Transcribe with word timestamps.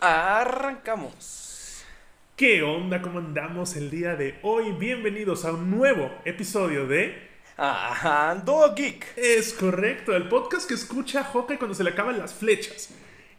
Arrancamos. 0.00 1.82
¿Qué 2.36 2.62
onda? 2.62 3.00
¿Cómo 3.00 3.18
andamos 3.18 3.76
el 3.76 3.90
día 3.90 4.14
de 4.14 4.38
hoy? 4.42 4.72
Bienvenidos 4.72 5.46
a 5.46 5.52
un 5.52 5.70
nuevo 5.70 6.12
episodio 6.26 6.86
de 6.86 7.16
Ando 7.56 8.74
Geek. 8.74 9.16
Es 9.16 9.54
correcto, 9.54 10.14
el 10.14 10.28
podcast 10.28 10.68
que 10.68 10.74
escucha 10.74 11.24
Hawkeye 11.24 11.56
cuando 11.56 11.74
se 11.74 11.82
le 11.82 11.90
acaban 11.90 12.18
las 12.18 12.34
flechas. 12.34 12.90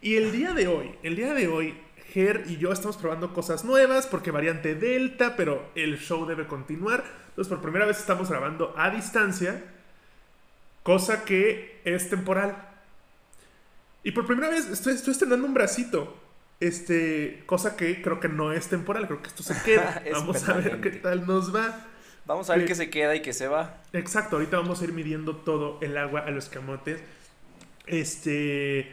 Y 0.01 0.15
el 0.15 0.31
día 0.31 0.53
de 0.53 0.67
hoy, 0.67 0.95
el 1.03 1.15
día 1.15 1.35
de 1.35 1.47
hoy, 1.47 1.77
Ger 2.11 2.45
y 2.47 2.57
yo 2.57 2.71
estamos 2.71 2.97
probando 2.97 3.35
cosas 3.35 3.63
nuevas 3.63 4.07
porque 4.07 4.31
variante 4.31 4.73
Delta, 4.73 5.35
pero 5.35 5.69
el 5.75 5.99
show 5.99 6.25
debe 6.25 6.47
continuar. 6.47 7.03
Entonces, 7.29 7.49
por 7.49 7.61
primera 7.61 7.85
vez 7.85 7.99
estamos 7.99 8.31
grabando 8.31 8.73
a 8.75 8.89
distancia, 8.89 9.63
cosa 10.81 11.23
que 11.23 11.81
es 11.85 12.09
temporal. 12.09 12.57
Y 14.03 14.09
por 14.09 14.25
primera 14.25 14.49
vez 14.49 14.67
estoy, 14.67 14.95
estoy 14.95 15.11
estrenando 15.11 15.45
un 15.45 15.53
bracito. 15.53 16.26
Este, 16.59 17.43
cosa 17.45 17.75
que 17.77 18.01
creo 18.01 18.19
que 18.19 18.29
no 18.29 18.51
es 18.51 18.67
temporal, 18.67 19.05
creo 19.07 19.21
que 19.21 19.27
esto 19.27 19.43
se 19.43 19.61
queda. 19.63 20.03
Vamos 20.11 20.47
a 20.49 20.53
ver 20.53 20.81
qué 20.81 20.91
tal 20.91 21.25
nos 21.27 21.55
va. 21.55 21.85
Vamos 22.25 22.49
a 22.49 22.53
ver 22.55 22.63
Eh, 22.63 22.65
qué 22.65 22.75
se 22.75 22.89
queda 22.89 23.15
y 23.15 23.21
qué 23.21 23.31
se 23.33 23.47
va. 23.47 23.77
Exacto, 23.93 24.35
ahorita 24.35 24.57
vamos 24.57 24.81
a 24.81 24.83
ir 24.83 24.91
midiendo 24.91 25.37
todo 25.37 25.79
el 25.81 25.97
agua 25.97 26.21
a 26.21 26.31
los 26.31 26.49
camotes. 26.49 26.99
Este. 27.85 28.91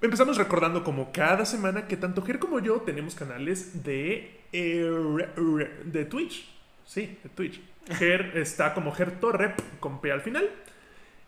Empezamos 0.00 0.36
recordando 0.36 0.84
como 0.84 1.10
cada 1.12 1.44
semana 1.46 1.88
que 1.88 1.96
tanto 1.96 2.22
Ger 2.22 2.38
como 2.38 2.60
yo 2.60 2.82
tenemos 2.82 3.14
canales 3.14 3.82
de. 3.84 4.40
eh, 4.52 5.70
de 5.84 6.04
Twitch. 6.04 6.48
Sí, 6.86 7.18
de 7.22 7.28
Twitch. 7.30 7.60
Ger 7.98 8.32
está 8.36 8.74
como 8.74 8.92
Ger 8.92 9.18
Torre 9.20 9.54
con 9.80 10.00
P 10.00 10.12
al 10.12 10.20
final. 10.20 10.48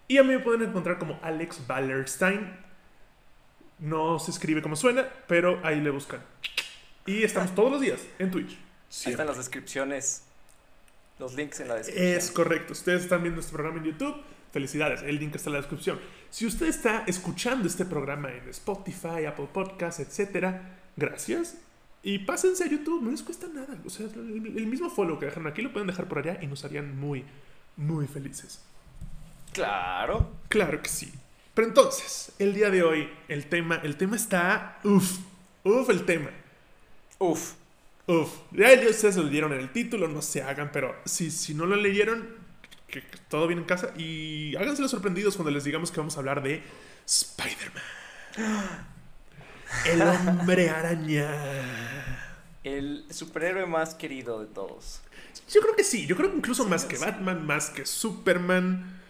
Y 0.06 0.18
a 0.18 0.22
mí 0.22 0.30
me 0.30 0.38
pueden 0.38 0.68
encontrar 0.68 0.98
como 0.98 1.18
Alex 1.22 1.66
Ballerstein. 1.66 2.48
No 3.78 4.18
se 4.18 4.30
escribe 4.30 4.62
como 4.62 4.76
suena, 4.76 5.08
pero 5.26 5.60
ahí 5.64 5.80
le 5.80 5.90
buscan. 5.90 6.20
Y 7.06 7.22
estamos 7.22 7.54
todos 7.54 7.72
los 7.72 7.80
días 7.80 8.00
en 8.18 8.30
Twitch. 8.30 8.50
Ahí 8.50 8.58
Siempre. 8.88 9.12
están 9.12 9.26
las 9.28 9.36
descripciones. 9.38 10.24
Los 11.18 11.34
links 11.34 11.60
en 11.60 11.68
la 11.68 11.74
descripción. 11.76 12.08
Es 12.08 12.30
correcto. 12.30 12.72
Ustedes 12.72 13.02
están 13.02 13.22
viendo 13.22 13.40
este 13.40 13.52
programa 13.52 13.78
en 13.78 13.84
YouTube. 13.84 14.16
Felicidades. 14.52 15.02
El 15.02 15.18
link 15.18 15.34
está 15.34 15.50
en 15.50 15.54
la 15.54 15.60
descripción. 15.60 15.98
Si 16.30 16.46
usted 16.46 16.66
está 16.66 17.04
escuchando 17.06 17.66
este 17.66 17.84
programa 17.84 18.30
en 18.30 18.48
Spotify, 18.48 19.26
Apple 19.26 19.48
Podcasts, 19.52 20.00
etcétera, 20.00 20.78
gracias. 20.96 21.56
Y 22.02 22.20
pásense 22.20 22.64
a 22.64 22.68
YouTube. 22.68 23.02
No 23.02 23.10
les 23.10 23.22
cuesta 23.22 23.46
nada. 23.48 23.76
O 23.84 23.90
sea, 23.90 24.06
el, 24.06 24.54
el 24.56 24.66
mismo 24.66 24.90
follow 24.90 25.18
que 25.18 25.26
dejan 25.26 25.46
aquí 25.46 25.62
lo 25.62 25.72
pueden 25.72 25.88
dejar 25.88 26.08
por 26.08 26.18
allá 26.18 26.38
y 26.40 26.46
nos 26.46 26.64
harían 26.64 26.98
muy, 26.98 27.24
muy 27.76 28.06
felices. 28.06 28.62
Claro. 29.52 30.30
Claro 30.48 30.82
que 30.82 30.88
sí. 30.88 31.12
Pero 31.58 31.66
entonces, 31.66 32.30
el 32.38 32.54
día 32.54 32.70
de 32.70 32.84
hoy, 32.84 33.10
el 33.26 33.46
tema, 33.46 33.80
el 33.82 33.96
tema 33.96 34.14
está. 34.14 34.78
Uf. 34.84 35.18
Uf, 35.64 35.90
el 35.90 36.04
tema. 36.04 36.30
Uf. 37.18 37.54
Uf, 38.06 38.30
ya, 38.52 38.72
ya 38.80 38.88
ustedes 38.88 39.16
lo 39.16 39.24
leyeron 39.24 39.52
en 39.52 39.58
el 39.58 39.72
título, 39.72 40.06
no 40.06 40.22
se 40.22 40.40
hagan, 40.40 40.70
pero 40.70 40.94
si, 41.04 41.32
si 41.32 41.54
no 41.54 41.66
lo 41.66 41.74
leyeron, 41.74 42.28
que, 42.86 43.02
que 43.02 43.18
todo 43.28 43.48
bien 43.48 43.58
en 43.58 43.64
casa 43.64 43.92
y 43.96 44.54
háganse 44.54 44.82
los 44.82 44.92
sorprendidos 44.92 45.34
cuando 45.34 45.50
les 45.50 45.64
digamos 45.64 45.90
que 45.90 45.98
vamos 45.98 46.14
a 46.16 46.20
hablar 46.20 46.44
de 46.44 46.62
Spider-Man. 47.04 47.82
El 49.84 50.02
hombre 50.02 50.70
araña. 50.70 51.28
El 52.62 53.04
superhéroe 53.10 53.66
más 53.66 53.96
querido 53.96 54.40
de 54.40 54.46
todos. 54.46 55.00
Yo 55.50 55.60
creo 55.60 55.74
que 55.74 55.82
sí, 55.84 56.06
yo 56.06 56.16
creo 56.16 56.30
que 56.30 56.36
incluso 56.36 56.64
Sí, 56.64 56.68
más 56.68 56.84
que 56.84 56.96
sí. 56.96 57.04
Batman, 57.04 57.44
más 57.44 57.70
que 57.70 57.84
Superman. 57.84 59.00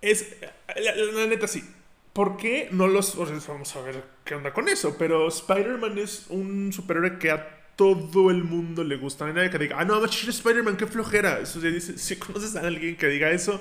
Es. 0.00 0.36
La, 0.76 0.94
la- 0.94 1.12
la 1.12 1.26
neta 1.26 1.46
sí. 1.48 1.64
¿Por 2.12 2.36
qué 2.36 2.68
no 2.72 2.86
los.? 2.88 3.14
o 3.16 3.26
sea, 3.26 3.38
vamos 3.52 3.74
a 3.76 3.80
ver 3.82 4.02
qué 4.24 4.34
onda 4.34 4.52
con 4.52 4.68
eso. 4.68 4.96
Pero 4.98 5.28
Spider-Man 5.28 5.98
es 5.98 6.26
un 6.28 6.72
superhéroe 6.72 7.18
que 7.18 7.30
a 7.30 7.58
todo 7.76 8.30
el 8.30 8.42
mundo 8.44 8.82
le 8.84 8.96
gusta. 8.96 9.24
No 9.24 9.30
hay 9.30 9.36
nadie 9.36 9.50
que 9.50 9.58
diga, 9.58 9.76
ah, 9.78 9.84
no, 9.84 10.04
Spider-Man, 10.04 10.76
qué 10.76 10.86
flojera. 10.86 11.38
Eso 11.40 11.60
dice, 11.60 11.96
si 11.98 12.16
conoces 12.16 12.56
a 12.56 12.60
alguien 12.66 12.96
que 12.96 13.06
diga 13.06 13.30
eso, 13.30 13.60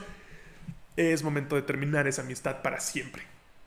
es 0.96 1.24
momento 1.24 1.56
de 1.56 1.62
terminar 1.62 2.08
esa 2.08 2.24
amistad 2.24 2.62
para 2.62 2.80
siempre. 2.80 3.24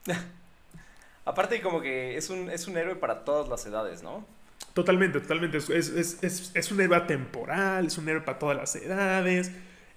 Aparte, 1.25 1.61
como 1.61 1.81
que 1.81 2.17
es 2.17 2.31
un, 2.31 2.51
es 2.51 2.67
un 2.67 2.77
héroe 2.77 2.97
para 2.97 3.25
todas 3.25 3.49
las 3.49 3.65
edades, 3.67 4.03
¿no? 4.03 4.27
Totalmente, 4.75 5.21
totalmente. 5.21 5.59
Es, 5.59 5.69
es, 5.71 5.89
es, 5.91 6.19
es- 6.23 6.51
es 6.55 6.73
un 6.73 6.81
héroe 6.81 7.01
temporal, 7.03 7.87
es 7.87 7.99
un 7.99 8.09
héroe 8.09 8.23
para 8.23 8.39
todas 8.39 8.57
las 8.57 8.75
edades. 8.77 9.51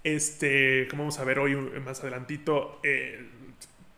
Este, 0.04 0.88
como 0.90 1.04
vamos 1.04 1.20
a 1.20 1.24
ver 1.24 1.40
hoy 1.40 1.56
más 1.56 2.02
adelantito, 2.02 2.80
eh, 2.84 3.26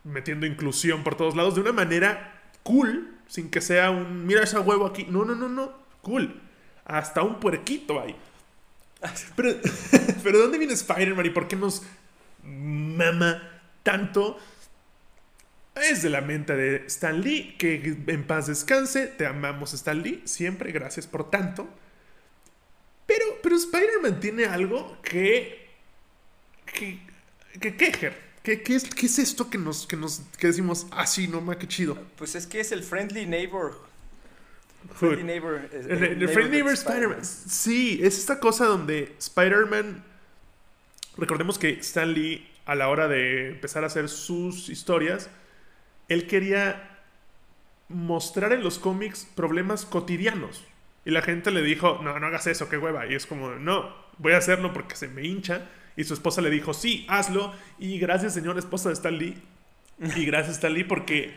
metiendo 0.04 0.46
inclusión 0.46 1.02
por 1.02 1.16
todos 1.16 1.34
lados 1.34 1.56
de 1.56 1.60
una 1.62 1.72
manera 1.72 2.42
cool, 2.62 3.14
sin 3.26 3.50
que 3.50 3.60
sea 3.60 3.90
un, 3.90 4.26
mira 4.26 4.42
ese 4.42 4.58
huevo 4.58 4.86
aquí. 4.86 5.06
No, 5.08 5.24
no, 5.24 5.34
no, 5.34 5.48
no, 5.48 5.72
cool. 6.02 6.40
Hasta 6.84 7.22
un 7.22 7.40
puerquito 7.40 8.00
hay. 8.00 8.14
Pero, 9.34 9.50
pero 10.22 10.38
¿de 10.38 10.42
dónde 10.44 10.58
viene 10.58 10.74
Spider-Man 10.74 11.26
y 11.26 11.30
por 11.30 11.48
qué 11.48 11.56
nos 11.56 11.82
mama 12.42 13.60
tanto? 13.82 14.38
Es 15.74 16.02
de 16.02 16.08
la 16.08 16.22
mente 16.22 16.56
de 16.56 16.86
Stan 16.86 17.20
Lee, 17.20 17.54
que 17.58 17.96
en 18.06 18.26
paz 18.26 18.46
descanse, 18.46 19.08
te 19.08 19.26
amamos 19.26 19.74
Stan 19.74 20.00
Lee, 20.00 20.22
siempre, 20.24 20.72
gracias 20.72 21.06
por 21.06 21.30
tanto. 21.30 21.68
Pero, 23.06 23.24
pero 23.42 23.56
Spider-Man 23.56 24.20
tiene 24.20 24.46
algo 24.46 24.98
que... 25.02 25.65
que... 26.66 27.00
que 27.60 27.76
quejer. 27.76 28.26
¿Qué, 28.42 28.62
qué 28.62 28.76
es, 28.76 28.84
qué 28.84 29.06
es 29.06 29.18
esto 29.18 29.50
que 29.50 29.58
nos, 29.58 29.88
que 29.88 29.96
nos 29.96 30.20
que 30.38 30.46
decimos, 30.46 30.86
ah, 30.92 31.04
sí, 31.06 31.26
no, 31.26 31.40
ma, 31.40 31.58
qué 31.58 31.66
chido? 31.66 31.98
Pues 32.16 32.36
es 32.36 32.46
que 32.46 32.60
es 32.60 32.70
el 32.70 32.84
friendly 32.84 33.26
neighbor. 33.26 33.76
Friendly 34.94 35.24
neighbor. 35.24 35.68
eh, 35.72 35.80
El, 35.88 35.90
el 35.90 36.18
neighbor 36.18 36.28
Friendly 36.32 36.50
Neighbor 36.52 36.72
Spider-Man. 36.72 37.24
Sí, 37.24 37.98
es 38.02 38.18
esta 38.18 38.38
cosa 38.38 38.66
donde 38.66 39.16
Spider-Man. 39.18 40.04
Recordemos 41.16 41.58
que 41.58 41.70
Stan 41.80 42.12
Lee, 42.12 42.46
a 42.66 42.76
la 42.76 42.88
hora 42.88 43.08
de 43.08 43.48
empezar 43.48 43.82
a 43.82 43.88
hacer 43.88 44.08
sus 44.08 44.68
historias, 44.68 45.28
él 46.08 46.28
quería 46.28 47.00
mostrar 47.88 48.52
en 48.52 48.62
los 48.62 48.78
cómics 48.78 49.26
problemas 49.34 49.84
cotidianos. 49.86 50.64
Y 51.04 51.10
la 51.10 51.22
gente 51.22 51.50
le 51.50 51.62
dijo, 51.62 52.00
no, 52.02 52.20
no 52.20 52.26
hagas 52.28 52.46
eso, 52.46 52.68
qué 52.68 52.78
hueva. 52.78 53.06
Y 53.06 53.14
es 53.14 53.26
como, 53.26 53.56
no, 53.56 53.92
voy 54.18 54.34
a 54.34 54.38
hacerlo 54.38 54.72
porque 54.72 54.94
se 54.94 55.08
me 55.08 55.24
hincha. 55.24 55.68
Y 55.96 56.04
su 56.04 56.14
esposa 56.14 56.42
le 56.42 56.50
dijo, 56.50 56.74
sí, 56.74 57.06
hazlo. 57.08 57.52
Y 57.78 57.98
gracias, 57.98 58.34
señora 58.34 58.58
esposa 58.58 58.90
de 58.90 58.94
Stan 58.94 59.16
Lee. 59.16 59.42
Y 60.16 60.26
gracias, 60.26 60.56
Stan 60.56 60.72
Lee, 60.72 60.84
porque 60.84 61.34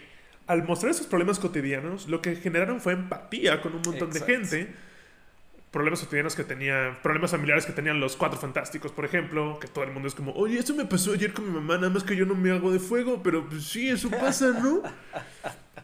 al 0.49 0.63
mostrar 0.63 0.91
esos 0.91 1.05
problemas 1.05 1.37
cotidianos, 1.39 2.07
lo 2.07 2.21
que 2.21 2.35
generaron 2.35 2.81
fue 2.81 2.93
empatía 2.93 3.61
con 3.61 3.73
un 3.75 3.81
montón 3.85 4.09
Exacto. 4.09 4.25
de 4.25 4.37
gente. 4.37 4.75
Problemas 5.69 5.99
cotidianos 5.99 6.35
que 6.35 6.43
tenía, 6.43 6.97
problemas 7.03 7.29
familiares 7.29 7.67
que 7.67 7.71
tenían 7.71 7.99
los 7.99 8.15
cuatro 8.15 8.39
fantásticos, 8.39 8.91
por 8.91 9.05
ejemplo, 9.05 9.59
que 9.59 9.67
todo 9.67 9.83
el 9.83 9.91
mundo 9.91 10.07
es 10.07 10.15
como, 10.15 10.31
oye, 10.33 10.57
eso 10.57 10.73
me 10.73 10.85
pasó 10.85 11.13
ayer 11.13 11.31
con 11.31 11.45
mi 11.45 11.51
mamá, 11.51 11.75
nada 11.75 11.91
más 11.91 12.03
que 12.03 12.15
yo 12.15 12.25
no 12.25 12.33
me 12.33 12.49
hago 12.49 12.71
de 12.71 12.79
fuego, 12.79 13.21
pero 13.21 13.47
pues 13.47 13.65
sí, 13.65 13.87
eso 13.87 14.09
pasa, 14.09 14.47
¿no? 14.59 14.81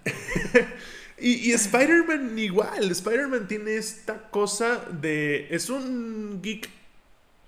y 1.19 1.51
y 1.51 1.51
Spider-Man 1.51 2.37
igual, 2.39 2.89
Spider-Man 2.89 3.47
tiene 3.47 3.75
esta 3.75 4.31
cosa 4.31 4.83
de, 4.89 5.47
es 5.51 5.69
un 5.69 6.41
geek, 6.41 6.67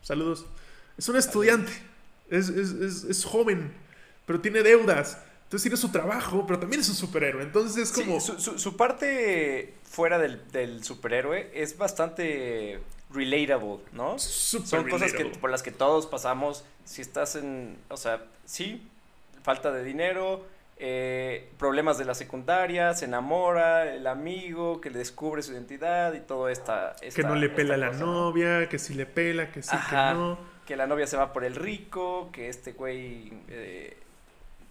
saludos, 0.04 0.46
es 0.97 1.08
un 1.09 1.16
estudiante, 1.18 1.72
es, 2.30 2.50
es, 2.50 2.72
es, 2.72 3.03
es 3.03 3.25
joven, 3.25 3.72
pero 4.25 4.40
tiene 4.41 4.63
deudas. 4.63 5.22
Entonces 5.44 5.63
tiene 5.63 5.78
su 5.78 5.90
trabajo, 5.90 6.46
pero 6.46 6.59
también 6.59 6.81
es 6.81 6.90
un 6.90 6.96
superhéroe. 6.96 7.41
Entonces 7.41 7.78
es 7.84 7.90
Sí, 7.96 8.03
como... 8.03 8.19
su, 8.19 8.38
su- 8.40 8.59
su 8.59 8.75
parte 8.75 9.75
fuera 9.84 10.18
del, 10.19 10.41
del 10.52 10.84
superhéroe 10.84 11.50
es 11.53 11.78
bastante 11.78 12.81
relatable, 13.13 13.78
¿no? 13.94 14.19
Súper 14.19 14.68
Son 14.68 14.90
cosas 14.90 15.13
que, 15.13 15.24
por 15.25 15.50
las 15.50 15.63
que 15.63 15.72
todos 15.72 16.06
pasamos. 16.06 16.66
Si 16.84 17.02
estás 17.02 17.38
en, 17.38 17.78
o 17.90 17.96
sea, 17.96 18.25
sí, 18.44 18.86
falta 19.44 19.72
de 19.72 19.86
dinero, 19.86 20.46
eh, 20.80 21.50
problemas 21.57 21.97
de 21.97 22.03
la 22.03 22.13
secundaria, 22.16 22.94
se 22.94 23.06
enamora, 23.06 23.94
el 23.94 24.06
amigo 24.06 24.81
que 24.81 24.89
le 24.89 25.00
descubre 25.00 25.42
su 25.44 25.54
identidad 25.54 26.13
y 26.13 26.19
todo 26.19 26.50
esta... 26.50 26.95
que 27.16 27.24
no 27.24 27.36
le 27.36 27.48
pela 27.48 27.77
la 27.77 27.92
novia, 27.92 28.68
que 28.68 28.77
sí 28.80 28.94
le 28.95 29.06
pela, 29.06 29.50
que 29.54 29.63
sí, 29.63 29.69
Ajá. 29.72 30.10
que 30.10 30.18
no. 30.18 30.56
Que 30.68 30.75
la 30.75 30.86
novia 30.86 31.08
se 31.08 31.18
va 31.18 31.34
por 31.34 31.44
el 31.46 31.56
rico, 31.56 32.30
que 32.31 32.50
este 32.50 32.74
güey, 32.74 33.31
eh, 33.48 33.98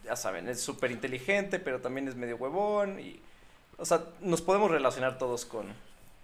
ya 0.04 0.14
saben, 0.14 0.48
es 0.48 0.60
súper 0.60 0.92
inteligente, 0.92 1.58
pero 1.58 1.80
también 1.80 2.06
es 2.06 2.14
medio 2.14 2.36
huevón. 2.36 3.00
Y, 3.00 3.18
o 3.78 3.84
sea, 3.84 4.04
nos 4.20 4.42
podemos 4.42 4.70
relacionar 4.70 5.18
todos 5.18 5.44
con, 5.44 5.66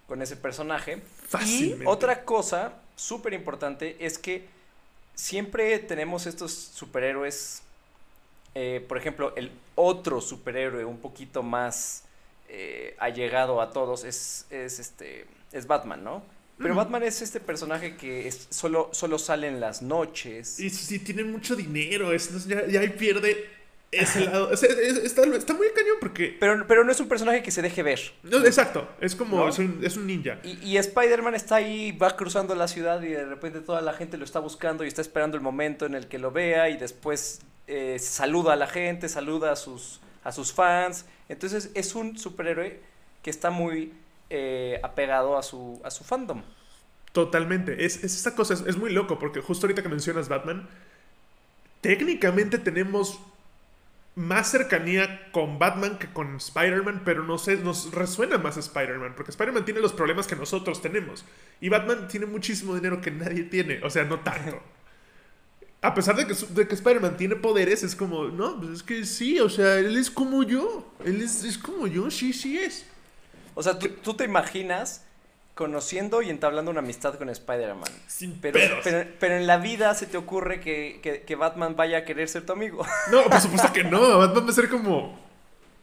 con 0.07 0.21
ese 0.21 0.37
personaje. 0.37 1.01
Fácilmente. 1.27 1.83
Y 1.83 1.87
otra 1.87 2.23
cosa 2.23 2.73
súper 2.95 3.33
importante 3.33 3.97
es 3.99 4.17
que 4.17 4.47
siempre 5.15 5.79
tenemos 5.79 6.25
estos 6.25 6.53
superhéroes, 6.53 7.63
eh, 8.55 8.85
por 8.87 8.97
ejemplo, 8.97 9.33
el 9.35 9.51
otro 9.75 10.21
superhéroe 10.21 10.85
un 10.85 10.99
poquito 10.99 11.43
más 11.43 12.03
eh, 12.47 12.95
allegado 12.99 13.61
a 13.61 13.71
todos 13.71 14.03
es, 14.03 14.45
es, 14.49 14.79
este, 14.79 15.25
es 15.51 15.65
Batman, 15.65 16.03
¿no? 16.03 16.23
Pero. 16.57 16.75
Batman 16.75 17.03
es 17.03 17.21
este 17.21 17.39
personaje 17.39 17.95
que 17.95 18.27
es, 18.27 18.47
solo, 18.49 18.89
solo 18.93 19.17
sale 19.19 19.47
en 19.47 19.59
las 19.59 19.81
noches. 19.81 20.59
Y 20.59 20.69
sí, 20.69 20.99
tiene 20.99 21.23
mucho 21.23 21.55
dinero, 21.55 22.13
es, 22.13 22.45
ya, 22.47 22.65
ya 22.67 22.79
ahí 22.81 22.89
pierde 22.89 23.49
ese 23.91 24.21
lado. 24.21 24.49
o 24.51 24.57
sea, 24.57 24.69
es- 24.69 24.97
está, 24.97 25.23
está 25.35 25.53
muy 25.53 25.67
cañón 25.75 25.97
porque. 25.99 26.35
Pero, 26.39 26.65
pero 26.67 26.83
no 26.83 26.91
es 26.91 26.99
un 26.99 27.07
personaje 27.07 27.43
que 27.43 27.51
se 27.51 27.61
deje 27.61 27.83
ver. 27.83 27.99
No, 28.23 28.43
exacto. 28.45 28.87
Es 28.99 29.15
como. 29.15 29.37
¿No? 29.37 29.49
Es, 29.49 29.59
un, 29.59 29.79
es 29.83 29.97
un 29.97 30.07
ninja. 30.07 30.39
Y, 30.43 30.57
y 30.63 30.77
Spider-Man 30.77 31.35
está 31.35 31.55
ahí, 31.57 31.91
va 31.91 32.15
cruzando 32.15 32.55
la 32.55 32.67
ciudad 32.67 33.01
y 33.03 33.09
de 33.09 33.25
repente 33.25 33.59
toda 33.61 33.81
la 33.81 33.93
gente 33.93 34.17
lo 34.17 34.25
está 34.25 34.39
buscando 34.39 34.83
y 34.83 34.87
está 34.87 35.01
esperando 35.01 35.37
el 35.37 35.43
momento 35.43 35.85
en 35.85 35.93
el 35.93 36.07
que 36.07 36.17
lo 36.17 36.31
vea 36.31 36.69
y 36.69 36.77
después 36.77 37.41
eh, 37.67 37.97
saluda 37.99 38.53
a 38.53 38.55
la 38.55 38.67
gente, 38.67 39.09
saluda 39.09 39.51
a 39.51 39.55
sus, 39.55 40.01
a 40.23 40.31
sus 40.31 40.53
fans. 40.53 41.05
Entonces 41.29 41.69
es 41.75 41.93
un 41.95 42.17
superhéroe 42.17 42.79
que 43.21 43.29
está 43.29 43.51
muy 43.51 43.93
eh, 44.29 44.79
apegado 44.83 45.37
a 45.37 45.43
su, 45.43 45.79
a 45.83 45.91
su 45.91 46.03
fandom. 46.03 46.41
Totalmente. 47.11 47.85
Es, 47.85 48.03
es 48.03 48.15
esa 48.15 48.35
cosa. 48.35 48.53
Es, 48.53 48.61
es 48.61 48.77
muy 48.77 48.91
loco 48.91 49.19
porque 49.19 49.41
justo 49.41 49.65
ahorita 49.65 49.83
que 49.83 49.89
mencionas 49.89 50.29
Batman. 50.29 50.67
Técnicamente 51.81 52.57
tenemos 52.57 53.19
más 54.15 54.51
cercanía 54.51 55.31
con 55.31 55.57
Batman 55.57 55.97
que 55.97 56.07
con 56.07 56.35
Spider-Man, 56.35 57.01
pero 57.03 57.23
no 57.23 57.37
sé, 57.37 57.57
nos 57.57 57.91
resuena 57.91 58.37
más 58.37 58.57
Spider-Man, 58.57 59.13
porque 59.15 59.31
Spider-Man 59.31 59.65
tiene 59.65 59.79
los 59.79 59.93
problemas 59.93 60.27
que 60.27 60.35
nosotros 60.35 60.81
tenemos. 60.81 61.25
Y 61.59 61.69
Batman 61.69 62.07
tiene 62.07 62.25
muchísimo 62.25 62.75
dinero 62.75 63.01
que 63.01 63.11
nadie 63.11 63.43
tiene, 63.43 63.81
o 63.83 63.89
sea, 63.89 64.03
no 64.03 64.19
tanto. 64.19 64.61
A 65.81 65.93
pesar 65.93 66.15
de 66.15 66.25
que, 66.25 66.33
de 66.33 66.65
que 66.67 66.75
Spider-Man 66.75 67.17
tiene 67.17 67.35
poderes, 67.35 67.83
es 67.83 67.95
como, 67.95 68.25
no, 68.29 68.57
pues 68.57 68.71
es 68.71 68.83
que 68.83 69.03
sí, 69.03 69.39
o 69.41 69.49
sea, 69.49 69.79
él 69.79 69.97
es 69.97 70.09
como 70.09 70.43
yo. 70.43 70.93
Él 71.03 71.21
es, 71.21 71.43
es 71.43 71.57
como 71.57 71.87
yo, 71.87 72.09
sí, 72.09 72.31
sí 72.31 72.57
es. 72.57 72.85
O 73.55 73.63
sea, 73.63 73.77
tú, 73.79 73.89
tú 73.89 74.13
te 74.15 74.23
imaginas 74.25 75.05
conociendo 75.55 76.21
y 76.23 76.29
entablando 76.29 76.71
una 76.71 76.79
amistad 76.79 77.15
con 77.15 77.29
Spider-Man. 77.29 77.89
Sin 78.07 78.39
Pero, 78.41 78.53
pedos. 78.59 78.79
pero, 78.83 79.07
pero 79.19 79.35
en 79.35 79.45
la 79.45 79.57
vida 79.57 79.93
se 79.93 80.07
te 80.07 80.17
ocurre 80.17 80.59
que, 80.59 80.99
que- 81.03 81.21
que 81.21 81.35
Batman 81.35 81.75
vaya 81.75 81.99
a 81.99 82.05
querer 82.05 82.27
ser 82.27 82.45
tu 82.45 82.53
amigo. 82.53 82.83
No, 83.11 83.23
por 83.25 83.39
supuesto 83.39 83.71
que 83.71 83.83
no. 83.83 84.17
Batman 84.17 84.45
va 84.45 84.49
a 84.49 84.53
ser 84.53 84.69
como. 84.69 85.19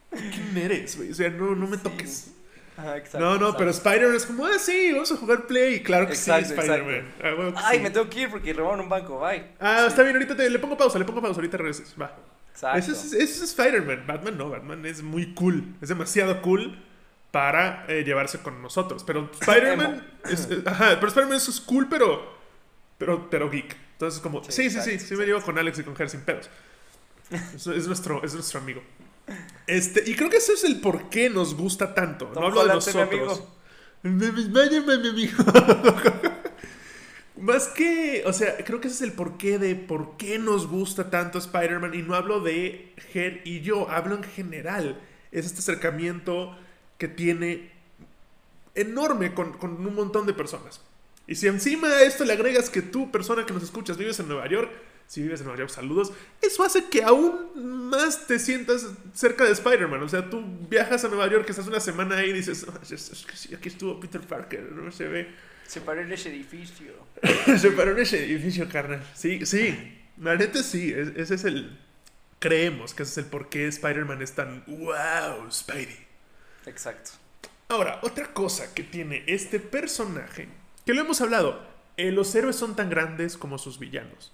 ¿Quién 0.09 0.57
eres, 0.57 0.97
güey? 0.97 1.11
O 1.11 1.15
sea, 1.15 1.29
no, 1.29 1.55
no 1.55 1.67
me 1.67 1.77
toques. 1.77 2.31
Ajá, 2.77 2.97
exacto, 2.97 3.19
no, 3.19 3.29
no, 3.31 3.35
exacto. 3.35 3.57
pero 3.59 3.71
Spider-Man 3.71 4.15
es 4.15 4.25
como, 4.25 4.45
ah, 4.45 4.57
sí, 4.59 4.91
vamos 4.91 5.11
a 5.11 5.15
jugar 5.17 5.45
Play. 5.47 5.81
Claro 5.83 6.07
que 6.07 6.13
Exacto, 6.13 6.47
sí, 6.49 6.53
Spider-Man. 6.53 7.13
Ah, 7.23 7.33
huevo 7.37 7.53
que 7.53 7.59
Ay, 7.63 7.77
sí. 7.77 7.83
me 7.83 7.89
tengo 7.91 8.09
que 8.09 8.19
ir 8.21 8.29
porque 8.29 8.53
robaron 8.53 8.81
un 8.81 8.89
banco, 8.89 9.19
bye. 9.19 9.43
Ah, 9.59 9.85
está 9.87 10.03
bien, 10.03 10.15
ahorita 10.15 10.35
te, 10.35 10.49
le 10.49 10.59
pongo 10.59 10.77
pausa, 10.77 10.97
le 10.99 11.05
pongo 11.05 11.21
pausa, 11.21 11.35
ahorita 11.37 11.57
regresas. 11.57 11.93
Va. 12.01 12.13
Exacto. 12.51 12.79
Es, 12.79 12.89
ese 12.89 13.23
es 13.23 13.41
Spider-Man. 13.41 14.03
Batman 14.07 14.37
no, 14.37 14.49
Batman 14.49 14.85
es 14.85 15.01
muy 15.01 15.33
cool. 15.33 15.75
Es 15.81 15.87
demasiado 15.89 16.41
cool 16.41 16.77
para 17.31 17.85
eh, 17.87 18.03
llevarse 18.03 18.39
con 18.39 18.61
nosotros. 18.61 19.03
Pero 19.03 19.29
Spider-Man. 19.39 20.07
es, 20.25 20.49
es- 20.49 20.67
ajá, 20.67 20.95
pero 20.95 21.07
Spider-Man 21.07 21.37
es 21.37 21.61
cool, 21.61 21.87
pero. 21.89 22.39
Pero, 22.97 23.29
pero 23.29 23.49
geek. 23.49 23.75
Entonces, 23.93 24.19
como. 24.19 24.43
Sí, 24.43 24.69
Sí, 24.69 24.81
sí, 24.81 24.99
sí, 24.99 25.15
me 25.15 25.25
llevo 25.25 25.41
con 25.41 25.57
Alex 25.57 25.79
y 25.79 25.83
con 25.83 25.95
Ger 25.95 26.09
sin 26.09 26.21
pedos. 26.21 26.49
Es, 27.55 27.65
es 27.65 27.87
nuestro, 27.87 28.21
es 28.25 28.33
nuestro 28.33 28.59
amigo. 28.59 28.81
Este, 29.65 30.03
y 30.09 30.15
creo 30.15 30.29
que 30.29 30.37
ese 30.37 30.51
es 30.51 30.65
el 30.65 30.81
por 30.81 31.09
qué 31.09 31.29
nos 31.29 31.55
gusta 31.55 31.93
tanto. 31.95 32.25
Tom 32.27 32.41
no 32.41 32.47
hablo 32.49 32.59
de 32.65 32.71
Holland, 32.71 32.75
nosotros. 32.85 33.43
Mi 34.03 34.25
amigo. 35.09 35.35
Más 37.37 37.69
que, 37.69 38.23
o 38.25 38.33
sea, 38.33 38.57
creo 38.57 38.81
que 38.81 38.87
ese 38.87 38.95
es 38.97 39.01
el 39.01 39.13
porqué 39.13 39.57
de 39.57 39.75
por 39.75 40.17
qué 40.17 40.37
nos 40.37 40.67
gusta 40.67 41.09
tanto 41.09 41.37
Spider-Man. 41.37 41.93
Y 41.93 42.01
no 42.01 42.15
hablo 42.15 42.41
de 42.41 42.93
Ger 43.13 43.41
y 43.45 43.61
yo, 43.61 43.89
hablo 43.89 44.15
en 44.15 44.23
general. 44.23 44.99
Es 45.31 45.45
este 45.45 45.59
acercamiento 45.59 46.57
que 47.01 47.07
tiene 47.07 47.71
enorme 48.75 49.33
con, 49.33 49.53
con 49.53 49.71
un 49.85 49.95
montón 49.95 50.27
de 50.27 50.33
personas. 50.33 50.81
Y 51.25 51.33
si 51.33 51.47
encima 51.47 51.87
a 51.87 52.03
esto 52.03 52.25
le 52.25 52.33
agregas 52.33 52.69
que 52.69 52.83
tú, 52.83 53.09
persona 53.11 53.43
que 53.43 53.53
nos 53.53 53.63
escuchas, 53.63 53.97
vives 53.97 54.19
en 54.19 54.27
Nueva 54.27 54.47
York, 54.47 54.71
si 55.07 55.23
vives 55.23 55.39
en 55.39 55.47
Nueva 55.47 55.57
York, 55.59 55.71
saludos, 55.71 56.13
eso 56.43 56.63
hace 56.63 56.85
que 56.89 57.01
aún 57.03 57.89
más 57.89 58.27
te 58.27 58.37
sientas 58.37 58.85
cerca 59.15 59.45
de 59.45 59.51
Spider-Man. 59.53 60.03
O 60.03 60.09
sea, 60.09 60.29
tú 60.29 60.43
viajas 60.69 61.03
a 61.03 61.07
Nueva 61.07 61.27
York, 61.27 61.49
estás 61.49 61.65
una 61.65 61.79
semana 61.79 62.17
ahí 62.17 62.29
y 62.29 62.33
dices, 62.33 62.67
"Ah, 62.69 62.79
aquí 63.57 63.67
estuvo 63.69 63.99
Peter 63.99 64.21
Parker, 64.21 64.71
no 64.71 64.91
se 64.91 65.07
ve. 65.07 65.27
Se 65.65 65.81
paró 65.81 66.01
en 66.01 66.11
ese 66.11 66.29
edificio. 66.29 66.93
Se 67.57 67.71
paró 67.71 67.93
en 67.93 67.99
ese 67.99 68.23
edificio, 68.25 68.69
carnal. 68.69 69.03
Sí, 69.15 69.43
sí. 69.47 69.97
La 70.17 70.35
neta 70.35 70.61
sí. 70.61 70.93
es- 70.95 71.13
ese 71.15 71.33
es 71.35 71.43
el. 71.45 71.79
Creemos 72.39 72.93
que 72.93 73.03
ese 73.03 73.11
es 73.13 73.17
el 73.19 73.25
por 73.25 73.49
qué 73.49 73.67
Spider-Man 73.67 74.21
es 74.21 74.33
tan. 74.33 74.63
¡Wow! 74.67 75.49
Spidey. 75.51 76.10
Exacto. 76.65 77.11
Ahora, 77.69 77.99
otra 78.03 78.33
cosa 78.33 78.73
que 78.73 78.83
tiene 78.83 79.23
este 79.27 79.59
personaje. 79.59 80.47
Que 80.85 80.93
lo 80.93 81.01
hemos 81.01 81.21
hablado. 81.21 81.69
eh, 81.97 82.11
los 82.11 82.33
héroes 82.33 82.55
son 82.55 82.75
tan 82.75 82.89
grandes 82.89 83.37
como 83.37 83.57
sus 83.57 83.77
villanos. 83.77 84.31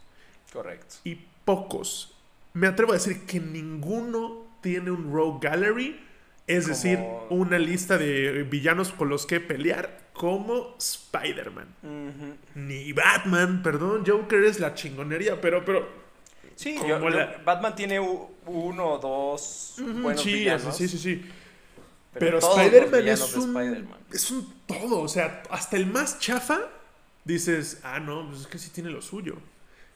Correcto. 0.53 0.95
Y 1.03 1.17
pocos. 1.43 2.13
Me 2.53 2.67
atrevo 2.67 2.91
a 2.91 2.95
decir 2.95 3.25
que 3.25 3.39
ninguno 3.39 4.45
tiene 4.61 4.91
un 4.91 5.11
Rogue 5.11 5.39
Gallery. 5.49 5.99
Es 6.45 6.63
Como- 6.63 6.75
decir, 6.75 6.99
una 7.29 7.59
lista 7.59 7.97
de 7.97 8.43
villanos 8.43 8.91
con 8.93 9.09
los 9.09 9.25
que 9.25 9.39
pelear 9.41 10.07
como 10.13 10.75
Spider-Man. 10.77 11.67
Ni 12.55 12.93
Batman, 12.93 13.61
perdón, 13.61 14.03
Joker 14.07 14.43
es 14.45 14.59
la 14.61 14.73
chingonería, 14.73 15.41
pero, 15.41 15.65
pero. 15.65 15.87
Sí, 16.55 16.77
yo- 16.87 16.99
Batman 17.43 17.75
tiene 17.75 17.99
uno 17.99 18.85
o 18.93 18.97
dos 18.97 19.75
buenos 19.77 20.21
sí, 20.21 20.33
villanos. 20.33 20.77
sí, 20.77 20.87
sí, 20.87 20.97
sí. 20.97 21.25
Pero, 22.13 22.39
Spider-Man 22.39 23.07
es. 23.07 23.21
Spider-Man. 23.21 23.99
Es 24.11 24.31
un 24.31 24.53
todo, 24.65 25.01
o 25.01 25.07
sea, 25.07 25.43
hasta 25.49 25.77
el 25.77 25.85
más 25.85 26.19
chafa 26.19 26.59
dices, 27.25 27.79
ah, 27.83 27.99
no, 27.99 28.27
pues 28.29 28.41
es 28.41 28.47
que 28.47 28.57
sí 28.57 28.69
tiene 28.69 28.89
lo 28.89 29.01
suyo. 29.01 29.35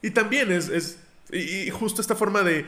Y 0.01 0.11
también 0.11 0.51
es. 0.51 0.69
es 0.69 0.99
y, 1.31 1.39
y 1.39 1.69
justo 1.69 2.01
esta 2.01 2.15
forma 2.15 2.41
de 2.41 2.65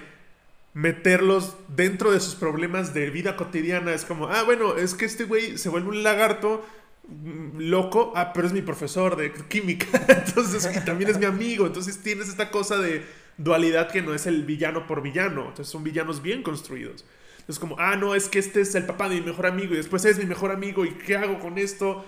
meterlos 0.73 1.55
dentro 1.67 2.11
de 2.11 2.19
sus 2.19 2.35
problemas 2.35 2.93
de 2.93 3.09
vida 3.09 3.35
cotidiana 3.35 3.93
es 3.93 4.05
como, 4.05 4.27
ah, 4.27 4.43
bueno, 4.43 4.75
es 4.75 4.95
que 4.95 5.05
este 5.05 5.25
güey 5.25 5.57
se 5.57 5.69
vuelve 5.69 5.89
un 5.89 6.03
lagarto 6.03 6.65
mm, 7.07 7.59
loco, 7.59 8.11
ah, 8.15 8.33
pero 8.33 8.47
es 8.47 8.53
mi 8.53 8.61
profesor 8.61 9.15
de 9.15 9.31
química, 9.31 9.87
entonces, 10.07 10.67
y 10.75 10.83
también 10.83 11.11
es 11.11 11.19
mi 11.19 11.25
amigo, 11.25 11.67
entonces 11.67 11.99
tienes 11.99 12.27
esta 12.27 12.49
cosa 12.49 12.77
de 12.77 13.05
dualidad 13.37 13.91
que 13.91 14.01
no 14.01 14.13
es 14.13 14.25
el 14.25 14.43
villano 14.45 14.87
por 14.87 15.01
villano, 15.01 15.41
entonces 15.41 15.67
son 15.67 15.83
villanos 15.83 16.21
bien 16.21 16.41
construidos. 16.41 17.05
Es 17.47 17.59
como, 17.59 17.75
ah, 17.79 17.95
no, 17.95 18.15
es 18.15 18.29
que 18.29 18.39
este 18.39 18.61
es 18.61 18.73
el 18.75 18.85
papá 18.85 19.09
de 19.09 19.15
mi 19.15 19.21
mejor 19.21 19.45
amigo 19.47 19.73
y 19.73 19.77
después 19.77 20.05
es 20.05 20.17
mi 20.17 20.25
mejor 20.25 20.51
amigo 20.51 20.85
y 20.85 20.91
¿qué 20.93 21.17
hago 21.17 21.39
con 21.39 21.57
esto? 21.57 22.05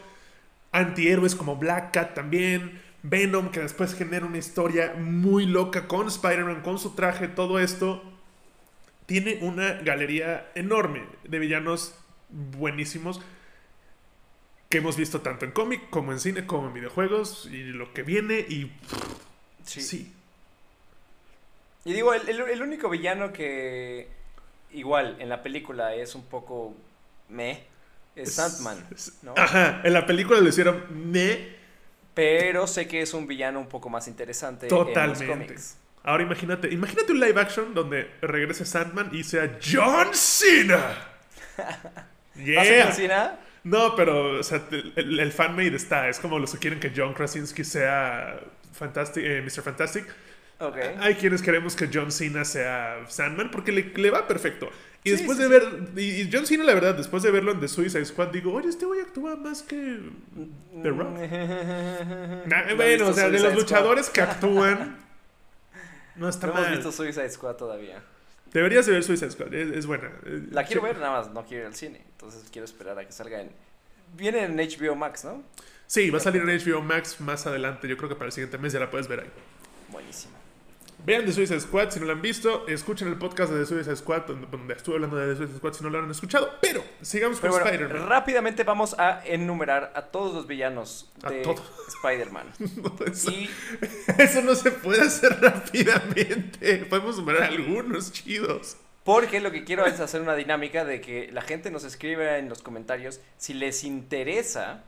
Antihéroes 0.71 1.35
como 1.35 1.55
Black 1.57 1.91
Cat 1.93 2.13
también, 2.13 2.81
Venom 3.03 3.49
que 3.51 3.59
después 3.59 3.93
genera 3.95 4.25
una 4.25 4.37
historia 4.37 4.93
muy 4.97 5.45
loca 5.45 5.87
con 5.87 6.07
Spider-Man, 6.07 6.61
con 6.61 6.79
su 6.79 6.95
traje, 6.95 7.27
todo 7.27 7.59
esto. 7.59 8.01
Tiene 9.05 9.39
una 9.41 9.73
galería 9.73 10.49
enorme 10.55 11.03
de 11.23 11.37
villanos 11.39 11.95
buenísimos 12.29 13.21
que 14.69 14.79
hemos 14.79 14.97
visto 14.97 15.21
tanto 15.21 15.45
en 15.45 15.51
cómic 15.51 15.89
como 15.91 16.11
en 16.11 16.19
cine 16.19 16.47
como 16.47 16.67
en 16.67 16.73
videojuegos 16.73 17.47
y 17.51 17.63
lo 17.63 17.93
que 17.93 18.01
viene 18.03 18.39
y 18.39 18.71
Sí. 19.63 19.81
sí. 19.81 20.13
Y 21.85 21.93
digo, 21.93 22.13
el, 22.13 22.27
el- 22.27 22.41
el 22.49 22.61
único 22.61 22.89
villano 22.89 23.31
que 23.31 24.07
igual 24.75 25.17
en 25.19 25.29
la 25.29 25.41
película 25.43 25.93
es 25.95 26.15
un 26.15 26.25
poco 26.25 26.75
meh 27.29 27.63
es 28.15 28.35
Sandman. 28.35 28.85
Ajá, 29.35 29.81
en 29.83 29.93
la 29.93 30.05
película 30.05 30.39
lo 30.39 30.47
hicieron 30.49 30.85
me 31.11 31.55
Pero 32.13 32.67
sé 32.67 32.87
que 32.87 33.01
es 33.01 33.13
un 33.13 33.27
villano 33.27 33.59
un 33.59 33.67
poco 33.67 33.89
más 33.89 34.07
interesante 34.07 34.67
en 34.67 34.75
los 34.77 34.87
Totalmente. 34.87 35.25
cómics. 35.25 35.77
Ahora 36.03 36.23
imagínate, 36.23 36.71
imagínate 36.71 37.11
un 37.11 37.19
live 37.19 37.39
action 37.41 37.73
donde 37.73 38.11
regrese 38.21 38.65
Sandman 38.65 39.09
y 39.13 39.23
sea 39.23 39.57
John 39.61 40.13
Cena. 40.13 41.09
¿Va 42.55 42.61
a 42.61 42.65
ser 42.65 42.77
Yeah. 42.77 42.83
John 42.83 42.93
Cena? 42.93 43.39
No, 43.63 43.95
pero 43.95 44.39
o 44.39 44.43
sea, 44.43 44.61
el, 44.71 44.93
el, 44.95 45.19
el 45.19 45.31
fanmade 45.31 45.75
está. 45.75 46.09
Es 46.09 46.19
como 46.19 46.37
los 46.39 46.51
que 46.53 46.59
quieren 46.59 46.79
que 46.79 46.91
John 46.95 47.13
Krasinski 47.13 47.63
sea 47.63 48.39
Fantastic, 48.73 49.23
eh, 49.25 49.41
Mr. 49.41 49.63
Fantastic. 49.63 50.05
Hay 50.99 51.15
quienes 51.15 51.41
queremos 51.41 51.75
que 51.75 51.89
John 51.93 52.11
Cena 52.11 52.45
sea 52.45 53.05
Sandman 53.07 53.51
porque 53.51 53.71
le, 53.71 53.83
le 53.95 54.09
va 54.09 54.27
perfecto. 54.27 54.69
Y 55.03 55.09
Sí, 55.09 55.17
después 55.17 55.37
sí, 55.37 55.43
de 55.43 55.49
ver. 55.49 55.63
Y, 55.97 56.29
John 56.31 56.47
Cena, 56.47 56.63
la 56.63 56.73
verdad, 56.73 56.95
después 56.95 57.21
de 57.23 57.29
verlo 57.29 57.51
en 57.51 57.59
The 57.59 57.67
Suicide 57.67 58.05
Squad, 58.05 58.29
digo, 58.29 58.53
oye, 58.53 58.69
este 58.69 58.85
güey 58.85 59.01
actúa 59.01 59.35
más 59.35 59.61
que. 59.61 59.99
The 60.81 60.89
Rock. 60.89 61.09
Nah, 62.47 62.65
¿No 62.69 62.75
bueno, 62.75 63.07
o 63.09 63.13
sea, 63.13 63.25
de 63.29 63.33
los 63.33 63.41
Squad? 63.41 63.55
luchadores 63.55 64.09
que 64.09 64.21
actúan. 64.21 64.97
No 66.15 66.29
está 66.29 66.47
No 66.47 66.53
hemos 66.53 66.65
mal. 66.67 66.75
visto 66.77 66.91
Suicide 66.93 67.29
Squad 67.29 67.55
todavía. 67.55 68.01
Deberías 68.53 68.85
de 68.85 68.93
ver 68.93 69.03
Suicide 69.03 69.31
Squad, 69.31 69.53
es, 69.53 69.75
es 69.75 69.85
buena. 69.85 70.09
La 70.51 70.63
quiero 70.63 70.81
ver, 70.81 70.97
nada 70.97 71.11
más 71.19 71.29
no 71.31 71.43
quiero 71.45 71.63
ir 71.63 71.67
al 71.67 71.75
cine. 71.75 72.01
Entonces 72.11 72.45
quiero 72.49 72.63
esperar 72.63 72.97
a 72.97 73.05
que 73.05 73.11
salga 73.11 73.41
en... 73.41 73.51
Viene 74.15 74.43
en 74.45 74.55
HBO 74.55 74.95
Max, 74.95 75.25
¿no? 75.25 75.43
Sí, 75.87 76.09
va 76.09 76.19
a 76.19 76.21
salir 76.21 76.41
en 76.41 76.57
HBO 76.57 76.81
Max 76.81 77.19
más 77.19 77.45
adelante. 77.45 77.89
Yo 77.89 77.97
creo 77.97 78.07
que 78.07 78.15
para 78.15 78.27
el 78.27 78.31
siguiente 78.31 78.57
mes 78.57 78.71
ya 78.71 78.79
la 78.79 78.89
puedes 78.89 79.09
ver 79.09 79.19
ahí. 79.19 79.29
Buenísimo. 79.89 80.33
Vean 81.05 81.23
The 81.23 81.33
Suicide 81.33 81.59
Squad 81.59 81.91
si 81.91 81.99
no 81.99 82.07
lo 82.07 82.13
han 82.13 82.21
visto. 82.21 82.67
Escuchen 82.67 83.07
el 83.07 83.17
podcast 83.17 83.51
de 83.51 83.59
The 83.59 83.65
Suicide 83.67 83.95
Squad 83.95 84.21
donde, 84.23 84.47
donde 84.47 84.73
estuve 84.73 84.95
hablando 84.95 85.17
de 85.17 85.33
The 85.33 85.37
Suicide 85.37 85.57
Squad 85.59 85.73
si 85.73 85.83
no 85.83 85.91
lo 85.91 85.99
han 85.99 86.09
escuchado. 86.09 86.49
Pero 86.61 86.83
sigamos 87.01 87.39
con 87.39 87.51
bueno, 87.51 87.65
Spider-Man. 87.65 88.07
rápidamente 88.09 88.63
vamos 88.63 88.95
a 88.97 89.21
enumerar 89.23 89.91
a 89.95 90.01
todos 90.01 90.33
los 90.33 90.47
villanos 90.47 91.11
de. 91.29 91.41
Spider-Man. 91.87 92.47
eso, 93.05 93.31
Y 93.31 93.49
eso 94.17 94.41
no 94.41 94.55
se 94.55 94.71
puede 94.71 95.03
hacer 95.03 95.37
rápidamente. 95.41 96.77
Podemos 96.89 97.17
numerar 97.17 97.43
algunos 97.43 98.11
chidos. 98.11 98.77
Porque 99.03 99.39
lo 99.39 99.51
que 99.51 99.63
quiero 99.63 99.85
es 99.85 99.99
hacer 99.99 100.21
una 100.21 100.33
dinámica 100.33 100.83
de 100.83 101.01
que 101.01 101.29
la 101.31 101.43
gente 101.43 101.69
nos 101.69 101.83
escriba 101.83 102.39
en 102.39 102.49
los 102.49 102.63
comentarios 102.63 103.21
si 103.37 103.53
les 103.53 103.83
interesa 103.83 104.83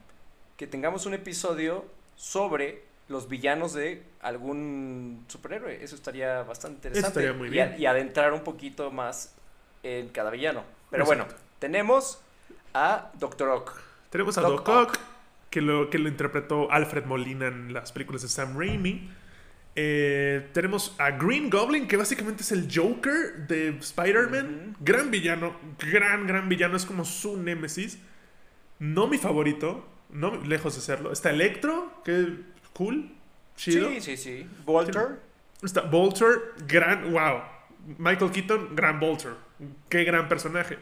que 0.57 0.65
tengamos 0.65 1.05
un 1.05 1.13
episodio 1.13 1.85
sobre 2.15 2.86
los 3.07 3.29
villanos 3.29 3.73
de 3.73 4.03
algún 4.21 5.23
superhéroe. 5.27 5.83
Eso 5.83 5.95
estaría 5.95 6.43
bastante 6.43 6.89
Eso 6.89 6.97
interesante. 6.97 7.19
estaría 7.21 7.33
muy 7.37 7.47
Y 7.47 7.51
bien. 7.51 7.73
a- 7.73 7.77
Y, 7.77 7.85
adentrar 7.85 8.33
un 8.33 8.43
poquito 8.43 8.91
más 8.91 9.35
en 9.83 10.09
cada 10.09 10.29
villano. 10.29 10.63
Pero 10.89 11.03
Exacto. 11.03 11.25
bueno, 11.25 11.39
tenemos 11.59 12.21
a 12.73 13.11
Doctor 13.17 13.49
Ock. 13.49 13.73
Tenemos 14.09 14.37
a 14.37 14.41
Doc 14.41 14.65
Doc 14.65 14.69
Ock, 14.89 14.99
que 15.49 15.61
lo, 15.61 15.89
que 15.89 15.99
lo 15.99 16.09
interpretó 16.09 16.71
Alfred 16.71 17.05
Molina 17.05 17.47
en 17.47 17.73
las 17.73 17.91
películas 17.91 18.21
de 18.21 18.27
Sam 18.27 18.57
Raimi. 18.57 19.09
Eh, 19.79 20.49
tenemos 20.53 20.95
a 20.97 21.11
Green 21.11 21.49
Goblin, 21.49 21.87
que 21.87 21.97
básicamente 21.97 22.41
es 22.41 22.51
el 22.51 22.67
Joker 22.73 23.47
de 23.47 23.69
Spider-Man. 23.77 24.75
Gran 24.79 25.11
villano, 25.11 25.55
gran, 25.91 26.25
gran 26.25 26.49
villano. 26.49 26.75
Es 26.75 26.85
como 26.85 27.05
su 27.05 27.37
némesis. 27.37 27.99
No 28.79 29.07
mi 29.07 29.17
favorito, 29.17 29.87
no 30.09 30.35
lejos 30.43 30.75
de 30.75 30.81
serlo. 30.81 31.11
Está 31.11 31.29
Electro, 31.29 32.01
que 32.03 32.39
cool, 32.77 33.11
chido. 33.55 33.89
Sí, 33.89 34.01
sí, 34.01 34.17
sí. 34.17 34.47
Walter. 34.65 35.19
Está 35.63 35.81
Bolter, 35.81 36.53
gran, 36.67 37.11
wow. 37.11 37.41
Michael 37.97 38.31
Keaton, 38.31 38.75
gran 38.75 38.99
Bolter. 38.99 39.33
Qué 39.89 40.03
gran 40.03 40.29
personaje. 40.29 40.77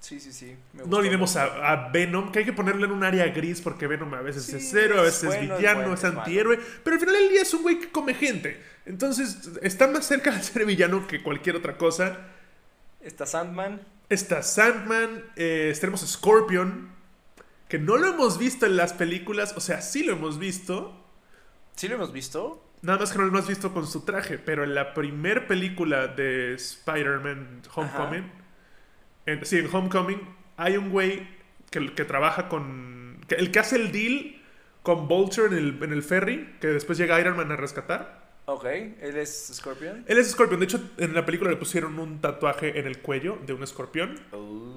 Sí, 0.00 0.20
sí, 0.20 0.32
sí. 0.32 0.56
me 0.74 0.84
No 0.84 0.98
olvidemos 0.98 1.34
a, 1.36 1.72
a 1.72 1.90
Venom, 1.90 2.30
que 2.30 2.40
hay 2.40 2.44
que 2.44 2.52
ponerle 2.52 2.84
en 2.84 2.92
un 2.92 3.02
área 3.02 3.26
gris 3.28 3.60
porque 3.60 3.86
Venom 3.86 4.14
a 4.14 4.20
veces 4.20 4.44
Sí, 4.44 4.56
es 4.56 4.68
cero, 4.70 5.00
a 5.00 5.02
veces 5.02 5.34
es 5.34 5.40
villano, 5.40 5.80
bueno, 5.80 5.94
es, 5.94 6.04
antihéroe, 6.04 6.58
pero 6.84 6.94
al 6.94 7.00
final 7.00 7.14
del 7.16 7.28
día 7.30 7.42
es 7.42 7.52
un 7.54 7.62
güey 7.62 7.80
que 7.80 7.90
come 7.90 8.14
gente. 8.14 8.62
Entonces 8.86 9.50
está 9.62 9.88
más 9.88 10.06
cerca 10.06 10.30
de 10.30 10.42
ser 10.42 10.66
villano 10.66 11.06
que 11.06 11.22
cualquier 11.22 11.56
otra 11.56 11.76
cosa. 11.76 12.18
Está 13.00 13.26
Sandman. 13.26 13.80
Está 14.08 14.42
Sandman, 14.42 15.24
eh, 15.36 15.76
tenemos 15.80 16.00
Scorpion, 16.06 16.90
que 17.68 17.78
no 17.78 17.96
lo 17.96 18.08
hemos 18.08 18.38
visto 18.38 18.66
en 18.66 18.76
las 18.76 18.92
películas, 18.92 19.54
o 19.56 19.60
sea, 19.60 19.82
sí 19.82 20.04
lo 20.04 20.12
hemos 20.12 20.38
visto, 20.38 20.97
¿Sí 21.78 21.88
lo 21.88 21.94
hemos 21.94 22.12
visto? 22.12 22.64
nada 22.82 22.98
más 23.00 23.10
que 23.10 23.18
no 23.18 23.24
lo 23.24 23.30
hemos 23.30 23.48
visto 23.48 23.72
con 23.74 23.86
su 23.88 24.04
traje, 24.04 24.38
pero 24.38 24.62
en 24.62 24.72
la 24.74 24.94
primer 24.94 25.46
película 25.48 26.06
de 26.06 26.54
Spider-Man 26.54 27.62
Homecoming, 27.74 28.30
en- 29.26 29.44
sí, 29.44 29.58
en 29.58 29.68
Homecoming, 29.74 30.20
hay 30.56 30.76
un 30.76 30.90
güey 30.90 31.26
que, 31.70 31.92
que 31.94 32.04
trabaja 32.04 32.48
con. 32.48 33.20
que- 33.28 33.34
el 33.34 33.50
que 33.50 33.58
hace 33.58 33.76
el 33.76 33.90
deal 33.90 34.40
con 34.84 35.08
Vulture 35.08 35.48
en 35.48 35.54
el, 35.54 35.82
en 35.82 35.92
el 35.92 36.02
ferry, 36.04 36.54
que 36.60 36.68
después 36.68 36.98
llega 36.98 37.18
Iron 37.20 37.36
Man 37.36 37.50
a 37.50 37.56
rescatar. 37.56 38.27
Ok, 38.50 38.64
él 38.64 39.18
es 39.18 39.50
Scorpion. 39.52 40.06
Él 40.08 40.16
es 40.16 40.30
Scorpion. 40.30 40.58
De 40.58 40.64
hecho, 40.64 40.80
en 40.96 41.12
la 41.12 41.26
película 41.26 41.50
le 41.50 41.58
pusieron 41.58 41.98
un 41.98 42.22
tatuaje 42.22 42.78
en 42.80 42.86
el 42.86 43.02
cuello 43.02 43.36
de 43.44 43.52
un 43.52 43.62
escorpión. 43.62 44.18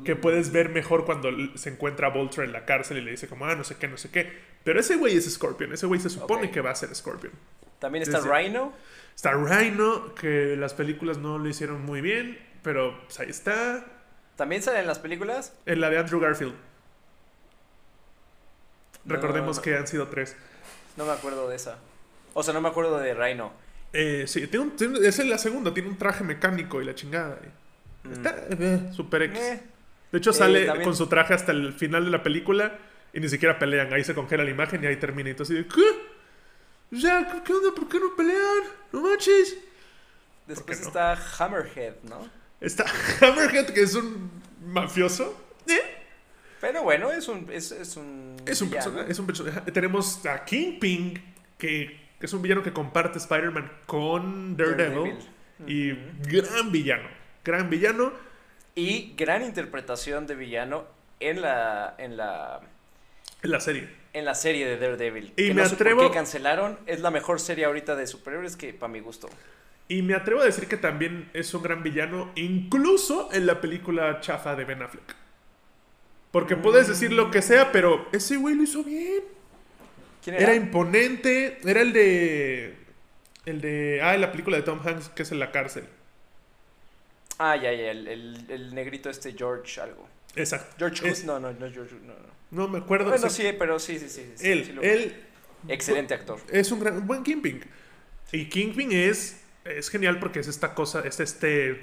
Que 0.04 0.18
puedes 0.18 0.52
ver 0.52 0.68
mejor 0.68 1.06
cuando 1.06 1.30
se 1.56 1.70
encuentra 1.70 2.08
a 2.08 2.10
Vulture 2.10 2.46
en 2.46 2.52
la 2.52 2.66
cárcel 2.66 2.98
y 2.98 3.02
le 3.02 3.12
dice 3.12 3.30
como, 3.30 3.46
ah, 3.46 3.56
no 3.56 3.64
sé 3.64 3.78
qué, 3.78 3.88
no 3.88 3.96
sé 3.96 4.10
qué. 4.12 4.30
Pero 4.66 4.82
ese 4.82 4.98
güey 4.98 5.16
es 5.16 5.32
Scorpion. 5.34 5.72
Ese 5.72 5.86
güey 5.86 6.02
se 6.02 6.10
supone 6.10 6.52
que 6.52 6.60
va 6.60 6.72
a 6.72 6.76
ser 6.76 6.94
Scorpion. 6.94 7.32
También 7.80 8.02
está 8.04 8.18
Desde- 8.20 8.30
Rhino. 8.30 8.74
Está 9.16 9.32
Rhino, 9.36 10.14
que 10.16 10.58
las 10.58 10.74
películas 10.74 11.18
no 11.18 11.38
lo 11.38 11.48
hicieron 11.48 11.82
muy 11.86 12.02
bien, 12.02 12.40
pero 12.64 13.00
pues, 13.06 13.22
ahí 13.22 13.30
está. 13.30 13.86
¿También 14.36 14.62
sale 14.64 14.80
en 14.80 14.88
las 14.88 15.00
películas? 15.00 15.54
En 15.66 15.80
la 15.80 15.90
de 15.90 15.98
Andrew 15.98 16.20
Garfield. 16.20 16.56
No, 19.06 19.16
Recordemos 19.16 19.58
no. 19.58 19.64
que 19.64 19.78
han 19.78 19.88
sido 19.88 20.08
tres. 20.10 20.36
No 20.98 21.06
me 21.06 21.12
acuerdo 21.14 21.48
de 21.48 21.56
esa. 21.56 21.78
O 22.34 22.44
sea, 22.44 22.54
no 22.54 22.62
me 22.62 22.70
acuerdo 22.70 22.98
de 23.00 23.14
Rhino. 23.14 23.52
Eh, 23.94 24.24
sí, 24.28 24.48
tiene 24.48 24.66
un- 24.66 24.76
tiene- 24.76 25.00
esa 25.08 25.22
es 25.24 25.28
la 25.28 25.38
segunda, 25.38 25.74
tiene 25.74 25.90
un 25.90 25.98
traje 25.98 26.24
mecánico 26.24 26.82
y 26.82 26.86
la 26.86 26.96
chingada. 26.96 27.40
Mm. 28.04 28.12
Está 28.14 28.36
eh, 28.50 28.90
super 28.96 29.22
X. 29.24 29.40
Eh, 29.40 29.64
De 30.12 30.18
hecho, 30.18 30.32
Eh, 30.32 30.34
sale 30.34 30.66
también- 30.66 30.84
con 30.86 30.96
su 30.96 31.08
traje 31.08 31.34
hasta 31.34 31.52
el 31.54 31.72
final 31.74 32.04
de 32.06 32.12
la 32.12 32.22
película 32.24 32.78
y 33.14 33.20
ni 33.22 33.30
siquiera 33.30 33.58
pelean. 33.58 33.94
Ahí 33.94 34.04
se 34.04 34.14
congela 34.14 34.44
la 34.44 34.50
imagen 34.50 34.84
y 34.84 34.88
ahí 34.88 34.98
termina. 34.98 35.30
Y 35.30 35.34
de, 35.34 35.66
¿qué? 35.68 36.98
Sea, 37.00 37.26
¿qué- 37.32 37.44
¿qué 37.44 37.54
onda? 37.54 37.70
¿Por 37.74 37.88
qué 37.88 38.00
no 38.00 38.14
pelean? 38.16 38.64
No 38.92 39.02
manches. 39.02 39.58
Después 40.48 40.82
no? 40.82 40.88
está 40.88 41.18
Hammerhead, 41.40 41.94
¿no? 42.10 42.30
Está 42.60 42.84
Hammerhead, 43.22 43.68
que 43.68 43.82
es 43.84 43.96
un 43.96 44.30
mafioso. 44.66 45.42
¿Eh? 45.68 45.80
Pero 46.60 46.84
bueno, 46.84 47.10
es 47.12 47.28
un. 47.30 47.48
Es, 47.50 47.72
es 47.72 47.96
un. 47.96 48.36
Es 48.46 48.62
un, 48.62 48.74
es 49.08 49.18
un 49.20 49.26
personaje. 49.26 49.72
Tenemos 49.72 50.26
a 50.26 50.44
Kingpin, 50.44 51.22
que 51.58 52.00
es 52.26 52.34
un 52.34 52.42
villano 52.42 52.64
que 52.64 52.74
comparte 52.74 53.18
Spider-Man 53.18 53.72
con 53.86 54.56
Daredevil. 54.58 55.18
Y 55.68 55.92
gran 56.28 56.72
villano. 56.72 57.08
Gran 57.44 57.70
villano. 57.70 58.14
Y 58.76 59.14
gran 59.18 59.44
interpretación 59.44 60.28
de 60.28 60.36
villano 60.36 60.86
en 61.20 61.42
la. 61.42 61.96
en 61.98 62.18
la. 62.18 62.62
en 63.44 63.52
la 63.52 63.60
serie. 63.60 63.90
en 64.14 64.26
la 64.26 64.36
serie 64.36 64.66
de 64.66 64.78
Daredevil. 64.78 65.34
Y 65.38 65.48
que 65.48 65.54
me 65.54 65.62
no 65.62 65.68
atrevo- 65.68 66.08
qué 66.08 66.14
cancelaron. 66.14 66.80
Es 66.86 67.00
la 67.02 67.12
mejor 67.12 67.40
serie 67.40 67.66
ahorita 67.66 67.96
de 67.96 68.08
superhéroes 68.08 68.56
que 68.56 68.74
para 68.74 68.92
mi 68.92 69.00
gusto. 69.00 69.30
Y 69.88 70.02
me 70.04 70.16
atrevo 70.16 70.42
a 70.42 70.46
decir 70.46 70.68
que 70.68 70.78
también 70.78 71.30
es 71.34 71.54
un 71.54 71.64
gran 71.64 71.84
villano, 71.84 72.32
incluso 72.36 73.30
en 73.34 73.46
la 73.46 73.60
película 73.60 74.20
chafa 74.22 74.56
de 74.56 74.64
Ben 74.66 74.82
Affleck. 74.82 75.16
Porque 76.32 76.56
puedes 76.56 76.88
decir 76.88 77.12
lo 77.12 77.30
que 77.30 77.42
sea, 77.42 77.74
pero 77.74 78.08
ese 78.14 78.38
güey 78.38 78.56
lo 78.56 78.64
hizo 78.64 78.84
bien. 78.86 79.22
¿Quién 80.24 80.36
Era 80.36 80.46
era? 80.54 80.56
imponente. 80.56 81.60
Era 81.66 81.82
el 81.82 81.94
de. 81.94 82.76
El 83.46 83.62
de. 83.62 84.02
Ah, 84.04 84.16
la 84.18 84.32
película 84.32 84.58
de 84.58 84.64
Tom 84.64 84.80
Hanks, 84.86 85.10
que 85.10 85.24
es 85.24 85.32
en 85.32 85.40
la 85.40 85.52
cárcel. 85.52 85.86
Ah, 87.38 87.56
ya, 87.56 87.72
ya, 87.74 87.92
el, 87.92 88.08
el, 88.08 88.46
el 88.50 88.76
negrito 88.76 89.10
este 89.10 89.34
George 89.34 89.82
algo. 89.82 90.08
Exacto. 90.36 90.76
George 90.78 91.08
Es- 91.08 91.20
Hood, 91.22 91.26
no, 91.28 91.40
no, 91.40 91.52
no 91.54 91.66
es 91.66 91.74
George 91.74 91.96
no, 92.04 92.14
no. 92.14 92.42
No 92.52 92.68
me 92.68 92.80
acuerdo. 92.80 93.10
Bueno, 93.10 93.30
sí, 93.30 93.44
pero 93.58 93.80
sí, 93.80 93.98
sí, 93.98 94.10
sí. 94.10 94.30
sí, 94.36 94.48
Él, 94.48 94.66
sí 94.66 94.78
él 94.82 95.16
Excelente 95.70 96.14
actor. 96.14 96.40
es 96.52 96.72
un 96.72 96.80
gran, 96.82 97.08
buen 97.08 97.24
Kingpin. 97.24 97.64
Y 98.32 98.46
Kingpin 98.50 98.92
es, 98.92 99.42
es 99.64 99.90
genial 99.90 100.20
porque 100.20 100.40
es 100.42 100.48
esta 100.48 100.74
cosa, 100.74 101.02
es 101.06 101.20
este 101.20 101.80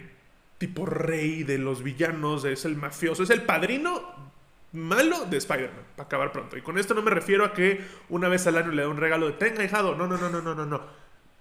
tipo 0.59 0.85
rey 0.87 1.42
de 1.45 1.59
los 1.59 1.83
villanos, 1.83 2.45
es 2.45 2.64
el 2.64 2.76
mafioso, 2.76 3.23
es 3.23 3.30
el 3.30 3.42
padrino 3.42 4.27
malo 4.72 5.25
de 5.26 5.37
Spider-Man, 5.38 5.82
para 5.96 6.06
acabar 6.06 6.32
pronto. 6.32 6.56
Y 6.56 6.62
con 6.62 6.78
esto 6.78 6.94
no 6.94 7.02
me 7.02 7.10
refiero 7.10 7.44
a 7.44 7.52
que 7.54 7.84
una 8.08 8.28
vez 8.28 8.46
al 8.46 8.56
año 8.56 8.70
le 8.72 8.82
da 8.82 8.88
un 8.88 8.96
regalo 8.98 9.26
de 9.26 9.32
tenga 9.34 9.64
hijado. 9.64 9.94
No, 9.94 10.06
no, 10.06 10.16
no, 10.18 10.28
no, 10.28 10.40
no, 10.42 10.54
no, 10.54 10.66
no. 10.66 10.82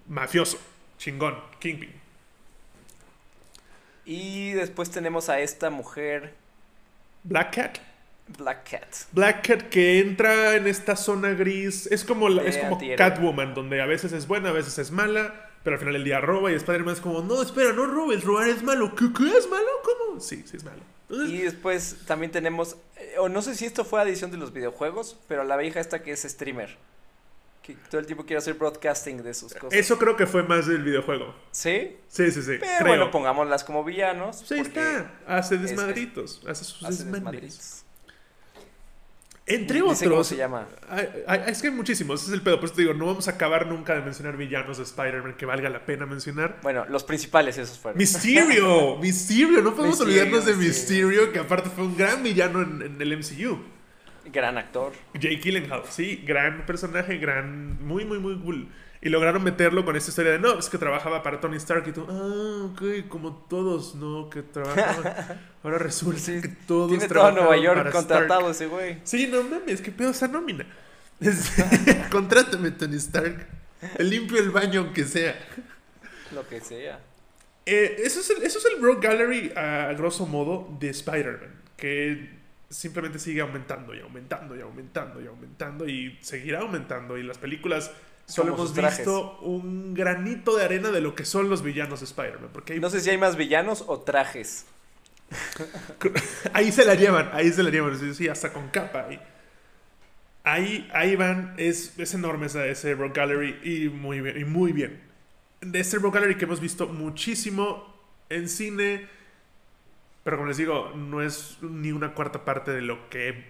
Mafioso, 0.07 0.57
chingón, 0.98 1.36
Kingpin. 1.60 1.93
Y 4.05 4.51
después 4.51 4.89
tenemos 4.89 5.29
a 5.29 5.39
esta 5.41 5.69
mujer, 5.69 6.34
Black 7.24 7.55
Cat. 7.55 7.77
Black 8.38 8.69
Cat. 8.69 8.88
Black 9.12 9.48
Cat 9.48 9.62
que 9.69 10.00
entra 10.00 10.55
en 10.55 10.67
esta 10.67 10.96
zona 10.96 11.29
gris. 11.29 11.88
Es 11.88 12.03
como, 12.03 12.29
la- 12.29 12.43
es 12.43 12.57
como. 12.57 12.79
Catwoman, 12.98 13.53
donde 13.53 13.81
a 13.81 13.86
veces 13.86 14.12
es 14.13 14.27
buena, 14.27 14.50
a 14.50 14.53
veces 14.53 14.77
es 14.79 14.91
mala, 14.91 15.47
pero 15.67 15.75
al 15.75 15.79
final 15.81 15.95
del 15.95 16.05
día 16.05 16.21
roba 16.21 16.50
y 16.50 16.55
Spider-Man 16.55 16.93
es 16.93 17.01
como, 17.01 17.21
no, 17.24 17.41
espera, 17.41 17.74
no 17.74 17.86
robes, 17.88 18.24
robar 18.24 18.47
es 18.47 18.63
malo. 18.63 18.95
¿Qué, 18.95 19.12
qué 19.12 19.38
es 19.38 19.50
malo? 19.50 19.67
¿Cómo? 19.83 20.21
Sí, 20.21 20.41
sí 20.50 20.55
es 20.55 20.63
malo. 20.63 20.79
Entonces, 21.09 21.29
Y 21.36 21.39
después 21.41 21.97
también 22.05 22.31
tenemos, 22.31 22.77
eh, 22.95 23.15
o 23.19 23.27
no 23.27 23.41
sé 23.41 23.53
si 23.53 23.65
esto 23.65 23.83
fue 23.83 24.00
adición 24.00 24.31
de 24.31 24.38
los 24.38 24.53
videojuegos, 24.53 25.17
pero 25.27 25.43
la 25.43 25.57
vieja 25.57 25.81
esta 25.81 26.01
que 26.03 26.13
es 26.13 26.21
streamer. 26.24 26.77
Que 27.63 27.75
todo 27.89 28.00
el 28.00 28.05
tiempo 28.05 28.25
quiere 28.25 28.38
hacer 28.38 28.53
broadcasting 28.53 29.21
de 29.24 29.33
sus 29.33 29.53
cosas. 29.55 29.77
eso 29.77 29.97
creo 30.00 30.15
que 30.15 30.25
fue 30.25 30.41
más 30.43 30.67
del 30.67 30.83
videojuego. 30.83 31.36
¿Sí? 31.51 31.97
Sí, 32.07 32.31
sí, 32.31 32.41
sí. 32.43 32.53
Pero 32.62 32.77
creo. 32.77 32.88
bueno, 32.88 33.12
pongámoslas 33.12 33.65
como 33.65 33.83
villanos. 33.83 34.45
Sí, 34.47 34.53
está. 34.59 35.12
Hace 35.27 35.55
es- 35.55 35.63
desmadritos. 35.63 36.41
hace 36.47 36.63
sus 36.63 36.81
hace 36.86 37.03
desmadritos. 37.03 37.83
Entre 39.48 39.82
otros. 39.82 40.04
cómo 40.04 40.24
se 40.25 40.36
llama. 40.36 40.68
Ay, 40.89 41.08
ay, 41.25 41.44
es 41.48 41.62
que 41.62 41.70
hay 41.70 41.74
muchísimos, 41.74 42.22
ese 42.22 42.32
es 42.32 42.34
el 42.34 42.42
pedo. 42.42 42.58
Por 42.60 42.66
eso 42.66 42.75
te 42.75 42.82
digo, 42.82 42.94
no 42.94 43.06
vamos 43.06 43.30
a 43.30 43.32
acabar 43.32 43.66
nunca 43.66 43.96
de 43.96 44.01
mencionar 44.01 44.36
villanos 44.36 44.77
de 44.77 44.84
Spider-Man 44.84 45.36
que 45.36 45.46
valga 45.46 45.70
la 45.70 45.86
pena 45.86 46.06
mencionar. 46.06 46.60
Bueno, 46.62 46.86
los 46.89 47.06
principales 47.06 47.58
esos 47.58 47.80
fueron. 47.80 47.98
Mysterio, 47.98 48.98
Mysterio, 49.01 49.62
no 49.62 49.74
podemos 49.74 50.00
Mysterio, 50.00 50.22
olvidarnos 50.24 50.46
de 50.46 50.54
Mysterio. 50.54 51.08
Mysterio, 51.08 51.32
que 51.32 51.39
aparte 51.39 51.70
fue 51.70 51.86
un 51.86 51.96
gran 51.96 52.22
villano 52.24 52.62
en, 52.62 52.82
en 52.82 53.01
el 53.01 53.18
MCU. 53.18 53.58
Gran 54.25 54.58
actor. 54.58 54.92
Jake 55.13 55.38
Gyllenhaal, 55.38 55.84
sí, 55.89 56.22
gran 56.25 56.66
personaje, 56.66 57.18
gran, 57.18 57.82
muy, 57.86 58.04
muy, 58.04 58.20
muy 58.20 58.38
cool. 58.39 58.68
Y 59.08 59.10
lograron 59.10 59.42
meterlo 59.42 59.86
con 59.86 59.96
esta 59.96 60.10
historia 60.10 60.34
de, 60.34 60.40
no, 60.40 60.60
es 60.60 60.68
que 60.68 60.78
trabajaba 60.78 61.24
para 61.24 61.40
Tony 61.40 61.56
Stark 61.56 61.88
y 61.88 61.94
tú, 61.94 62.06
ah, 62.10 62.70
ok, 62.74 63.08
como 63.08 63.38
todos, 63.50 63.96
¿no? 63.96 64.30
Que 64.30 64.42
trabajaban. 64.42 65.40
Ahora 65.64 65.78
resulta 65.78 66.20
Sí, 66.20 66.42
que 66.42 66.50
todos 66.50 66.90
Tiene 66.90 67.08
todo 67.08 67.32
Nueva 67.32 67.56
York 67.56 67.90
contratado 67.90 68.52
ese 68.52 68.68
güey. 68.68 68.98
Sí, 69.06 69.28
no 69.28 69.44
mames, 69.44 69.80
qué 69.80 69.94
pedo 69.94 70.10
esa 70.10 70.28
nómina. 70.28 70.66
Contrátame, 72.12 72.72
Tony 72.72 72.98
Stark. 72.98 73.48
Limpio 74.00 74.40
el 74.40 74.50
baño 74.50 74.82
aunque 74.82 75.06
sea. 75.06 75.40
Lo 76.36 76.46
que 76.46 76.60
sea. 76.60 77.00
Eh, 77.66 78.02
eso, 78.04 78.20
es 78.20 78.30
el, 78.30 78.44
eso 78.44 78.60
es 78.60 78.66
el 78.66 78.82
Rogue 78.82 79.08
Gallery 79.08 79.54
a 79.56 79.94
grosso 79.94 80.26
modo 80.26 80.68
de 80.82 80.90
Spider-Man, 80.90 81.62
que 81.78 82.30
simplemente 82.70 83.20
sigue 83.20 83.40
aumentando 83.40 83.96
y 83.96 84.02
aumentando 84.02 84.54
y 84.54 84.60
aumentando 84.60 85.22
y 85.22 85.28
aumentando 85.28 85.88
y 85.88 86.18
seguirá 86.20 86.60
aumentando. 86.60 87.18
Y 87.18 87.24
las 87.24 87.38
películas 87.38 87.90
solo 88.27 88.53
hemos 88.53 88.75
visto 88.75 89.39
un 89.39 89.93
granito 89.93 90.55
de 90.57 90.65
arena 90.65 90.91
de 90.91 91.01
lo 91.01 91.15
que 91.15 91.25
son 91.25 91.50
los 91.50 91.63
villanos 91.63 92.01
de 92.01 92.05
Spider-Man. 92.05 92.50
Porque 92.53 92.74
hay- 92.74 92.79
No 92.79 92.89
sé 92.89 93.00
si 93.01 93.10
hay 93.10 93.17
más 93.17 93.36
villanos 93.38 93.84
o 93.88 94.01
trajes. 94.01 94.65
ahí 96.53 96.72
se 96.72 96.86
la 96.86 96.96
llevan, 96.96 97.29
ahí 97.34 97.51
se 97.51 97.63
la 97.63 97.69
llevan, 97.69 97.98
sí, 98.00 98.13
sí, 98.13 98.27
hasta 98.27 98.53
con 98.53 98.69
capa. 98.69 99.07
Ahí, 99.10 99.19
ahí, 100.43 100.89
ahí 100.93 101.15
van, 101.15 101.53
es, 101.57 101.98
es 101.98 102.13
enorme 102.13 102.48
ese, 102.48 102.69
ese 102.69 102.93
Rock 102.96 103.15
Gallery 103.17 103.60
y 103.63 103.89
muy 103.89 104.22
bien, 104.22 104.39
y 104.39 104.46
muy 104.46 104.72
bien. 104.72 105.01
De 105.62 105.79
este 105.79 105.98
Rock 105.98 106.15
Gallery 106.15 106.36
que 106.38 106.46
hemos 106.46 106.60
visto 106.60 106.88
muchísimo 106.88 107.93
en 108.29 108.48
cine, 108.48 109.07
pero 110.24 110.38
como 110.38 110.48
les 110.50 110.57
digo, 110.57 110.91
no 110.96 111.22
es 111.22 111.57
ni 111.62 111.91
una 111.91 112.13
cuarta 112.13 112.46
parte 112.46 112.72
de 112.72 112.81
lo 112.81 113.10
que 113.10 113.46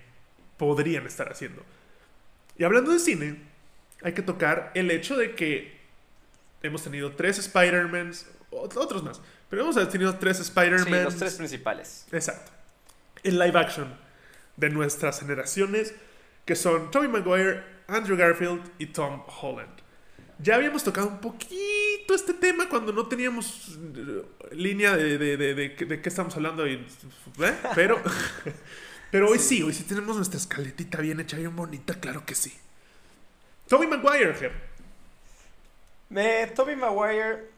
podrían 0.58 1.06
estar 1.06 1.32
haciendo. 1.32 1.64
Y 2.58 2.64
hablando 2.64 2.92
de 2.92 3.00
cine, 3.00 3.38
hay 4.02 4.14
que 4.14 4.22
tocar 4.22 4.72
el 4.76 4.92
hecho 4.92 5.18
de 5.18 5.36
que 5.36 5.78
hemos 6.62 6.84
tenido 6.84 7.14
tres 7.14 7.38
Spider-Mans, 7.40 8.28
otros 8.52 9.04
más, 9.04 9.22
pero 9.50 9.64
hemos 9.64 9.90
tenido 9.90 10.16
tres 10.18 10.40
Spider-Man. 10.40 10.86
Sí, 10.86 11.04
los 11.04 11.16
tres 11.16 11.36
principales. 11.36 12.06
Exacto. 12.12 12.52
En 13.24 13.40
live 13.40 13.58
action 13.60 13.94
de 14.56 14.70
nuestras 14.70 15.20
generaciones, 15.20 15.94
que 16.46 16.56
son 16.56 16.92
Tobey 16.92 17.08
Maguire, 17.08 17.64
Andrew 17.88 18.18
Garfield 18.18 18.62
y 18.78 18.88
Tom 18.88 19.24
Holland. 19.42 19.88
Ya 20.40 20.56
habíamos 20.56 20.84
tocado 20.84 21.08
un 21.08 21.20
poquito 21.20 22.14
este 22.14 22.34
tema 22.34 22.70
cuando 22.70 22.94
no 22.94 23.08
teníamos 23.08 23.78
eh, 23.96 24.24
línea 24.52 24.96
de, 24.96 25.18
de, 25.18 25.38
de, 25.38 25.56
de, 25.56 26.02
qué 26.02 26.10
estamos 26.10 26.36
hablando. 26.36 26.68
Y, 26.68 26.74
¿eh? 26.74 27.56
Pero, 27.74 28.00
pero 29.12 29.30
hoy 29.30 29.40
sí. 29.40 29.64
hoy 29.64 29.74
sí 29.74 29.84
tenemos 29.84 30.16
nuestra 30.16 30.38
escaletita 30.38 31.00
bien 31.00 31.20
hecha, 31.20 31.38
bien 31.38 31.56
bonita, 31.56 31.96
claro 31.96 32.24
que 32.26 32.36
sí. 32.36 32.54
Tobey 33.68 33.88
Maguire, 33.88 34.34
Ger. 34.34 34.52
Me, 36.10 36.48
Tobey 36.48 36.76
Maguire 36.76 37.50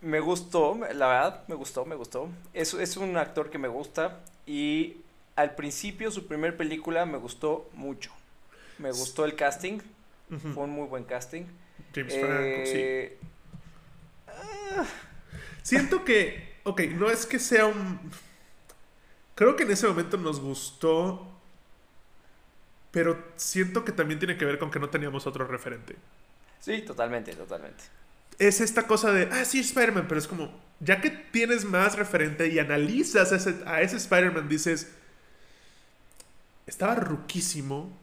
me 0.00 0.20
gustó, 0.20 0.78
la 0.94 1.06
verdad, 1.08 1.44
me 1.48 1.54
gustó, 1.54 1.86
me 1.86 1.94
gustó. 1.94 2.28
Es, 2.52 2.74
es 2.74 2.96
un 2.96 3.16
actor 3.16 3.50
que 3.50 3.58
me 3.58 3.68
gusta 3.68 4.20
y 4.46 4.98
al 5.34 5.54
principio 5.54 6.10
su 6.10 6.26
primer 6.26 6.56
película 6.56 7.06
me 7.06 7.18
gustó 7.18 7.68
mucho. 7.72 8.12
Me 8.78 8.90
gustó 8.90 9.24
el 9.24 9.34
casting, 9.34 9.80
fue 10.52 10.64
un 10.64 10.70
muy 10.70 10.86
buen 10.86 11.04
casting. 11.04 11.44
James 11.94 12.12
Franco, 12.12 12.66
sí. 12.66 12.72
Eh, 12.74 13.18
ah. 14.28 14.84
Siento 15.62 16.04
que, 16.04 16.56
ok, 16.64 16.82
no 16.94 17.08
es 17.08 17.24
que 17.24 17.38
sea 17.38 17.66
un... 17.66 18.12
Creo 19.34 19.56
que 19.56 19.62
en 19.62 19.70
ese 19.70 19.86
momento 19.86 20.16
nos 20.16 20.40
gustó, 20.40 21.26
pero 22.94 23.22
siento 23.36 23.84
que 23.84 23.92
también 23.92 24.18
tiene 24.18 24.38
que 24.38 24.46
ver 24.46 24.58
con 24.58 24.70
que 24.70 24.78
no 24.78 24.88
teníamos 24.88 25.26
otro 25.26 25.46
referente. 25.46 25.96
Sí, 26.60 26.80
totalmente, 26.80 27.34
totalmente 27.34 27.84
es 28.38 28.60
esta 28.60 28.86
cosa 28.86 29.12
de, 29.12 29.28
ah, 29.30 29.44
sí, 29.44 29.60
Spider-Man, 29.60 30.06
pero 30.08 30.18
es 30.18 30.26
como, 30.26 30.50
ya 30.80 31.00
que 31.00 31.10
tienes 31.10 31.64
más 31.64 31.96
referente 31.96 32.48
y 32.48 32.58
analizas 32.58 33.32
a 33.32 33.36
ese, 33.36 33.54
a 33.66 33.80
ese 33.82 33.96
Spider-Man, 33.96 34.48
dices, 34.48 34.92
estaba 36.66 36.94
ruquísimo. 36.96 37.96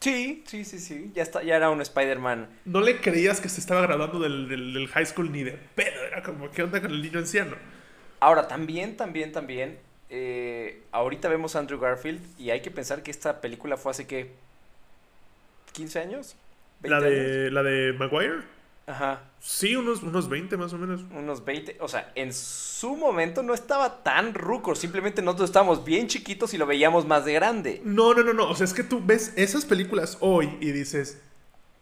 Sí, 0.00 0.44
sí, 0.46 0.64
sí, 0.64 0.78
sí, 0.78 1.10
ya, 1.14 1.22
está, 1.22 1.42
ya 1.42 1.56
era 1.56 1.70
un 1.70 1.80
Spider-Man. 1.80 2.48
No 2.64 2.80
le 2.80 3.00
creías 3.00 3.40
que 3.40 3.48
se 3.48 3.60
estaba 3.60 3.82
graduando 3.82 4.20
del, 4.20 4.48
del, 4.48 4.88
high 4.88 5.06
school 5.06 5.32
ni 5.32 5.42
de 5.42 5.52
pedo, 5.52 6.04
era 6.04 6.22
como, 6.22 6.50
¿qué 6.50 6.62
onda 6.62 6.80
con 6.80 6.90
el 6.90 7.02
niño 7.02 7.18
anciano? 7.18 7.56
Ahora, 8.20 8.48
también, 8.48 8.96
también, 8.96 9.32
también, 9.32 9.78
eh, 10.10 10.82
ahorita 10.92 11.28
vemos 11.28 11.56
a 11.56 11.58
Andrew 11.58 11.78
Garfield 11.78 12.20
y 12.38 12.50
hay 12.50 12.60
que 12.60 12.70
pensar 12.70 13.02
que 13.02 13.10
esta 13.10 13.40
película 13.40 13.76
fue 13.76 13.90
hace 13.90 14.06
que 14.06 14.32
15 15.72 15.98
años. 15.98 16.36
¿La 16.82 17.00
de, 17.00 17.50
¿La 17.50 17.62
de 17.62 17.92
Maguire? 17.92 18.42
Ajá. 18.86 19.20
Sí, 19.40 19.76
unos, 19.76 20.02
unos 20.02 20.30
20 20.30 20.56
más 20.56 20.72
o 20.72 20.78
menos. 20.78 21.02
Unos 21.14 21.44
20. 21.44 21.76
O 21.80 21.88
sea, 21.88 22.10
en 22.14 22.32
su 22.32 22.96
momento 22.96 23.42
no 23.42 23.52
estaba 23.52 24.02
tan 24.02 24.32
ruco. 24.32 24.74
Simplemente 24.74 25.20
nosotros 25.20 25.50
estábamos 25.50 25.84
bien 25.84 26.06
chiquitos 26.06 26.54
y 26.54 26.58
lo 26.58 26.66
veíamos 26.66 27.06
más 27.06 27.26
de 27.26 27.34
grande. 27.34 27.82
No, 27.84 28.14
no, 28.14 28.22
no, 28.22 28.32
no. 28.32 28.48
O 28.48 28.54
sea, 28.54 28.64
es 28.64 28.72
que 28.72 28.82
tú 28.82 29.02
ves 29.04 29.34
esas 29.36 29.66
películas 29.66 30.16
hoy 30.20 30.56
y 30.60 30.72
dices, 30.72 31.20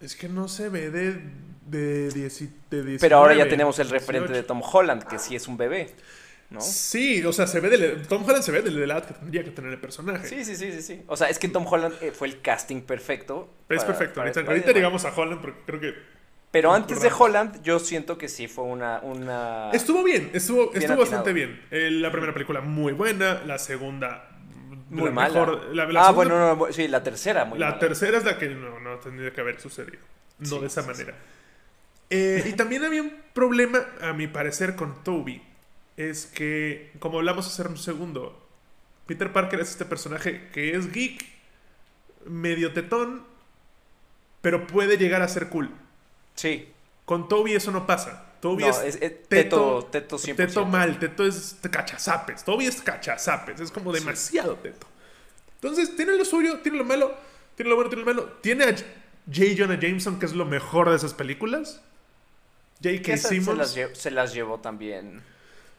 es 0.01 0.17
que 0.17 0.29
no 0.29 0.49
se 0.49 0.69
ve 0.69 0.91
de, 0.91 1.23
de, 1.67 2.11
de 2.11 2.99
Pero 2.99 3.19
ahora 3.19 3.35
ya 3.35 3.49
tenemos 3.49 3.79
el 3.79 3.89
referente 3.89 4.33
de 4.33 4.43
Tom 4.43 4.61
Holland, 4.61 5.05
que 5.05 5.21
sí 5.21 5.37
es 5.37 5.47
un 5.47 5.57
bebé. 5.57 5.95
¿No? 6.51 6.61
Sí, 6.61 7.25
o 7.25 7.33
sea, 7.33 7.47
se 7.47 7.61
ve 7.61 7.71
de, 7.71 7.89
Tom 8.09 8.25
Holland 8.25 8.43
se 8.43 8.53
ve 8.53 8.63
de 8.63 8.71
la 8.71 8.95
edad 8.95 9.05
que 9.05 9.15
tendría 9.15 9.45
que 9.45 9.51
tener 9.51 9.73
el 9.73 9.81
personaje. 9.81 10.27
Sí, 10.29 10.45
sí, 10.45 10.57
sí, 10.57 10.73
sí, 10.73 10.83
sí. 10.83 11.03
O 11.07 11.17
sea, 11.17 11.29
es 11.29 11.39
que 11.39 11.49
Tom 11.49 11.67
Holland 11.67 11.95
eh, 12.01 12.13
fue 12.13 12.29
el 12.29 12.41
casting 12.41 12.83
perfecto. 12.83 13.49
Es 13.69 13.85
perfecto. 13.85 14.21
ahorita, 14.21 14.41
ahorita 14.41 14.73
llegamos 14.73 15.05
a 15.05 15.13
Holland 15.15 15.41
porque 15.41 15.61
creo 15.67 15.81
que 15.81 16.17
pero 16.57 16.73
antes 16.73 17.03
de 17.03 17.13
Holland, 17.15 17.63
yo 17.63 17.79
siento 17.79 18.17
que 18.17 18.29
sí 18.29 18.49
fue 18.49 18.65
una. 18.65 19.01
una... 19.01 19.71
Estuvo 19.73 20.03
bien, 20.03 20.31
estuvo, 20.33 20.73
estuvo 20.73 20.97
bastante 20.97 21.35
bien. 21.35 21.63
Eh, 21.71 21.91
la 21.91 22.11
primera 22.11 22.33
película 22.33 22.63
muy 22.63 22.95
buena, 22.95 23.43
la 23.45 23.59
segunda. 23.59 24.31
Muy 24.89 25.11
mala. 25.11 25.61
ah, 25.97 26.13
bueno, 26.13 26.57
no, 26.57 26.73
sí, 26.73 26.89
la 26.89 27.03
tercera 27.03 27.45
muy 27.45 27.59
La 27.59 27.79
tercera 27.79 28.17
es 28.17 28.25
la 28.25 28.39
que 28.39 28.49
no, 28.49 28.81
no 28.81 28.97
tendría 29.01 29.35
que 29.35 29.41
haber 29.43 29.61
sucedido. 29.61 30.03
No 30.39 30.61
de 30.61 30.69
esa 30.69 30.83
manera. 30.83 31.15
Eh, 32.09 32.43
y 32.47 32.53
también 32.55 32.85
había 32.85 33.03
un 33.03 33.13
problema, 33.35 33.85
a 34.01 34.15
mi 34.15 34.27
parecer, 34.27 34.77
con 34.77 35.05
Toby. 35.05 35.43
Es 35.97 36.27
que, 36.27 36.93
como 36.99 37.19
hablamos 37.19 37.47
hace 37.47 37.63
un 37.69 37.79
segundo, 37.79 38.47
Peter 39.07 39.33
Parker 39.33 39.61
es 39.61 39.71
este 39.71 39.85
personaje 39.85 40.49
que 40.53 40.75
es 40.75 40.93
geek, 40.93 41.25
medio 42.27 42.73
tetón, 42.73 43.25
pero 44.43 44.67
puede 44.67 44.99
llegar 44.99 45.23
a 45.23 45.29
ser 45.29 45.49
cool. 45.49 45.71
Sí. 46.35 46.69
Con 47.05 47.29
Toby 47.29 47.55
eso 47.55 47.71
no 47.71 47.87
pasa. 47.87 48.27
Toby 48.41 48.65
es, 48.65 49.01
teto, 49.29 49.89
teto, 49.91 50.19
Teto 50.19 50.67
mal, 50.67 50.99
teto 50.99 51.25
es 51.25 51.57
cachazapes. 51.71 52.45
Toby 52.45 52.67
es 52.67 52.83
cachazapes, 52.83 53.61
es 53.61 53.71
como 53.71 53.93
demasiado 53.93 54.57
teto. 54.57 54.87
Entonces, 55.55 55.97
tiene 55.97 56.17
lo 56.17 56.25
suyo, 56.25 56.61
tiene 56.61 56.79
lo 56.79 56.85
malo, 56.85 57.15
tiene 57.57 57.71
lo 57.71 57.77
bueno, 57.77 57.89
tiene 57.89 58.05
lo 58.05 58.15
malo. 58.15 58.33
Tiene 58.43 58.65
a 58.65 58.77
J. 59.27 59.55
Jonah 59.57 59.81
Jameson, 59.81 60.19
que 60.19 60.27
es 60.27 60.35
lo 60.35 60.45
mejor 60.45 60.91
de 60.91 60.97
esas 60.97 61.15
películas. 61.15 61.81
J.K. 62.83 63.17
Simmons. 63.17 63.77
Se 63.95 64.11
las, 64.11 64.35
llevó 64.35 64.61
también. 64.61 65.23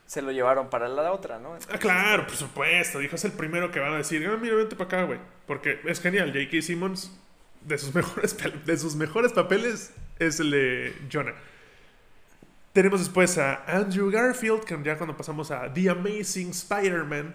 Se 0.08 0.22
lo 0.22 0.32
llevaron 0.32 0.70
para 0.70 0.88
la 0.88 1.12
otra, 1.12 1.38
¿no? 1.38 1.54
ah, 1.54 1.78
claro, 1.78 2.26
por 2.26 2.36
supuesto. 2.36 3.00
Dijo, 3.00 3.16
es 3.16 3.26
el 3.26 3.34
primero 3.34 3.72
que 3.72 3.80
van 3.80 3.94
a 3.94 3.98
decir, 3.98 4.26
ah, 4.26 4.38
mira, 4.42 4.56
vente 4.56 4.76
para 4.76 4.88
acá, 4.88 5.04
güey. 5.04 5.20
Porque 5.46 5.80
es 5.86 6.00
genial. 6.00 6.32
J.K. 6.34 6.62
Simmons, 6.62 7.12
de 7.62 7.78
sus 7.78 7.94
mejores, 7.96 8.36
de 8.66 8.78
sus 8.78 8.96
mejores 8.96 9.34
papeles, 9.34 9.94
es 10.18 10.40
el 10.40 10.52
de 10.52 10.96
Jonah. 11.12 11.36
Tenemos 12.78 13.00
después 13.00 13.38
a 13.38 13.64
Andrew 13.66 14.12
Garfield, 14.12 14.64
que 14.64 14.80
ya 14.84 14.98
cuando 14.98 15.18
pasamos 15.18 15.52
a 15.52 15.74
The 15.74 15.90
Amazing 15.90 16.52
Spider-Man. 16.52 17.34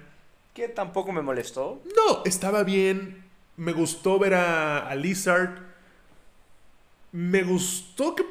Que 0.55 0.69
tampoco 0.69 1.13
me 1.13 1.21
molestó. 1.21 1.83
No, 1.97 2.23
estaba 2.25 2.63
bien. 2.63 3.25
Me 3.57 3.73
gustó 3.73 4.19
ver 4.19 4.35
a, 4.35 4.95
Lizard. 4.95 5.72
Me 7.13 7.43
gustó 7.43 8.17
que, 8.17 8.25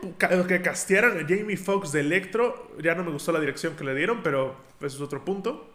que 0.48 0.62
castearan 0.62 1.20
a 1.20 1.28
Jamie 1.28 1.56
Foxx 1.56 1.92
de 1.92 2.00
Electro. 2.00 2.72
Ya 2.82 2.96
no 2.96 3.04
me 3.04 3.12
gustó 3.12 3.32
la 3.32 3.40
dirección 3.40 3.76
que 3.76 3.84
le 3.84 3.94
dieron, 3.94 4.24
pero 4.24 4.56
eso 4.80 4.96
es 4.96 5.02
otro 5.02 5.24
punto. 5.24 5.72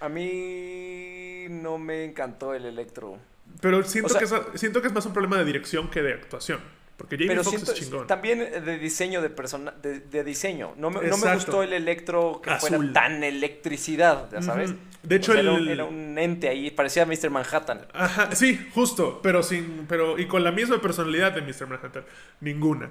A 0.00 0.08
mí 0.08 1.46
no 1.48 1.78
me 1.78 2.04
encantó 2.04 2.52
el 2.52 2.66
Electro. 2.66 3.18
Pero 3.62 3.82
siento, 3.82 4.14
que 4.18 4.26
siento 4.58 4.82
que 4.82 4.88
es 4.88 4.92
más 4.92 5.06
un 5.06 5.14
problema 5.14 5.38
de 5.38 5.44
dirección 5.46 5.90
que 5.90 6.02
de 6.02 6.12
actuación. 6.12 6.60
Porque 6.98 7.16
Jamie 7.16 7.28
Pero 7.28 7.42
es 7.42 7.74
chingón. 7.74 8.08
También 8.08 8.40
de 8.40 8.76
diseño 8.76 9.22
de 9.22 9.30
persona, 9.30 9.70
de, 9.70 10.24
diseño. 10.24 10.74
No 10.76 10.90
me, 10.90 11.00
no 11.06 11.16
me, 11.16 11.32
gustó 11.32 11.62
el 11.62 11.72
electro 11.72 12.42
que 12.42 12.50
fuera 12.56 12.92
tan 12.92 13.22
electricidad, 13.22 14.28
ya 14.32 14.42
sabes. 14.42 14.74
De 15.04 15.16
hecho, 15.16 15.32
era, 15.32 15.52
un, 15.52 16.18
ente 16.18 16.48
ahí, 16.48 16.72
parecía 16.72 17.06
Mr. 17.06 17.30
Manhattan. 17.30 17.86
Ajá, 17.94 18.34
sí, 18.34 18.68
justo, 18.74 19.20
pero 19.22 19.44
sin, 19.44 19.86
pero, 19.88 20.18
y 20.18 20.26
con 20.26 20.42
la 20.42 20.50
misma 20.50 20.82
personalidad 20.82 21.32
de 21.32 21.40
Mr. 21.40 21.68
Manhattan. 21.68 22.04
Ninguna. 22.40 22.90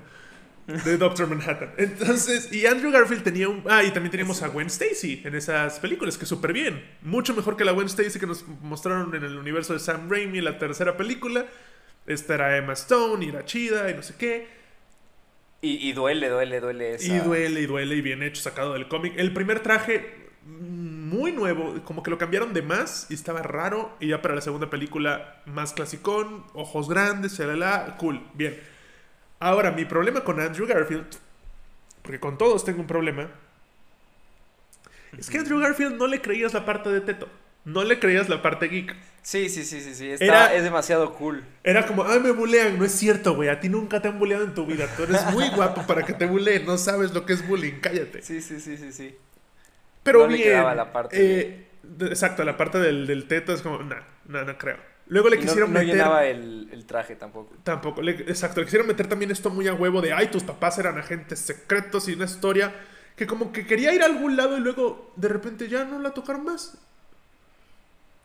De 0.67 0.98
Doctor 0.98 1.28
Manhattan. 1.28 1.74
Entonces, 1.78 2.52
y 2.54 2.65
Andrew 2.65 2.91
Garfield 2.93 3.24
tenía 3.24 3.50
un. 3.50 3.62
Ah, 3.70 3.84
y 3.84 3.91
también 3.91 4.12
teníamos 4.12 4.41
a 4.41 4.48
Gwen 4.48 4.67
Stacy 4.67 5.22
en 5.26 5.36
esas 5.36 5.80
películas, 5.80 6.17
que 6.17 6.26
súper 6.26 6.54
bien. 6.54 6.82
Mucho 7.02 7.36
mejor 7.36 7.58
que 7.58 7.65
la 7.65 7.74
Gwen 7.74 7.88
Stacy 7.88 8.20
que 8.20 8.26
nos 8.26 8.48
mostraron 8.62 9.13
en 9.13 9.24
el 9.26 9.38
universo 9.38 9.74
de 9.74 9.80
Sam 9.80 10.10
Raimi 10.10 10.38
en 10.38 10.46
la 10.46 10.58
tercera 10.58 10.96
película. 10.96 11.46
Esta 12.08 12.36
era 12.36 12.58
Emma 12.58 12.74
Stone 12.74 13.26
y 13.26 13.30
era 13.30 13.46
chida 13.46 13.91
y 13.91 13.93
no 13.93 14.02
sé 14.02 14.15
qué. 14.17 14.48
Y, 15.60 15.91
duele, 15.91 16.30
duele, 16.30 16.62
duele. 16.62 16.93
Esa... 16.93 17.13
Y 17.13 17.20
duele, 17.20 17.62
y 17.62 17.65
duele, 17.65 17.96
y 17.96 18.02
bien 18.02 18.24
hecho, 18.24 18.41
sacado 18.41 18.74
del 18.74 18.88
cómic. 18.88 19.13
El 19.17 19.34
primer 19.34 19.60
traje, 19.60 20.30
muy 20.46 21.34
nuevo, 21.34 21.84
como 21.84 22.04
que 22.04 22.10
lo 22.10 22.17
cambiaron 22.17 22.54
de 22.54 22.62
más 22.62 23.08
y 23.10 23.15
estaba 23.15 23.41
raro. 23.41 23.98
Y 24.00 24.08
ya 24.08 24.22
para 24.22 24.36
la 24.36 24.41
segunda 24.41 24.70
película, 24.70 25.41
más 25.46 25.74
clasicón, 25.74 26.46
ojos 26.54 26.88
grandes, 26.88 27.38
la 27.39 27.98
cool, 27.98 28.22
bien. 28.34 28.58
Ahora, 29.39 29.72
mi 29.72 29.84
problema 29.84 30.22
con 30.24 30.39
Andrew 30.39 30.67
Garfield, 30.67 31.08
porque 32.02 32.20
con 32.20 32.38
todos 32.38 32.63
tengo 32.63 32.80
un 32.80 32.88
problema, 32.88 33.30
es 35.17 35.30
que 35.30 35.39
Andrew 35.39 35.60
Garfield 35.60 35.98
no 35.98 36.08
le 36.08 36.22
creías 36.22 36.54
la 36.54 36.65
parte 36.65 36.89
de 36.89 37.02
Teto 37.02 37.28
no 37.67 37.84
le 37.84 37.99
creías 37.99 38.30
la 38.30 38.41
parte 38.41 38.69
geek. 38.69 38.95
Sí, 39.21 39.49
sí, 39.49 39.65
sí, 39.65 39.82
sí, 39.82 39.93
sí. 39.93 40.10
Está, 40.10 40.53
es 40.53 40.63
demasiado 40.63 41.13
cool. 41.15 41.43
Era 41.63 41.86
como, 41.86 42.06
ay, 42.06 42.21
me 42.21 42.32
bulean. 42.32 42.80
No 42.80 42.86
es 42.86 42.93
cierto, 42.93 43.36
güey. 43.36 43.49
A 43.49 43.60
ti 43.60 43.67
nunca 43.67 44.01
te 44.01 44.08
han 44.08 44.17
buleado 44.17 44.45
en 44.45 44.53
tu 44.53 44.65
vida. 44.65 44.88
Tú 44.95 45.03
eres 45.03 45.21
muy 45.34 45.49
guapo 45.56 45.86
para 45.86 46.03
que 46.03 46.13
te 46.13 46.25
buleen. 46.25 46.65
No 46.65 46.77
sabes 46.77 47.13
lo 47.13 47.25
que 47.25 47.34
es 47.34 47.45
bullying. 47.45 47.82
Cállate. 47.82 48.21
Sí, 48.21 48.41
sí, 48.41 48.62
sí, 48.62 48.77
sí, 48.77 48.93
sí. 48.93 49.17
Pero 50.01 50.25
bien. 50.30 50.63
La 50.63 50.93
parte 50.93 51.17
eh, 51.19 51.67
Exacto, 51.99 52.45
la 52.45 52.56
parte 52.56 52.80
del, 52.80 53.06
del 53.06 53.27
teto 53.27 53.53
es 53.53 53.62
como, 53.62 53.80
no, 53.80 53.95
no, 54.27 54.43
no 54.45 54.58
creo. 54.58 54.77
Luego 55.08 55.30
le 55.30 55.38
quisieron 55.38 55.73
no, 55.73 55.80
meter. 55.80 55.95
llenaba 55.95 56.25
el, 56.25 56.69
el, 56.71 56.86
traje 56.86 57.15
tampoco. 57.15 57.53
Tampoco. 57.63 58.01
exacto, 58.01 58.60
le 58.60 58.65
quisieron 58.65 58.88
meter 58.88 59.08
también 59.08 59.32
esto 59.32 59.49
muy 59.49 59.67
a 59.67 59.73
huevo 59.73 60.01
de, 60.01 60.13
ay, 60.13 60.27
tus 60.27 60.43
papás 60.43 60.77
eran 60.80 60.97
agentes 60.97 61.39
secretos 61.39 62.08
y 62.10 62.13
una 62.13 62.25
historia 62.25 62.73
que 63.15 63.25
como 63.25 63.51
que 63.51 63.65
quería 63.65 63.93
ir 63.93 64.03
a 64.03 64.06
algún 64.06 64.36
lado 64.36 64.58
y 64.58 64.62
luego 64.62 65.13
de 65.15 65.30
repente 65.30 65.69
ya 65.69 65.86
no 65.86 65.99
la 65.99 66.12
tocaron 66.12 66.43
más. 66.43 66.77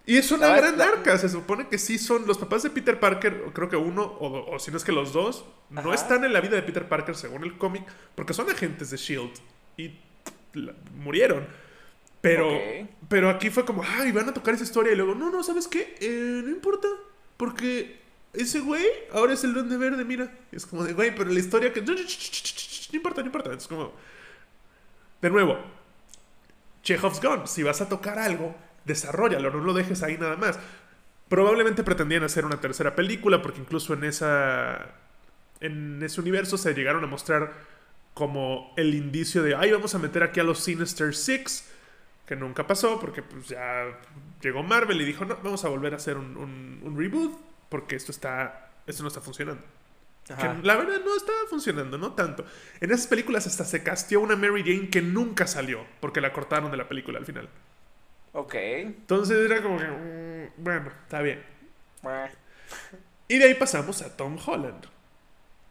Y 0.04 0.16
es 0.16 0.32
una 0.32 0.48
gran 0.56 0.80
arca, 0.80 1.16
se 1.16 1.28
supone 1.28 1.68
que 1.68 1.78
sí 1.78 1.96
son 1.96 2.26
los 2.26 2.36
papás 2.36 2.64
de 2.64 2.70
Peter 2.70 2.98
Parker, 2.98 3.44
creo 3.52 3.68
que 3.68 3.76
uno, 3.76 4.16
o, 4.18 4.58
si 4.58 4.72
no 4.72 4.76
es 4.76 4.82
que 4.84 4.90
los 4.90 5.12
dos, 5.12 5.44
no 5.70 5.94
están 5.94 6.24
en 6.24 6.32
la 6.32 6.40
vida 6.40 6.56
de 6.56 6.62
Peter 6.62 6.88
Parker 6.88 7.14
según 7.14 7.44
el 7.44 7.56
cómic, 7.56 7.84
porque 8.16 8.34
son 8.34 8.50
agentes 8.50 8.90
de 8.90 8.96
Shield 8.96 9.32
y 9.76 9.96
murieron. 10.96 11.46
Pero, 12.20 12.48
pero 13.08 13.30
aquí 13.30 13.50
fue 13.50 13.64
como, 13.64 13.82
ay, 13.84 14.12
van 14.12 14.28
a 14.28 14.34
tocar 14.34 14.54
esa 14.54 14.64
historia 14.64 14.92
y 14.92 14.96
luego, 14.96 15.14
no, 15.14 15.30
no, 15.30 15.42
¿sabes 15.42 15.68
qué? 15.68 15.96
Eh, 16.00 16.42
no 16.44 16.50
importa, 16.50 16.88
porque 17.36 18.00
ese 18.32 18.60
güey 18.60 18.84
ahora 19.12 19.34
es 19.34 19.44
el 19.44 19.54
duende 19.54 19.76
verde, 19.76 20.04
mira. 20.04 20.32
es 20.50 20.66
como 20.66 20.84
de, 20.84 20.94
güey, 20.94 21.14
pero 21.14 21.30
la 21.30 21.38
historia 21.38 21.72
que... 21.72 21.82
No 21.82 21.94
importa, 22.92 23.20
no 23.20 23.26
importa. 23.26 23.52
Es 23.52 23.66
como... 23.66 23.92
De 25.20 25.30
nuevo, 25.30 25.56
Chekhov's 26.82 27.20
Gone, 27.20 27.46
si 27.46 27.62
vas 27.62 27.80
a 27.80 27.88
tocar 27.88 28.18
algo, 28.18 28.54
desarrollalo, 28.84 29.50
no 29.50 29.58
lo 29.58 29.72
dejes 29.72 30.02
ahí 30.02 30.18
nada 30.18 30.36
más. 30.36 30.58
Probablemente 31.28 31.82
pretendían 31.82 32.24
hacer 32.24 32.44
una 32.44 32.60
tercera 32.60 32.94
película, 32.94 33.40
porque 33.42 33.60
incluso 33.60 33.94
en 33.94 34.04
esa. 34.04 34.94
En 35.60 36.02
ese 36.02 36.20
universo 36.20 36.58
se 36.58 36.74
llegaron 36.74 37.04
a 37.04 37.06
mostrar 37.06 37.52
como 38.14 38.74
el 38.76 38.94
indicio 38.94 39.42
de, 39.42 39.54
ay, 39.54 39.72
vamos 39.72 39.94
a 39.94 39.98
meter 39.98 40.22
aquí 40.22 40.40
a 40.40 40.44
los 40.44 40.58
Sinister 40.58 41.14
Six, 41.14 41.70
que 42.26 42.36
nunca 42.36 42.66
pasó, 42.66 43.00
porque 43.00 43.22
pues 43.22 43.48
ya 43.48 43.98
llegó 44.40 44.62
Marvel 44.62 45.00
y 45.00 45.04
dijo, 45.04 45.24
no, 45.24 45.36
vamos 45.42 45.64
a 45.64 45.68
volver 45.68 45.94
a 45.94 45.96
hacer 45.96 46.16
un, 46.16 46.94
reboot, 46.96 47.38
porque 47.68 47.96
esto 47.96 48.12
está, 48.12 48.70
esto 48.86 49.02
no 49.02 49.08
está 49.08 49.20
funcionando. 49.20 49.62
la 50.62 50.76
verdad 50.76 51.00
no 51.04 51.16
estaba 51.16 51.38
funcionando, 51.48 51.96
no 51.96 52.12
tanto. 52.12 52.44
En 52.80 52.90
esas 52.90 53.06
películas 53.06 53.46
hasta 53.46 53.64
se 53.64 53.82
castió 53.82 54.20
una 54.20 54.36
Mary 54.36 54.62
Jane 54.62 54.90
que 54.90 55.00
nunca 55.00 55.46
salió, 55.46 55.86
porque 56.00 56.20
la 56.20 56.32
cortaron 56.32 56.70
de 56.70 56.76
la 56.76 56.88
película 56.88 57.18
al 57.18 57.24
final. 57.24 57.48
Ok. 58.32 58.54
Entonces 58.54 59.50
era 59.50 59.62
como 59.62 59.78
que, 59.78 59.86
mm, 59.86 60.62
bueno, 60.62 60.90
está 61.04 61.20
bien. 61.22 61.42
Y 63.28 63.38
de 63.38 63.44
ahí 63.44 63.54
pasamos 63.54 64.02
a 64.02 64.16
Tom 64.16 64.38
Holland. 64.44 64.86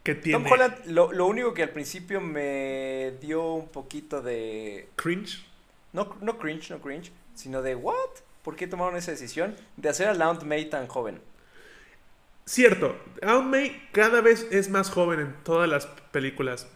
Que 0.03 0.15
tiene... 0.15 0.43
Tom 0.43 0.51
Holland, 0.51 0.85
lo, 0.87 1.11
lo, 1.11 1.27
único 1.27 1.53
que 1.53 1.63
al 1.63 1.69
principio 1.69 2.21
me 2.21 3.13
dio 3.21 3.53
un 3.53 3.67
poquito 3.67 4.21
de... 4.21 4.89
Cringe. 4.95 5.45
No, 5.93 6.15
no 6.21 6.37
cringe, 6.39 6.71
no 6.71 6.79
cringe, 6.79 7.11
sino 7.35 7.61
de, 7.61 7.75
¿what? 7.75 7.95
¿Por 8.43 8.55
qué 8.55 8.65
tomaron 8.67 8.95
esa 8.95 9.11
decisión 9.11 9.55
de 9.77 9.89
hacer 9.89 10.07
a 10.07 10.25
Aunt 10.25 10.43
May 10.43 10.69
tan 10.69 10.87
joven? 10.87 11.21
Cierto, 12.45 12.97
Aunt 13.21 13.47
May 13.47 13.89
cada 13.91 14.21
vez 14.21 14.47
es 14.51 14.69
más 14.69 14.89
joven 14.89 15.19
en 15.19 15.35
todas 15.43 15.69
las 15.69 15.85
películas. 16.11 16.67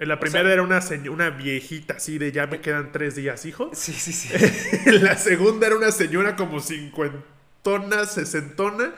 En 0.00 0.08
la 0.08 0.18
primera 0.18 0.50
era 0.50 0.62
una, 0.62 0.80
una 1.10 1.28
viejita 1.28 1.94
así 1.94 2.16
de 2.16 2.32
ya 2.32 2.46
me 2.46 2.62
quedan 2.62 2.90
tres 2.90 3.16
días, 3.16 3.44
hijo. 3.44 3.70
Sí, 3.74 3.92
sí, 3.92 4.14
sí. 4.14 4.30
en 4.86 5.04
la 5.04 5.16
segunda 5.16 5.66
era 5.66 5.76
una 5.76 5.92
señora 5.92 6.36
como 6.36 6.60
cincuentona, 6.60 8.06
sesentona. 8.06 8.94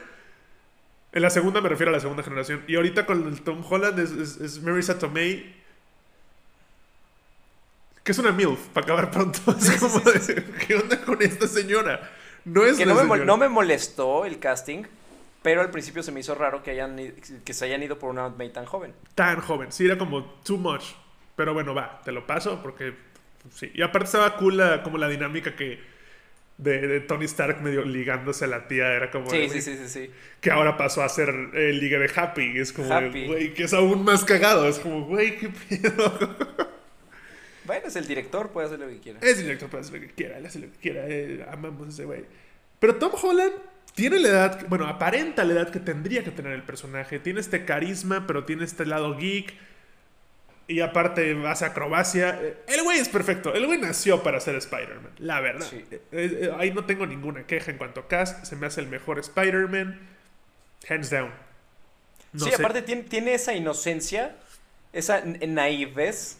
En 1.10 1.22
la 1.22 1.30
segunda 1.30 1.60
me 1.60 1.68
refiero 1.68 1.90
a 1.90 1.92
la 1.92 2.00
segunda 2.00 2.22
generación. 2.22 2.62
Y 2.68 2.76
ahorita 2.76 3.04
con 3.04 3.26
el 3.26 3.42
Tom 3.42 3.64
Holland 3.68 3.98
es, 3.98 4.12
es, 4.40 4.62
Marisa 4.62 4.96
Tomei. 4.96 5.60
Que 8.04 8.12
es 8.12 8.18
una 8.18 8.30
MILF, 8.30 8.68
para 8.68 8.84
acabar 8.84 9.10
pronto. 9.10 9.40
Es 9.58 9.80
como 9.80 9.98
de, 10.00 10.44
¿qué 10.66 10.76
onda 10.76 11.00
con 11.00 11.20
esta 11.20 11.48
señora? 11.48 12.12
No 12.44 12.64
es 12.64 12.78
que 12.78 12.86
no 12.86 12.94
me, 13.02 13.24
no 13.24 13.36
me 13.36 13.48
molestó 13.48 14.24
el 14.24 14.38
casting. 14.38 14.84
Pero 15.42 15.60
al 15.60 15.70
principio 15.70 16.02
se 16.02 16.12
me 16.12 16.20
hizo 16.20 16.34
raro 16.34 16.62
que, 16.62 16.70
hayan, 16.70 16.96
que 17.44 17.54
se 17.54 17.64
hayan 17.64 17.82
ido 17.82 17.98
por 17.98 18.10
una 18.10 18.28
May 18.28 18.50
tan 18.50 18.64
joven. 18.64 18.94
Tan 19.14 19.40
joven, 19.40 19.72
sí, 19.72 19.84
era 19.84 19.98
como 19.98 20.24
too 20.44 20.56
much. 20.56 20.84
Pero 21.36 21.52
bueno, 21.54 21.74
va, 21.74 22.00
te 22.04 22.12
lo 22.12 22.26
paso 22.26 22.60
porque 22.62 22.94
sí. 23.52 23.70
Y 23.74 23.82
aparte 23.82 24.06
estaba 24.06 24.36
cool 24.36 24.62
como 24.84 24.98
la 24.98 25.08
dinámica 25.08 25.56
que 25.56 25.80
de, 26.58 27.00
Tony 27.00 27.24
Stark 27.24 27.60
medio 27.60 27.84
ligándose 27.84 28.44
a 28.44 28.48
la 28.48 28.68
tía 28.68 28.92
era 28.92 29.10
como... 29.10 29.28
Sí, 29.30 29.48
sí, 29.48 29.60
sí, 29.60 29.76
sí, 29.76 29.88
sí, 29.88 30.10
Que 30.40 30.50
ahora 30.50 30.76
pasó 30.76 31.02
a 31.02 31.08
ser 31.08 31.28
el 31.28 31.80
ligue 31.80 31.98
de 31.98 32.10
Happy. 32.14 32.58
Es 32.58 32.72
como, 32.72 32.88
güey, 32.88 33.54
que 33.54 33.64
es 33.64 33.72
aún 33.72 34.04
más 34.04 34.24
cagado. 34.24 34.68
Es 34.68 34.78
como, 34.78 35.06
güey, 35.06 35.38
qué 35.38 35.48
pedo. 35.48 36.36
Bueno, 37.64 37.86
es 37.86 37.94
el 37.94 38.08
director, 38.08 38.50
puede 38.50 38.66
hacer 38.66 38.80
lo 38.80 38.88
que 38.88 38.98
quiera. 38.98 39.20
Es 39.22 39.38
el 39.38 39.44
director, 39.44 39.70
puede 39.70 39.82
hacer 39.82 40.00
lo 40.00 40.06
que 40.08 40.12
quiera. 40.12 40.36
Él 40.36 40.44
hace 40.44 40.58
lo 40.58 40.66
que 40.66 40.78
quiera. 40.78 41.04
Eh, 41.06 41.46
amamos 41.48 41.86
a 41.86 41.90
ese 41.90 42.04
güey. 42.04 42.24
Pero 42.80 42.96
Tom 42.96 43.12
Holland 43.22 43.52
tiene 43.94 44.18
la 44.18 44.28
edad, 44.28 44.66
bueno, 44.68 44.86
aparenta 44.86 45.44
la 45.44 45.52
edad 45.52 45.70
que 45.70 45.80
tendría 45.80 46.24
que 46.24 46.30
tener 46.30 46.52
el 46.52 46.62
personaje. 46.62 47.18
Tiene 47.18 47.40
este 47.40 47.64
carisma, 47.64 48.26
pero 48.26 48.44
tiene 48.44 48.64
este 48.64 48.86
lado 48.86 49.16
geek. 49.16 49.54
Y 50.66 50.80
aparte 50.80 51.36
hace 51.46 51.66
acrobacia. 51.66 52.40
El 52.66 52.82
güey 52.82 52.98
es 52.98 53.08
perfecto. 53.08 53.52
El 53.52 53.66
güey 53.66 53.78
nació 53.78 54.22
para 54.22 54.40
ser 54.40 54.54
Spider-Man. 54.56 55.12
La 55.18 55.40
verdad. 55.40 55.66
Eh, 55.72 56.00
eh, 56.12 56.52
ahí 56.58 56.70
no 56.70 56.86
tengo 56.86 57.06
ninguna 57.06 57.46
queja 57.46 57.70
en 57.70 57.76
cuanto 57.76 58.00
a 58.00 58.08
cast. 58.08 58.44
Se 58.44 58.56
me 58.56 58.66
hace 58.66 58.80
el 58.80 58.86
mejor 58.86 59.18
Spider-Man. 59.18 60.00
Hands 60.88 61.10
down. 61.10 61.30
sí, 62.36 62.52
aparte 62.54 62.82
tiene, 62.82 63.02
tiene, 63.02 63.34
esa 63.34 63.52
inocencia. 63.52 64.36
Esa 64.94 65.22
naives 65.24 66.38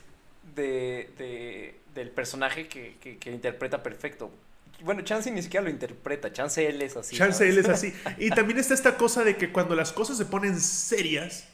de, 0.55 1.75
del 1.95 2.11
personaje 2.11 2.69
que, 2.69 2.97
que 2.99 3.31
interpreta 3.31 3.83
perfecto. 3.83 4.31
Bueno, 4.85 5.03
Chance 5.03 5.31
ni 5.31 5.43
siquiera 5.43 5.65
lo 5.65 5.71
interpreta, 5.71 6.33
Chance 6.33 6.67
él 6.67 6.83
es 6.83 6.97
así. 6.97 7.17
Chance 7.17 7.49
él 7.49 7.59
es 7.59 7.69
así. 7.69 7.93
Y 8.19 8.31
también 8.31 8.59
está 8.59 8.75
esta 8.75 8.97
cosa 8.97 9.25
de 9.25 9.37
que 9.37 9.51
cuando 9.51 9.75
las 9.75 9.93
cosas 9.93 10.17
se 10.19 10.25
ponen 10.25 10.61
serias, 10.61 11.47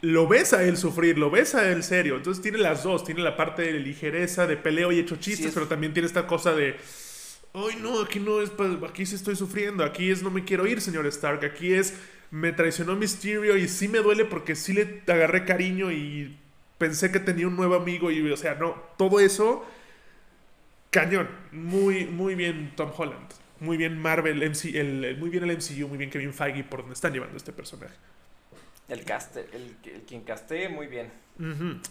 lo 0.00 0.26
ves 0.26 0.52
a 0.52 0.62
él 0.62 0.76
sufrir, 0.76 1.18
lo 1.18 1.30
ves 1.30 1.54
a 1.54 1.70
él 1.70 1.82
serio. 1.82 2.16
Entonces 2.16 2.42
tiene 2.42 2.58
las 2.58 2.82
dos, 2.82 3.04
tiene 3.04 3.20
la 3.22 3.36
parte 3.36 3.62
de 3.62 3.72
ligereza, 3.74 4.46
de 4.46 4.56
peleo 4.56 4.92
y 4.92 4.98
hecho 4.98 5.16
chistes, 5.16 5.52
pero 5.52 5.66
también 5.66 5.92
tiene 5.92 6.06
esta 6.06 6.26
cosa 6.26 6.54
de... 6.54 6.76
Ay, 7.52 7.76
no, 7.80 8.00
aquí 8.00 8.20
no 8.20 8.40
es, 8.40 8.50
aquí 8.88 9.04
sí 9.04 9.16
estoy 9.16 9.34
sufriendo, 9.34 9.84
aquí 9.84 10.10
es 10.10 10.22
no 10.22 10.30
me 10.30 10.44
quiero 10.44 10.66
ir, 10.68 10.80
señor 10.80 11.06
Stark, 11.06 11.44
aquí 11.44 11.72
es 11.74 11.94
me 12.30 12.52
traicionó 12.52 12.94
Mysterio 12.94 13.56
y 13.56 13.66
sí 13.68 13.88
me 13.88 13.98
duele 13.98 14.24
porque 14.24 14.54
sí 14.54 14.72
le 14.72 15.02
agarré 15.08 15.44
cariño 15.44 15.90
y 15.90 16.36
pensé 16.78 17.10
que 17.10 17.18
tenía 17.18 17.48
un 17.48 17.56
nuevo 17.56 17.74
amigo 17.74 18.10
y, 18.10 18.30
o 18.30 18.36
sea, 18.36 18.54
no, 18.54 18.76
todo 18.96 19.20
eso 19.20 19.66
cañón. 20.90 21.28
Muy, 21.52 22.06
muy 22.06 22.34
bien 22.34 22.72
Tom 22.76 22.90
Holland. 22.96 23.28
Muy 23.60 23.76
bien 23.76 23.98
Marvel, 23.98 24.42
el, 24.42 25.16
muy 25.18 25.28
bien 25.28 25.44
el 25.44 25.56
MCU, 25.56 25.86
muy 25.86 25.98
bien 25.98 26.10
Kevin 26.10 26.32
Feige 26.32 26.64
por 26.64 26.80
donde 26.80 26.94
están 26.94 27.12
llevando 27.12 27.36
este 27.36 27.52
personaje. 27.52 27.94
El 28.88 29.04
cast, 29.04 29.36
el, 29.36 29.76
quien 30.06 30.22
casté, 30.22 30.68
muy 30.68 30.86
bien. 30.86 31.10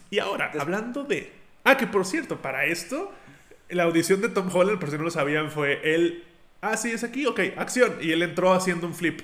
Y 0.09 0.19
ahora, 0.19 0.51
hablando 0.59 1.03
de... 1.03 1.31
Ah, 1.63 1.77
que 1.77 1.87
por 1.87 2.05
cierto, 2.05 2.41
para 2.41 2.65
esto, 2.65 3.11
la 3.69 3.83
audición 3.83 4.21
de 4.21 4.29
Tom 4.29 4.49
Holland, 4.53 4.79
por 4.79 4.89
si 4.89 4.97
no 4.97 5.03
lo 5.03 5.11
sabían, 5.11 5.51
fue 5.51 5.79
él... 5.83 6.23
Ah, 6.61 6.75
sí, 6.75 6.91
es 6.91 7.03
aquí, 7.03 7.25
ok, 7.25 7.39
acción. 7.57 7.97
Y 8.01 8.11
él 8.11 8.21
entró 8.21 8.51
haciendo 8.51 8.85
un 8.85 8.93
flip 8.93 9.21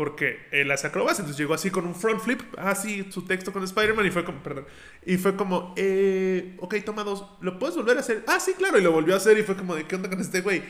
porque 0.00 0.46
él 0.50 0.70
hace 0.70 0.86
acrobacias, 0.86 1.18
entonces 1.18 1.38
llegó 1.38 1.52
así 1.52 1.70
con 1.70 1.86
un 1.86 1.94
front 1.94 2.22
flip, 2.22 2.40
así 2.56 3.06
su 3.12 3.26
texto 3.26 3.52
con 3.52 3.62
Spider-Man 3.62 4.06
y 4.06 4.10
fue 4.10 4.24
como, 4.24 4.42
perdón, 4.42 4.64
y 5.04 5.18
fue 5.18 5.36
como, 5.36 5.74
eh, 5.76 6.56
ok, 6.58 6.76
toma 6.86 7.04
dos, 7.04 7.26
¿lo 7.42 7.58
puedes 7.58 7.76
volver 7.76 7.98
a 7.98 8.00
hacer? 8.00 8.24
Ah, 8.26 8.40
sí, 8.40 8.54
claro, 8.54 8.78
y 8.78 8.82
lo 8.82 8.92
volvió 8.92 9.12
a 9.12 9.18
hacer 9.18 9.36
y 9.36 9.42
fue 9.42 9.56
como, 9.56 9.74
¿de 9.74 9.84
qué 9.84 9.96
onda 9.96 10.08
con 10.08 10.18
este 10.18 10.40
güey? 10.40 10.62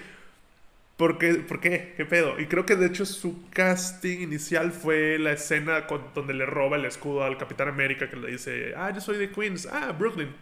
¿Por 0.96 1.16
qué? 1.16 1.34
¿Por 1.34 1.60
qué? 1.60 1.94
¿Qué 1.96 2.04
pedo? 2.04 2.40
Y 2.40 2.46
creo 2.46 2.66
que 2.66 2.74
de 2.74 2.86
hecho 2.86 3.06
su 3.06 3.48
casting 3.50 4.18
inicial 4.18 4.72
fue 4.72 5.16
la 5.20 5.30
escena 5.30 5.86
con, 5.86 6.02
donde 6.12 6.34
le 6.34 6.44
roba 6.44 6.76
el 6.76 6.84
escudo 6.84 7.22
al 7.22 7.38
Capitán 7.38 7.68
América 7.68 8.10
que 8.10 8.16
le 8.16 8.32
dice, 8.32 8.74
ah, 8.76 8.90
yo 8.92 9.00
soy 9.00 9.16
de 9.16 9.30
Queens, 9.30 9.68
ah, 9.70 9.92
Brooklyn. 9.96 10.34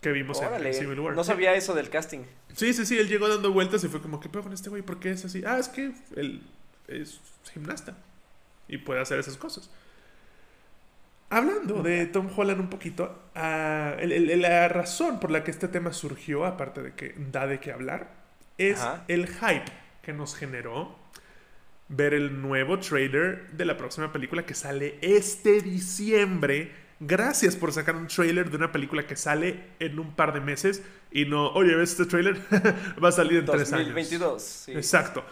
Que 0.00 0.12
vimos 0.12 0.40
en 0.40 0.72
Civil 0.72 0.98
War. 1.00 1.14
No 1.14 1.24
sabía 1.24 1.52
eso 1.52 1.74
del 1.74 1.90
casting. 1.90 2.20
Sí, 2.54 2.72
sí, 2.72 2.86
sí, 2.86 2.96
él 2.96 3.06
llegó 3.06 3.28
dando 3.28 3.52
vueltas 3.52 3.84
y 3.84 3.88
fue 3.88 4.00
como, 4.00 4.18
¿qué 4.18 4.30
pedo 4.30 4.44
con 4.44 4.54
este 4.54 4.70
güey? 4.70 4.80
¿Por 4.80 4.98
qué 4.98 5.10
es 5.10 5.26
así? 5.26 5.42
Ah, 5.44 5.58
es 5.58 5.68
que 5.68 5.92
el 6.16 6.40
es 6.90 7.20
gimnasta 7.52 7.96
y 8.68 8.78
puede 8.78 9.00
hacer 9.00 9.18
esas 9.18 9.36
cosas. 9.36 9.70
Hablando 11.28 11.82
de 11.82 12.06
Tom 12.06 12.28
Holland 12.34 12.60
un 12.60 12.70
poquito, 12.70 13.22
ah, 13.36 13.94
la 14.00 14.68
razón 14.68 15.20
por 15.20 15.30
la 15.30 15.44
que 15.44 15.52
este 15.52 15.68
tema 15.68 15.92
surgió, 15.92 16.44
aparte 16.44 16.82
de 16.82 16.94
que 16.94 17.14
da 17.16 17.46
de 17.46 17.60
qué 17.60 17.70
hablar, 17.70 18.10
es 18.58 18.80
el 19.06 19.28
hype 19.28 19.70
que 20.02 20.12
nos 20.12 20.34
generó 20.34 20.98
ver 21.88 22.14
el 22.14 22.40
nuevo 22.40 22.78
trailer 22.78 23.50
de 23.52 23.64
la 23.64 23.76
próxima 23.76 24.12
película 24.12 24.44
que 24.44 24.54
sale 24.54 24.98
este 25.02 25.60
diciembre. 25.60 26.72
Gracias 27.00 27.56
por 27.56 27.72
sacar 27.72 27.96
un 27.96 28.08
trailer 28.08 28.50
de 28.50 28.56
una 28.56 28.72
película 28.72 29.06
que 29.06 29.16
sale 29.16 29.60
en 29.78 29.98
un 29.98 30.14
par 30.14 30.32
de 30.32 30.40
meses 30.40 30.82
y 31.10 31.24
no, 31.24 31.48
oye, 31.52 31.74
¿ves 31.74 31.92
este 31.92 32.06
trailer? 32.06 32.40
Va 33.02 33.08
a 33.08 33.12
salir 33.12 33.38
en 33.38 33.46
tres 33.46 33.72
años. 33.72 33.86
2022, 33.86 34.68
Exacto. 34.68 35.24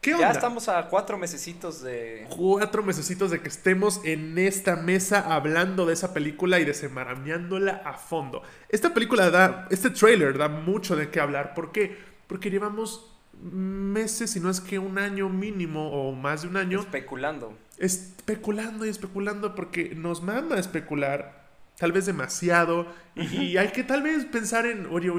¿Qué 0.00 0.14
onda? 0.14 0.28
Ya 0.28 0.32
estamos 0.32 0.68
a 0.70 0.88
cuatro 0.88 1.18
mesecitos 1.18 1.82
de. 1.82 2.26
Cuatro 2.34 2.82
mesecitos 2.82 3.30
de 3.30 3.42
que 3.42 3.48
estemos 3.48 4.00
en 4.04 4.38
esta 4.38 4.76
mesa 4.76 5.20
hablando 5.34 5.84
de 5.84 5.92
esa 5.92 6.14
película 6.14 6.58
y 6.58 6.64
desemarañándola 6.64 7.82
a 7.84 7.92
fondo. 7.92 8.42
Esta 8.70 8.94
película 8.94 9.28
da. 9.28 9.68
Este 9.70 9.90
trailer 9.90 10.38
da 10.38 10.48
mucho 10.48 10.96
de 10.96 11.10
qué 11.10 11.20
hablar. 11.20 11.52
¿Por 11.52 11.70
qué? 11.70 11.98
Porque 12.26 12.50
llevamos 12.50 13.14
meses, 13.42 14.30
si 14.30 14.40
no 14.40 14.48
es 14.48 14.62
que 14.62 14.78
un 14.78 14.98
año 14.98 15.28
mínimo 15.28 15.90
o 15.90 16.12
más 16.12 16.42
de 16.42 16.48
un 16.48 16.56
año. 16.56 16.80
Especulando. 16.80 17.58
Especulando 17.76 18.86
y 18.86 18.88
especulando 18.88 19.54
porque 19.54 19.94
nos 19.94 20.22
mama 20.22 20.56
especular. 20.56 21.50
Tal 21.76 21.92
vez 21.92 22.06
demasiado. 22.06 22.86
Y, 23.16 23.58
hay 23.58 23.68
que 23.68 23.84
tal 23.84 24.02
vez 24.02 24.24
pensar 24.24 24.64
en. 24.64 24.86
Oye, 24.86 25.10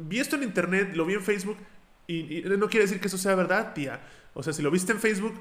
vi 0.00 0.18
esto 0.18 0.36
en 0.36 0.44
internet, 0.44 0.92
lo 0.94 1.04
vi 1.04 1.12
en 1.12 1.22
Facebook 1.22 1.58
y, 2.06 2.42
no 2.44 2.68
quiere 2.68 2.86
decir 2.86 3.00
que 3.00 3.08
eso 3.08 3.18
sea 3.18 3.34
verdad, 3.34 3.72
tía. 3.74 4.00
O 4.34 4.42
sea, 4.42 4.52
si 4.52 4.62
lo 4.62 4.70
viste 4.70 4.92
en 4.92 5.00
Facebook, 5.00 5.40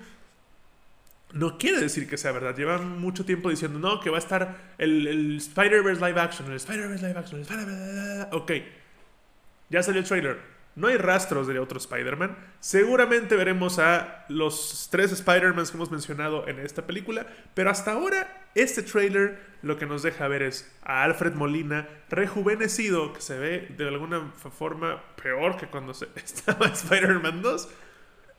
no 1.33 1.57
quiere 1.57 1.79
decir 1.79 2.07
que 2.07 2.17
sea 2.17 2.31
verdad. 2.31 2.55
Llevan 2.55 2.99
mucho 2.99 3.25
tiempo 3.25 3.49
diciendo, 3.49 3.79
no, 3.79 3.99
que 3.99 4.09
va 4.09 4.17
a 4.17 4.19
estar 4.19 4.73
el, 4.77 5.07
el 5.07 5.37
Spider-Verse 5.37 6.05
live 6.05 6.19
action, 6.19 6.49
el 6.49 6.57
Spider-Verse 6.57 7.07
live 7.07 7.19
action, 7.19 7.39
el 7.39 7.45
Spider-Verse... 7.45 8.27
Ok, 8.31 8.51
ya 9.69 9.83
salió 9.83 10.01
el 10.01 10.07
trailer. 10.07 10.53
No 10.75 10.87
hay 10.87 10.97
rastros 10.97 11.47
de 11.47 11.59
otro 11.59 11.77
Spider-Man. 11.77 12.35
Seguramente 12.59 13.35
veremos 13.35 13.77
a 13.77 14.25
los 14.27 14.87
tres 14.89 15.11
Spider-Mans 15.11 15.69
que 15.69 15.77
hemos 15.77 15.91
mencionado 15.91 16.47
en 16.47 16.59
esta 16.59 16.87
película. 16.87 17.27
Pero 17.53 17.69
hasta 17.69 17.91
ahora, 17.91 18.47
este 18.55 18.81
trailer 18.81 19.39
lo 19.61 19.77
que 19.77 19.85
nos 19.85 20.01
deja 20.01 20.27
ver 20.27 20.41
es 20.41 20.71
a 20.83 21.03
Alfred 21.03 21.33
Molina 21.33 21.87
rejuvenecido, 22.09 23.13
que 23.13 23.21
se 23.21 23.37
ve 23.37 23.67
de 23.77 23.87
alguna 23.87 24.31
forma 24.57 25.03
peor 25.21 25.57
que 25.57 25.67
cuando 25.67 25.93
se 25.93 26.07
estaba 26.15 26.67
Spider-Man 26.67 27.41
2. 27.41 27.69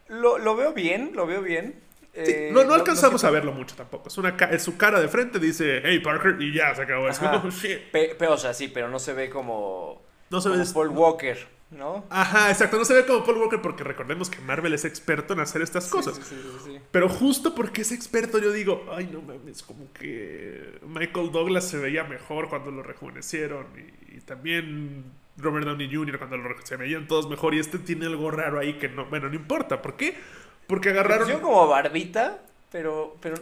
Lo, 0.08 0.56
veo 0.56 0.72
bien, 0.72 1.12
lo 1.14 1.26
veo 1.26 1.40
bien. 1.40 1.82
Eh, 2.12 2.50
no, 2.52 2.62
no, 2.64 2.74
alcanzamos 2.74 3.24
a 3.24 3.30
verlo 3.30 3.52
mucho 3.52 3.74
tampoco. 3.74 4.08
Es, 4.08 4.18
una 4.18 4.36
su 4.58 4.76
cara 4.76 5.00
de 5.00 5.08
frente 5.08 5.38
dice, 5.38 5.82
hey 5.84 5.98
Parker, 6.00 6.40
y 6.40 6.54
ya 6.54 6.74
se 6.74 6.82
acabó. 6.82 7.08
Es 7.08 7.18
como, 7.18 7.50
shit. 7.50 7.78
pero, 7.90 8.34
o 8.34 8.36
sea, 8.36 8.54
sí, 8.54 8.68
pero 8.68 8.88
no 8.88 8.98
se 8.98 9.12
ve 9.14 9.30
como. 9.30 10.02
No 10.30 10.40
se 10.40 10.48
ve. 10.50 10.64
Paul 10.72 10.90
Walker. 10.90 11.54
¿No? 11.74 12.04
Ajá, 12.10 12.50
exacto. 12.50 12.78
No 12.78 12.84
se 12.84 12.94
ve 12.94 13.04
como 13.04 13.24
Paul 13.24 13.38
Walker 13.38 13.60
porque 13.60 13.84
recordemos 13.84 14.30
que 14.30 14.40
Marvel 14.40 14.72
es 14.74 14.84
experto 14.84 15.34
en 15.34 15.40
hacer 15.40 15.62
estas 15.62 15.88
cosas. 15.88 16.16
Sí, 16.16 16.22
sí, 16.28 16.58
sí, 16.64 16.80
Pero 16.90 17.08
justo 17.08 17.54
porque 17.54 17.82
es 17.82 17.92
experto, 17.92 18.38
yo 18.38 18.52
digo, 18.52 18.86
ay, 18.92 19.08
no 19.12 19.20
mames, 19.20 19.62
como 19.62 19.92
que 19.92 20.78
Michael 20.86 21.32
Douglas 21.32 21.68
se 21.68 21.78
veía 21.78 22.04
mejor 22.04 22.48
cuando 22.48 22.70
lo 22.70 22.82
rejuvenecieron. 22.82 23.66
Y, 23.76 24.20
también 24.20 25.04
Robert 25.36 25.66
Downey 25.66 25.92
Jr. 25.92 26.18
cuando 26.18 26.36
lo 26.38 26.48
se 26.64 26.76
veían 26.76 27.06
todos 27.06 27.28
mejor. 27.28 27.54
Y 27.54 27.58
este 27.58 27.78
tiene 27.78 28.06
algo 28.06 28.30
raro 28.30 28.58
ahí 28.58 28.78
que 28.78 28.88
no, 28.88 29.06
bueno, 29.06 29.28
no 29.28 29.34
importa. 29.34 29.82
¿Por 29.82 29.96
qué? 29.96 30.14
Porque 30.66 30.90
agarraron. 30.90 31.28
Yo 31.28 31.42
como 31.42 31.66
barbita. 31.66 32.40
Pero, 32.74 33.16
pero 33.20 33.36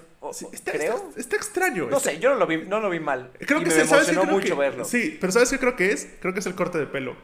está, 0.53 0.73
creo. 0.73 1.11
Está, 1.17 1.37
extraño. 1.37 1.89
No 1.89 1.99
sé, 2.01 2.19
yo 2.19 2.35
no 2.35 2.37
lo 2.37 2.47
vi, 2.47 2.59
no 2.59 2.81
lo 2.81 2.91
vi 2.91 3.01
mal. 3.01 3.31
Creo 3.39 3.61
que 3.61 3.71
me 3.71 3.81
emocionó 3.81 4.25
mucho 4.25 4.55
verlo. 4.57 4.85
Sí, 4.85 5.17
pero 5.19 5.33
¿sabes 5.33 5.49
qué 5.49 5.59
creo 5.59 5.75
que 5.75 5.91
es? 5.91 6.07
Creo 6.21 6.35
que 6.35 6.41
es 6.41 6.47
el 6.47 6.55
corte 6.55 6.77
de 6.77 6.87
pelo. 6.87 7.17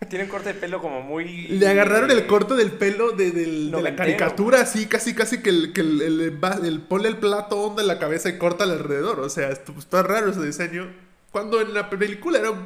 Tiene 0.08 0.24
un 0.24 0.30
corte 0.30 0.54
de 0.54 0.58
pelo 0.58 0.80
como 0.80 1.02
muy. 1.02 1.48
Le 1.48 1.68
agarraron 1.68 2.10
el 2.10 2.26
corte 2.26 2.54
del 2.54 2.72
pelo 2.72 3.12
de, 3.12 3.32
la 3.70 3.94
caricatura, 3.94 4.62
así, 4.62 4.86
casi, 4.86 5.14
casi 5.14 5.42
que 5.42 5.50
el, 5.50 5.72
que 5.72 5.82
el, 5.82 6.20
el, 6.20 6.80
pone 6.80 7.08
el 7.08 7.18
plato 7.18 7.60
onda 7.60 7.82
en 7.82 7.88
la 7.88 7.98
cabeza 7.98 8.30
y 8.30 8.38
corta 8.38 8.64
alrededor. 8.64 9.20
O 9.20 9.28
sea, 9.28 9.50
está 9.50 10.02
raro 10.02 10.30
ese 10.30 10.44
diseño. 10.44 10.90
Cuando 11.30 11.60
en 11.60 11.74
la 11.74 11.90
película 11.90 12.38
era 12.38 12.50
un 12.50 12.64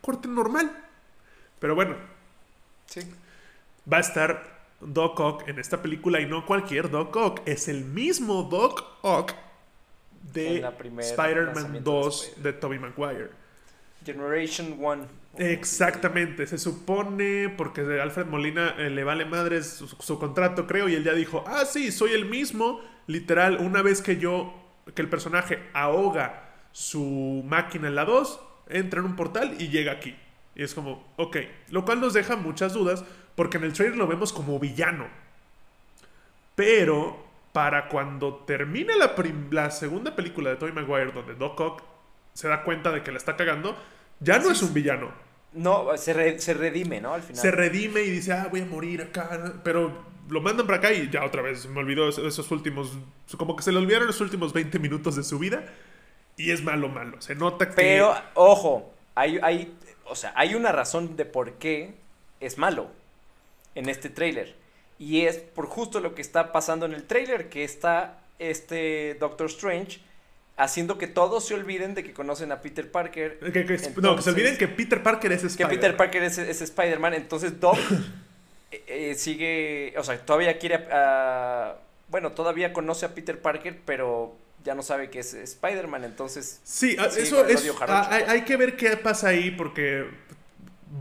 corte 0.00 0.28
normal. 0.28 0.70
Pero 1.58 1.74
bueno. 1.74 1.96
Sí. 2.86 3.00
Va 3.92 3.98
a 3.98 4.00
estar 4.00 4.60
Doc 4.80 5.18
Ock 5.18 5.48
en 5.48 5.58
esta 5.58 5.82
película 5.82 6.20
y 6.20 6.26
no 6.26 6.46
cualquier 6.46 6.90
Doc 6.90 7.14
Ock. 7.16 7.40
Es 7.44 7.66
el 7.68 7.84
mismo 7.84 8.44
Doc 8.44 8.84
Ock 9.02 9.32
de 10.32 10.64
Spider-Man 10.98 11.82
2 11.82 12.32
de 12.36 12.52
Tobey 12.52 12.78
Maguire. 12.78 13.30
Generation 14.04 14.76
1. 14.78 15.06
Exactamente, 15.38 16.46
se 16.46 16.56
supone, 16.56 17.50
porque 17.50 17.82
Alfred 18.00 18.26
Molina 18.26 18.74
eh, 18.78 18.88
le 18.88 19.04
vale 19.04 19.26
madre 19.26 19.62
su, 19.62 20.18
contrato, 20.18 20.66
creo, 20.66 20.88
y 20.88 20.94
él 20.94 21.04
ya 21.04 21.12
dijo, 21.12 21.44
ah, 21.46 21.66
sí, 21.66 21.92
soy 21.92 22.12
el 22.12 22.24
mismo, 22.24 22.80
literal, 23.06 23.58
una 23.60 23.82
vez 23.82 24.00
que 24.00 24.16
yo, 24.16 24.54
que 24.94 25.02
el 25.02 25.10
personaje 25.10 25.62
ahoga 25.74 26.54
su 26.72 27.42
máquina 27.46 27.88
en 27.88 27.96
la 27.96 28.06
2, 28.06 28.40
entra 28.70 29.00
en 29.00 29.06
un 29.06 29.16
portal 29.16 29.56
y 29.58 29.68
llega 29.68 29.92
aquí. 29.92 30.16
Y 30.54 30.62
es 30.62 30.74
como, 30.74 31.06
ok, 31.16 31.36
lo 31.68 31.84
cual 31.84 32.00
nos 32.00 32.14
deja 32.14 32.36
muchas 32.36 32.72
dudas, 32.72 33.04
porque 33.34 33.58
en 33.58 33.64
el 33.64 33.74
trailer 33.74 33.98
lo 33.98 34.06
vemos 34.06 34.32
como 34.32 34.58
villano. 34.58 35.06
Pero, 36.54 37.26
para 37.52 37.88
cuando 37.88 38.36
termine 38.46 38.94
la, 38.96 39.14
la 39.50 39.70
segunda 39.70 40.16
película 40.16 40.48
de 40.48 40.56
Tobey 40.56 40.72
Maguire, 40.72 41.12
donde 41.12 41.34
Doc 41.34 41.60
Ock 41.60 41.82
se 42.32 42.48
da 42.48 42.62
cuenta 42.62 42.90
de 42.90 43.02
que 43.02 43.10
la 43.10 43.18
está 43.18 43.36
cagando, 43.36 43.76
ya 44.20 44.38
no 44.38 44.50
es 44.50 44.62
un 44.62 44.72
villano 44.72 45.25
no, 45.56 45.96
se, 45.96 46.38
se 46.38 46.54
redime, 46.54 47.00
¿no? 47.00 47.14
Al 47.14 47.22
final. 47.22 47.40
Se 47.40 47.50
redime 47.50 48.02
y 48.02 48.10
dice, 48.10 48.32
ah, 48.32 48.48
voy 48.50 48.60
a 48.60 48.66
morir 48.66 49.02
acá. 49.02 49.54
Pero 49.64 50.04
lo 50.28 50.40
mandan 50.40 50.66
para 50.66 50.78
acá 50.78 50.92
y 50.92 51.10
ya 51.10 51.24
otra 51.24 51.42
vez 51.42 51.66
me 51.66 51.80
olvidó 51.80 52.08
esos 52.08 52.50
últimos. 52.50 52.92
Como 53.36 53.56
que 53.56 53.62
se 53.62 53.72
le 53.72 53.78
olvidaron 53.78 54.06
los 54.06 54.20
últimos 54.20 54.52
20 54.52 54.78
minutos 54.78 55.16
de 55.16 55.24
su 55.24 55.38
vida. 55.38 55.64
Y 56.36 56.50
es 56.50 56.62
malo, 56.62 56.88
malo. 56.88 57.20
Se 57.20 57.34
nota 57.34 57.68
que. 57.68 57.74
Pero, 57.74 58.14
ojo, 58.34 58.92
hay, 59.14 59.38
hay, 59.42 59.74
o 60.04 60.14
sea, 60.14 60.32
hay 60.36 60.54
una 60.54 60.72
razón 60.72 61.16
de 61.16 61.24
por 61.24 61.54
qué 61.54 61.94
es 62.40 62.58
malo 62.58 62.88
en 63.74 63.88
este 63.88 64.10
tráiler. 64.10 64.54
Y 64.98 65.22
es 65.22 65.38
por 65.38 65.66
justo 65.66 66.00
lo 66.00 66.14
que 66.14 66.22
está 66.22 66.52
pasando 66.52 66.86
en 66.86 66.92
el 66.92 67.04
tráiler, 67.04 67.48
que 67.48 67.64
está 67.64 68.20
este 68.38 69.16
Doctor 69.18 69.46
Strange 69.46 70.00
haciendo 70.56 70.98
que 70.98 71.06
todos 71.06 71.46
se 71.46 71.54
olviden 71.54 71.94
de 71.94 72.02
que 72.02 72.12
conocen 72.12 72.50
a 72.52 72.60
Peter 72.60 72.90
Parker. 72.90 73.38
no, 74.00 74.16
que 74.16 74.22
se 74.22 74.30
olviden 74.30 74.56
que 74.56 74.68
Peter 74.68 75.02
Parker 75.02 75.32
es 75.32 75.44
Spider-Man. 75.44 75.70
Que 75.70 75.76
Peter 75.76 75.96
Parker 75.96 76.22
es, 76.22 76.38
Spider-Man. 76.38 77.14
Entonces 77.14 77.60
Doc 77.60 77.78
eh, 78.70 78.84
eh, 78.86 79.14
sigue, 79.16 79.94
o 79.98 80.04
sea, 80.04 80.18
todavía 80.18 80.58
quiere, 80.58 80.86
bueno, 82.08 82.32
todavía 82.32 82.72
conoce 82.72 83.06
a 83.06 83.14
Peter 83.14 83.40
Parker, 83.40 83.78
pero 83.84 84.36
ya 84.64 84.74
no 84.74 84.82
sabe 84.82 85.10
que 85.10 85.20
es 85.20 85.34
Spider-Man, 85.34 86.04
entonces... 86.04 86.60
Sí, 86.64 86.96
ah, 86.98 87.08
eso 87.16 87.46
es... 87.46 87.70
Ah, 87.82 88.08
hay, 88.10 88.22
hay 88.24 88.42
que 88.42 88.56
ver 88.56 88.76
qué 88.76 88.96
pasa 88.96 89.28
ahí 89.28 89.52
porque 89.52 90.06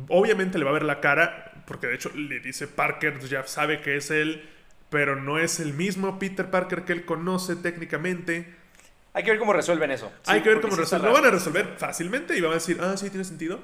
obviamente 0.10 0.58
le 0.58 0.66
va 0.66 0.72
a 0.72 0.74
ver 0.74 0.84
la 0.84 1.00
cara, 1.00 1.64
porque 1.66 1.88
de 1.88 1.96
hecho 1.96 2.12
le 2.12 2.40
dice 2.40 2.68
Parker, 2.68 3.20
ya 3.22 3.48
sabe 3.48 3.82
que 3.82 3.96
es 3.98 4.12
él, 4.12 4.48
pero 4.90 5.16
no 5.16 5.40
es 5.40 5.60
el 5.60 5.74
mismo 5.74 6.20
Peter 6.20 6.50
Parker 6.50 6.84
que 6.84 6.94
él 6.94 7.06
conoce 7.06 7.56
técnicamente. 7.56 8.54
Hay 9.16 9.24
que 9.24 9.32
ver 9.32 9.40
cómo 9.40 9.54
resuelven 9.54 9.92
eso. 9.92 10.12
Hay 10.26 10.42
que 10.42 10.50
ver 10.50 10.60
cómo 10.60 10.76
resuelven. 10.76 11.08
Lo 11.08 11.14
van 11.14 11.26
a 11.26 11.32
resolver 11.32 11.76
fácilmente 11.78 12.38
y 12.38 12.42
van 12.42 12.52
a 12.52 12.56
decir, 12.56 12.78
ah, 12.82 12.98
sí, 12.98 13.10
tiene 13.10 13.24
sentido. 13.24 13.62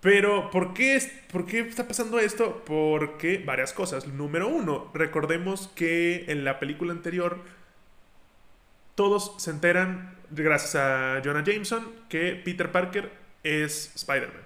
Pero, 0.00 0.50
¿por 0.50 0.74
qué, 0.74 1.00
¿por 1.32 1.46
qué 1.46 1.60
está 1.60 1.86
pasando 1.86 2.18
esto? 2.18 2.64
Porque 2.66 3.38
varias 3.38 3.72
cosas. 3.72 4.08
Número 4.08 4.48
uno, 4.48 4.90
recordemos 4.92 5.68
que 5.76 6.24
en 6.26 6.42
la 6.44 6.58
película 6.58 6.92
anterior 6.92 7.38
todos 8.96 9.36
se 9.38 9.52
enteran, 9.52 10.18
gracias 10.30 10.74
a 10.74 11.22
Jonah 11.24 11.44
Jameson, 11.44 11.92
que 12.08 12.32
Peter 12.44 12.72
Parker 12.72 13.12
es 13.44 13.92
Spider-Man. 13.94 14.42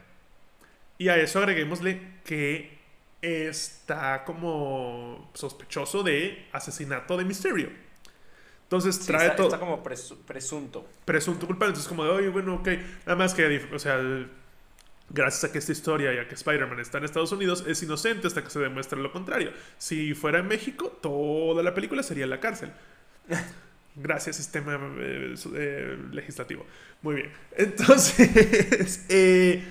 Y 0.99 1.09
a 1.09 1.17
eso 1.17 1.39
agreguémosle 1.39 2.03
que 2.23 2.77
está 3.23 4.25
como 4.25 5.31
sospechoso 5.33 6.03
de 6.03 6.49
asesinato 6.53 7.17
de 7.17 7.25
Mysterio. 7.25 7.88
Entonces 8.69 9.01
trae 9.01 9.31
todo. 9.31 9.47
Está 9.47 9.59
como 9.59 9.83
presunto. 9.83 10.87
Presunto 11.07 11.47
culpable. 11.47 11.71
Entonces, 11.71 11.89
como 11.89 12.05
de, 12.05 12.11
oye, 12.11 12.29
bueno, 12.29 12.57
ok. 12.57 12.69
Nada 13.07 13.17
más 13.17 13.33
que, 13.33 13.67
o 13.73 13.79
sea, 13.79 13.99
gracias 15.09 15.45
a 15.45 15.53
que 15.53 15.57
esta 15.57 15.73
historia 15.73 16.13
y 16.13 16.19
a 16.19 16.29
que 16.29 16.35
Spider-Man 16.35 16.79
está 16.79 16.99
en 16.99 17.05
Estados 17.05 17.33
Unidos, 17.33 17.65
es 17.67 17.83
inocente 17.83 18.27
hasta 18.27 18.45
que 18.45 18.51
se 18.51 18.59
demuestre 18.59 19.01
lo 19.01 19.11
contrario. 19.11 19.53
Si 19.79 20.13
fuera 20.13 20.41
en 20.41 20.49
México, 20.49 20.99
toda 21.01 21.63
la 21.63 21.73
película 21.73 22.03
sería 22.03 22.25
en 22.25 22.31
la 22.31 22.41
cárcel. 22.41 22.71
Gracias, 23.97 24.37
sistema 24.37 24.79
eh, 24.99 25.35
eh, 25.55 25.99
legislativo. 26.13 26.67
Muy 27.01 27.15
bien. 27.15 27.33
Entonces, 27.57 29.07
eh 29.09 29.65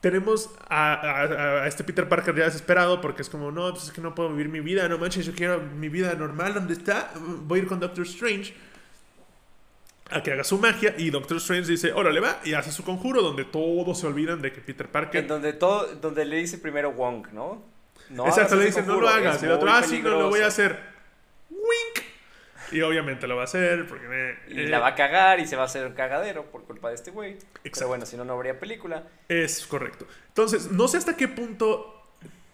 tenemos 0.00 0.50
a, 0.68 1.64
este 1.66 1.84
Peter 1.84 2.08
Parker 2.08 2.34
ya 2.34 2.44
desesperado 2.44 3.00
porque 3.00 3.22
es 3.22 3.28
como, 3.28 3.52
no, 3.52 3.70
pues 3.70 3.84
es 3.84 3.90
que 3.92 4.00
no 4.00 4.14
puedo 4.14 4.30
vivir 4.30 4.48
mi 4.48 4.60
vida, 4.60 4.88
no 4.88 4.98
manches, 4.98 5.26
yo 5.26 5.34
quiero 5.34 5.60
mi 5.60 5.88
vida 5.88 6.14
normal, 6.14 6.54
¿dónde 6.54 6.72
está? 6.72 7.12
Voy 7.16 7.60
a 7.60 7.62
ir 7.62 7.68
con 7.68 7.80
Doctor 7.80 8.06
Strange 8.06 8.54
a 10.10 10.22
que 10.22 10.32
haga 10.32 10.42
su 10.42 10.58
magia 10.58 10.94
y 10.98 11.10
Doctor 11.10 11.36
Strange 11.36 11.70
dice, 11.70 11.92
órale 11.92 12.20
va, 12.20 12.40
y 12.44 12.54
hace 12.54 12.72
su 12.72 12.82
conjuro 12.82 13.22
donde 13.22 13.44
todos 13.44 14.00
se 14.00 14.06
olvidan 14.06 14.42
de 14.42 14.52
que 14.52 14.60
Peter 14.60 14.88
Parker... 14.88 15.22
En 15.22 15.28
donde, 15.28 15.52
todo, 15.52 15.86
donde 15.96 16.24
le 16.24 16.36
dice 16.36 16.58
primero 16.58 16.92
Wong, 16.92 17.28
¿no? 17.32 17.62
no 18.08 18.26
Exacto, 18.26 18.56
le 18.56 18.64
dice, 18.64 18.82
no 18.82 19.00
lo 19.00 19.08
hagas, 19.08 19.42
y 19.42 19.46
el 19.46 19.52
otro, 19.52 19.70
ah, 19.70 19.82
sí, 19.82 20.00
no 20.02 20.10
lo 20.10 20.28
voy 20.28 20.40
a 20.40 20.46
hacer. 20.46 20.90
Y 22.72 22.82
obviamente 22.82 23.26
lo 23.26 23.36
va 23.36 23.42
a 23.42 23.44
hacer 23.44 23.86
porque 23.86 24.06
me, 24.06 24.36
Y 24.48 24.66
la 24.66 24.78
va 24.78 24.88
a 24.88 24.94
cagar 24.94 25.40
y 25.40 25.46
se 25.46 25.56
va 25.56 25.62
a 25.62 25.66
hacer 25.66 25.86
un 25.86 25.94
cagadero 25.94 26.44
por 26.46 26.64
culpa 26.64 26.88
de 26.88 26.94
este 26.94 27.10
güey. 27.10 27.38
Pero 27.62 27.88
bueno, 27.88 28.06
si 28.06 28.16
no, 28.16 28.24
no 28.24 28.34
habría 28.34 28.58
película. 28.58 29.04
Es 29.28 29.66
correcto. 29.66 30.06
Entonces, 30.28 30.70
no 30.70 30.88
sé 30.88 30.96
hasta 30.96 31.16
qué 31.16 31.28
punto 31.28 32.00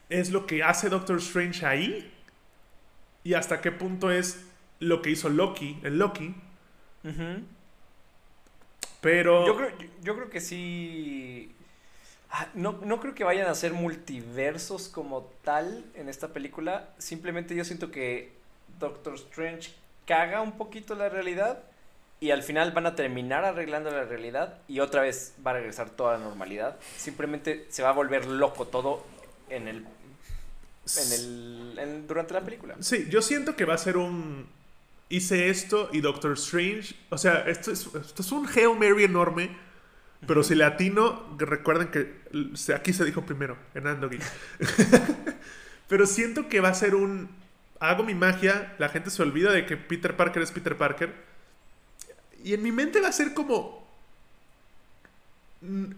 es 0.09 0.31
lo 0.31 0.47
que 0.47 0.63
hace 0.63 0.89
Doctor 0.89 1.19
Strange 1.19 1.67
ahí. 1.67 2.13
y 3.25 3.35
hasta 3.35 3.61
qué 3.61 3.73
punto 3.73 4.11
es 4.11 4.47
lo 4.79 5.03
que 5.03 5.11
hizo 5.11 5.29
Loki, 5.29 5.79
el 5.83 5.99
Loki. 5.99 6.35
Pero... 9.01 9.47
Yo 9.47 9.57
creo, 9.57 9.71
yo, 10.03 10.15
creo 10.17 10.31
que 10.31 10.41
sí... 10.41 11.53
Ah, 12.31 12.49
no, 12.55 12.81
no 12.85 13.01
creo 13.01 13.15
que 13.15 13.25
vayan 13.25 13.49
a 13.49 13.55
ser 13.55 13.73
multiversos 13.73 14.89
como 14.89 15.31
tal 15.45 15.85
en 15.95 16.09
esta 16.09 16.29
película. 16.29 16.91
Simplemente 16.99 17.55
yo 17.55 17.65
siento 17.65 17.91
que 17.91 18.33
Doctor 18.79 19.15
Strange 19.15 19.73
caga 20.07 20.41
un 20.41 20.53
poquito 20.57 20.95
la 20.95 21.09
realidad 21.09 21.63
y 22.19 22.31
al 22.31 22.43
final 22.43 22.73
van 22.73 22.87
a 22.87 22.95
terminar 22.95 23.45
arreglando 23.45 23.91
la 23.91 24.05
realidad 24.05 24.59
y 24.69 24.81
otra 24.81 25.03
vez 25.03 25.35
va 25.47 25.51
a 25.51 25.55
regresar 25.55 25.91
toda 25.91 26.17
la 26.17 26.25
normalidad. 26.25 26.77
Simplemente 26.97 27.67
se 27.69 27.83
va 27.83 27.91
a 27.91 27.93
volver 27.93 28.27
loco 28.27 28.67
todo 28.67 29.05
en 29.51 29.69
el 29.69 29.87
en 30.97 31.79
el 31.79 32.07
durante 32.07 32.33
la 32.33 32.43
película. 32.43 32.77
Sí, 32.81 33.07
yo 33.11 33.21
siento 33.21 33.57
que 33.57 33.65
va 33.65 33.75
a 33.75 33.79
ser 33.79 33.97
un 33.97 34.47
hice 35.09 35.51
esto 35.51 35.91
y 35.93 36.01
Doctor 36.01 36.33
Strange, 36.33 36.95
o 37.11 37.19
sea, 37.19 37.41
esto 37.47 37.71
es, 37.71 37.87
esto 37.95 38.23
es 38.23 38.33
un 38.33 38.47
Hail 38.49 38.77
Mary 38.79 39.05
enorme, 39.05 39.51
pero 40.27 40.43
si 40.43 40.55
le 40.55 40.65
atino, 40.65 41.37
recuerden 41.39 41.89
que 41.89 42.73
aquí 42.75 42.93
se 42.93 43.05
dijo 43.05 43.25
primero, 43.27 43.57
en 43.75 43.87
Andogi. 43.87 44.19
pero 45.89 46.07
siento 46.07 46.49
que 46.49 46.61
va 46.61 46.71
a 46.71 46.75
ser 46.75 46.95
un 46.95 47.29
hago 47.81 48.03
mi 48.03 48.15
magia, 48.15 48.75
la 48.79 48.89
gente 48.89 49.11
se 49.11 49.23
olvida 49.23 49.53
de 49.53 49.67
que 49.67 49.77
Peter 49.77 50.17
Parker 50.17 50.43
es 50.43 50.51
Peter 50.51 50.77
Parker. 50.77 51.15
Y 52.43 52.55
en 52.55 52.63
mi 52.63 52.73
mente 52.73 53.01
va 53.01 53.09
a 53.09 53.13
ser 53.13 53.35
como 53.35 53.87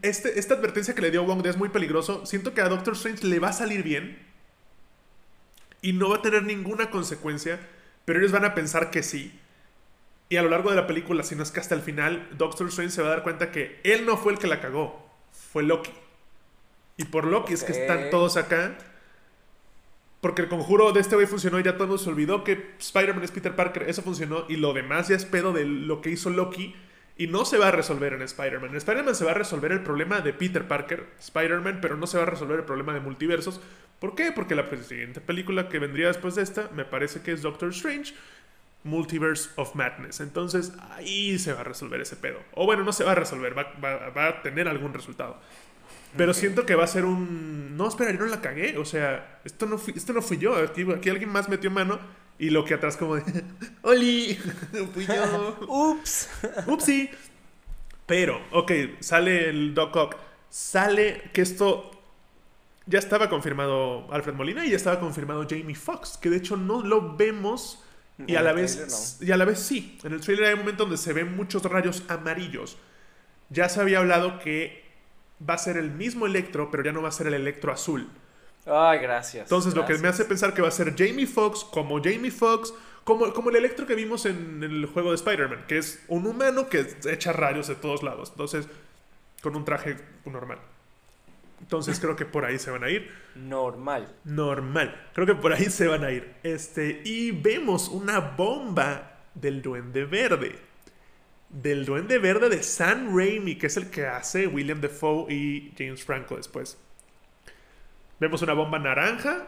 este, 0.03 0.39
esta 0.39 0.55
advertencia 0.55 0.95
que 0.95 1.03
le 1.03 1.11
dio 1.11 1.25
Wong 1.25 1.43
de 1.43 1.51
es 1.51 1.57
muy 1.57 1.69
peligroso, 1.69 2.25
siento 2.27 2.55
que 2.55 2.61
a 2.61 2.69
Doctor 2.69 2.95
Strange 2.95 3.27
le 3.27 3.39
va 3.39 3.49
a 3.49 3.53
salir 3.53 3.83
bien 3.83 4.19
y 5.83 5.93
no 5.93 6.11
va 6.11 6.17
a 6.17 6.23
tener 6.23 6.45
ninguna 6.45 6.91
consecuencia, 6.91 7.61
pero 8.05 8.19
ellos 8.19 8.33
van 8.33 8.45
a 8.45 8.55
pensar 8.55 8.91
que 8.91 9.03
sí. 9.03 9.39
Y 10.31 10.37
a 10.37 10.43
lo 10.43 10.51
largo 10.51 10.71
de 10.71 10.77
la 10.77 10.87
película, 10.87 11.23
si 11.23 11.35
no 11.35 11.43
es 11.43 11.51
que 11.51 11.61
hasta 11.61 11.75
el 11.75 11.83
final, 11.83 12.29
Doctor 12.37 12.69
Strange 12.69 12.93
se 12.93 13.03
va 13.03 13.09
a 13.09 13.13
dar 13.13 13.23
cuenta 13.23 13.51
que 13.51 13.81
él 13.83 14.05
no 14.05 14.17
fue 14.17 14.33
el 14.33 14.39
que 14.39 14.47
la 14.47 14.61
cagó, 14.61 15.09
fue 15.33 15.63
Loki. 15.63 15.93
Y 16.97 17.05
por 17.05 17.27
Loki 17.27 17.55
es 17.55 17.65
que 17.65 17.73
están 17.73 18.11
todos 18.11 18.37
acá. 18.37 18.77
Porque 20.21 20.43
el 20.43 20.49
conjuro 20.49 20.93
de 20.93 21.01
este 21.01 21.15
güey 21.15 21.27
funcionó 21.27 21.61
y 21.61 21.63
ya 21.63 21.77
todo 21.77 21.97
se 21.97 22.09
olvidó 22.09 22.43
que 22.43 22.75
Spider-Man 22.79 23.25
es 23.25 23.31
Peter 23.31 23.55
Parker. 23.55 23.85
Eso 23.85 24.03
funcionó 24.03 24.45
y 24.49 24.57
lo 24.57 24.73
demás 24.73 25.09
ya 25.09 25.17
es 25.17 25.25
pedo 25.25 25.53
de 25.53 25.65
lo 25.65 26.01
que 26.01 26.11
hizo 26.11 26.31
Loki. 26.31 26.75
Y 27.17 27.27
no 27.27 27.45
se 27.45 27.59
va 27.59 27.69
a 27.69 27.71
resolver 27.73 28.13
en 28.13 28.23
Spider-Man. 28.23 28.71
En 28.71 28.77
Spider-Man 28.77 29.15
se 29.15 29.25
va 29.25 29.33
a 29.33 29.35
resolver 29.35 29.73
el 29.73 29.83
problema 29.83 30.21
de 30.21 30.33
Peter 30.33 30.69
Parker, 30.69 31.07
Spider-Man, 31.19 31.81
pero 31.83 31.97
no 31.97 32.07
se 32.07 32.17
va 32.17 32.23
a 32.23 32.27
resolver 32.27 32.61
el 32.61 32.65
problema 32.65 32.95
de 32.95 33.01
multiversos. 33.01 33.61
¿Por 33.99 34.15
qué? 34.15 34.31
Porque 34.31 34.55
la 34.55 34.65
siguiente 34.83 35.21
película 35.21 35.69
que 35.69 35.81
vendría 35.81 36.07
después 36.07 36.37
de 36.37 36.43
esta 36.43 36.71
me 36.75 36.85
parece 36.85 37.21
que 37.21 37.33
es 37.33 37.43
Doctor 37.43 37.71
Strange, 37.71 38.15
Multiverse 38.85 39.51
of 39.57 39.75
Madness. 39.75 40.21
Entonces 40.21 40.73
ahí 40.91 41.39
se 41.39 41.53
va 41.53 41.61
a 41.61 41.65
resolver 41.65 42.01
ese 42.01 42.15
pedo. 42.15 42.39
O 42.55 42.67
bueno, 42.67 42.85
no 42.85 42.93
se 42.93 43.03
va 43.03 43.13
a 43.13 43.17
resolver, 43.17 43.57
va, 43.59 44.27
a 44.29 44.43
tener 44.43 44.69
algún 44.69 44.95
resultado. 44.95 45.41
Pero 46.17 46.35
siento 46.35 46.67
que 46.67 46.75
va 46.75 46.85
a 46.85 46.89
ser 46.89 47.05
un... 47.05 47.77
No, 47.77 47.89
espera, 47.89 48.13
yo 48.13 48.19
no 48.19 48.27
la 48.27 48.41
cagué. 48.41 48.79
O 48.79 48.85
sea, 48.85 49.41
esto 49.45 49.67
no 49.67 49.79
fui, 49.79 49.95
esto 49.97 50.13
no 50.13 50.23
fui 50.23 50.39
yo. 50.39 50.57
Aquí, 50.57 50.87
aquí 50.91 51.11
alguien 51.11 51.31
más 51.31 51.49
metió 51.49 51.71
mano 51.71 51.99
y 52.39 52.51
lo 52.51 52.65
que 52.65 52.75
atrás 52.75 52.97
como 52.97 53.17
de... 53.17 53.23
¡Oli! 53.83 54.35
fui 54.95 55.07
yo. 55.07 55.59
¡Ups! 55.69 56.29
¡Upsi! 56.67 57.11
Pero, 58.07 58.41
ok, 58.53 58.73
sale 59.01 59.51
el 59.51 59.75
Doc 59.75 59.95
Ock. 59.97 60.17
Sale 60.49 61.31
que 61.33 61.43
esto 61.43 61.91
ya 62.87 62.99
estaba 62.99 63.29
confirmado 63.29 64.11
Alfred 64.11 64.35
Molina 64.35 64.65
y 64.65 64.71
ya 64.71 64.77
estaba 64.77 64.99
confirmado 64.99 65.47
Jamie 65.49 65.75
Foxx, 65.75 66.17
que 66.17 66.31
de 66.31 66.39
hecho 66.39 66.57
no 66.57 66.83
lo 66.83 67.17
vemos 67.17 67.85
y 68.27 68.35
a 68.35 68.43
la 68.43 68.53
vez 68.53 69.19
y 69.21 69.31
a 69.31 69.37
la 69.37 69.45
vez 69.45 69.61
sí. 69.61 69.99
En 70.03 70.13
el 70.13 70.21
trailer 70.21 70.47
hay 70.47 70.55
un 70.55 70.61
momento 70.61 70.85
donde 70.85 70.97
se 70.97 71.13
ven 71.13 71.37
muchos 71.37 71.63
rayos 71.65 72.03
amarillos. 72.09 72.79
Ya 73.51 73.69
se 73.69 73.81
había 73.81 73.99
hablado 73.99 74.39
que 74.39 74.88
va 75.47 75.55
a 75.55 75.59
ser 75.59 75.77
el 75.77 75.91
mismo 75.91 76.27
Electro, 76.27 76.71
pero 76.71 76.83
ya 76.83 76.93
no 76.93 77.03
va 77.03 77.09
a 77.09 77.13
ser 77.13 77.27
el 77.27 77.35
Electro 77.35 77.73
azul. 77.73 78.09
Ay, 78.67 78.99
gracias. 78.99 79.45
Entonces 79.45 79.75
lo 79.75 79.87
que 79.87 79.97
me 79.99 80.09
hace 80.09 80.25
pensar 80.25 80.53
que 80.55 80.63
va 80.63 80.69
a 80.69 80.73
ser 80.73 80.95
Jamie 80.97 81.27
Foxx 81.27 81.65
como 81.65 82.03
Jamie 82.03 82.31
Foxx, 82.31 82.75
como, 83.05 83.33
como 83.33 83.51
el 83.51 83.57
Electro 83.57 83.87
que 83.87 83.95
vimos 83.95 84.27
en, 84.27 84.63
en 84.63 84.71
el 84.71 84.87
juego 84.87 85.11
de 85.11 85.17
Spider-Man, 85.17 85.65
que 85.67 85.79
es 85.79 86.05
un 86.09 86.27
humano 86.27 86.69
que 86.69 86.87
echa 87.07 87.33
rayos 87.33 87.69
de 87.69 87.77
todos 87.77 88.03
lados. 88.03 88.31
Entonces, 88.31 88.69
con 89.43 89.57
un 89.57 89.65
traje 89.65 89.97
normal. 90.27 90.59
Entonces 91.61 91.99
creo 91.99 92.17
que 92.17 92.25
por 92.25 92.45
ahí 92.45 92.59
se 92.59 92.71
van 92.71 92.85
a 92.85 92.91
ir. 92.91 93.11
Normal. 93.35 94.15
Normal. 94.25 95.09
Creo 95.13 95.27
que 95.27 95.35
por 95.35 95.53
ahí 95.53 95.65
se 95.67 95.87
van 95.87 96.05
a 96.05 96.11
ir. 96.11 96.35
Este, 96.43 97.03
y 97.05 97.33
vemos 97.33 97.89
una 97.89 98.21
bomba 98.21 99.19
del 99.35 99.61
Duende 99.63 100.05
Verde. 100.05 100.68
Del 101.51 101.87
Duende 101.87 102.19
Verde 102.19 102.49
de 102.49 102.63
Sam 102.63 103.17
Raimi, 103.17 103.57
que 103.57 103.69
es 103.69 103.77
el 103.77 103.91
que 103.91 104.07
hace 104.07 104.47
William 104.47 104.81
Defoe 104.81 105.33
y 105.33 105.73
James 105.79 106.05
Franco 106.05 106.37
después. 106.37 106.79
Vemos 108.21 108.43
una 108.43 108.53
bomba 108.53 108.79
naranja, 108.79 109.47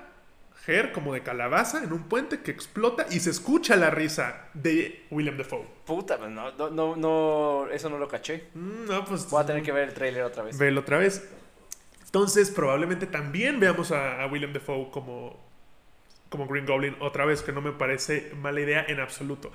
Ger, 0.65 0.93
como 0.93 1.15
de 1.15 1.23
calabaza, 1.23 1.83
en 1.83 1.93
un 1.93 2.05
puente 2.05 2.41
que 2.41 2.51
explota 2.51 3.07
y 3.11 3.21
se 3.21 3.31
escucha 3.31 3.77
la 3.77 3.91
risa 3.91 4.49
de 4.55 5.07
William 5.11 5.37
Defoe. 5.37 5.67
Puta, 5.87 6.19
pues 6.19 6.31
no, 6.31 6.53
no, 6.71 6.97
no, 6.97 7.69
eso 7.71 7.89
no 7.89 7.99
lo 7.99 8.09
caché. 8.09 8.49
Mm, 8.55 8.87
no, 8.87 9.05
pues. 9.05 9.29
Voy 9.31 9.43
a 9.43 9.47
tener 9.47 9.63
que 9.63 9.73
ver 9.73 9.89
el 9.89 9.95
trailer 9.95 10.23
otra 10.23 10.43
vez. 10.43 10.59
Verlo 10.59 10.81
otra 10.81 10.99
vez. 10.99 11.27
Entonces, 12.05 12.51
probablemente 12.51 13.07
también 13.07 13.61
veamos 13.61 13.93
a, 13.93 14.27
William 14.27 14.53
Defoe 14.53 14.91
como, 14.91 15.39
como 16.29 16.47
Green 16.47 16.67
Goblin 16.67 16.97
otra 17.01 17.25
vez, 17.25 17.41
que 17.43 17.53
no 17.53 17.61
me 17.61 17.73
parece 17.73 18.33
mala 18.37 18.61
idea 18.61 18.85
en 18.87 19.01
absoluto. 19.01 19.53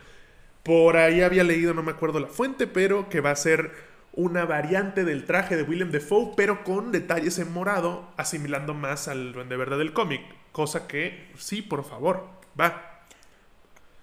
Por 0.65 0.97
ahí 0.97 1.21
había 1.21 1.45
leído, 1.45 1.73
no 1.73 1.83
me 1.83 1.91
acuerdo 1.91 2.19
la 2.19 2.27
fuente, 2.27 2.67
pero 2.67 3.07
que 3.07 3.21
va 3.21 3.31
a 3.31 3.35
ser 3.37 3.71
una 4.11 4.43
variante 4.43 5.05
del 5.05 5.23
traje 5.23 5.55
de 5.55 5.63
William 5.63 5.91
Defoe, 5.91 6.33
pero 6.35 6.65
con 6.65 6.91
detalles 6.91 7.39
en 7.39 7.53
morado, 7.53 8.09
asimilando 8.17 8.73
más 8.73 9.07
al 9.07 9.31
Duende 9.31 9.55
Verde 9.55 9.77
del 9.77 9.93
cómic. 9.93 10.21
Cosa 10.51 10.87
que, 10.87 11.31
sí, 11.37 11.61
por 11.61 11.85
favor, 11.85 12.27
va. 12.59 13.03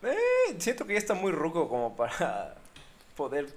Eh, 0.03 0.57
siento 0.59 0.87
que 0.87 0.95
ya 0.95 0.99
está 0.99 1.13
muy 1.13 1.33
ruco 1.33 1.69
como 1.69 1.95
para 1.95 2.55
poder. 3.17 3.49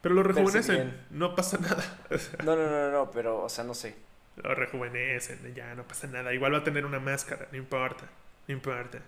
Pero 0.00 0.14
lo 0.14 0.22
rejuvenecen, 0.22 0.96
no 1.10 1.34
pasa 1.34 1.58
nada. 1.58 1.98
no, 2.44 2.56
no, 2.56 2.70
no, 2.70 2.90
no, 2.92 3.10
pero, 3.10 3.42
o 3.42 3.48
sea, 3.50 3.64
no 3.64 3.74
sé 3.74 4.06
lo 4.36 4.54
rejuvenecen, 4.54 5.54
ya 5.54 5.74
no 5.74 5.84
pasa 5.84 6.06
nada. 6.06 6.32
Igual 6.32 6.54
va 6.54 6.58
a 6.58 6.64
tener 6.64 6.84
una 6.84 7.00
máscara, 7.00 7.48
no 7.50 7.58
importa, 7.58 8.04
no 8.46 8.54
importa. 8.54 8.98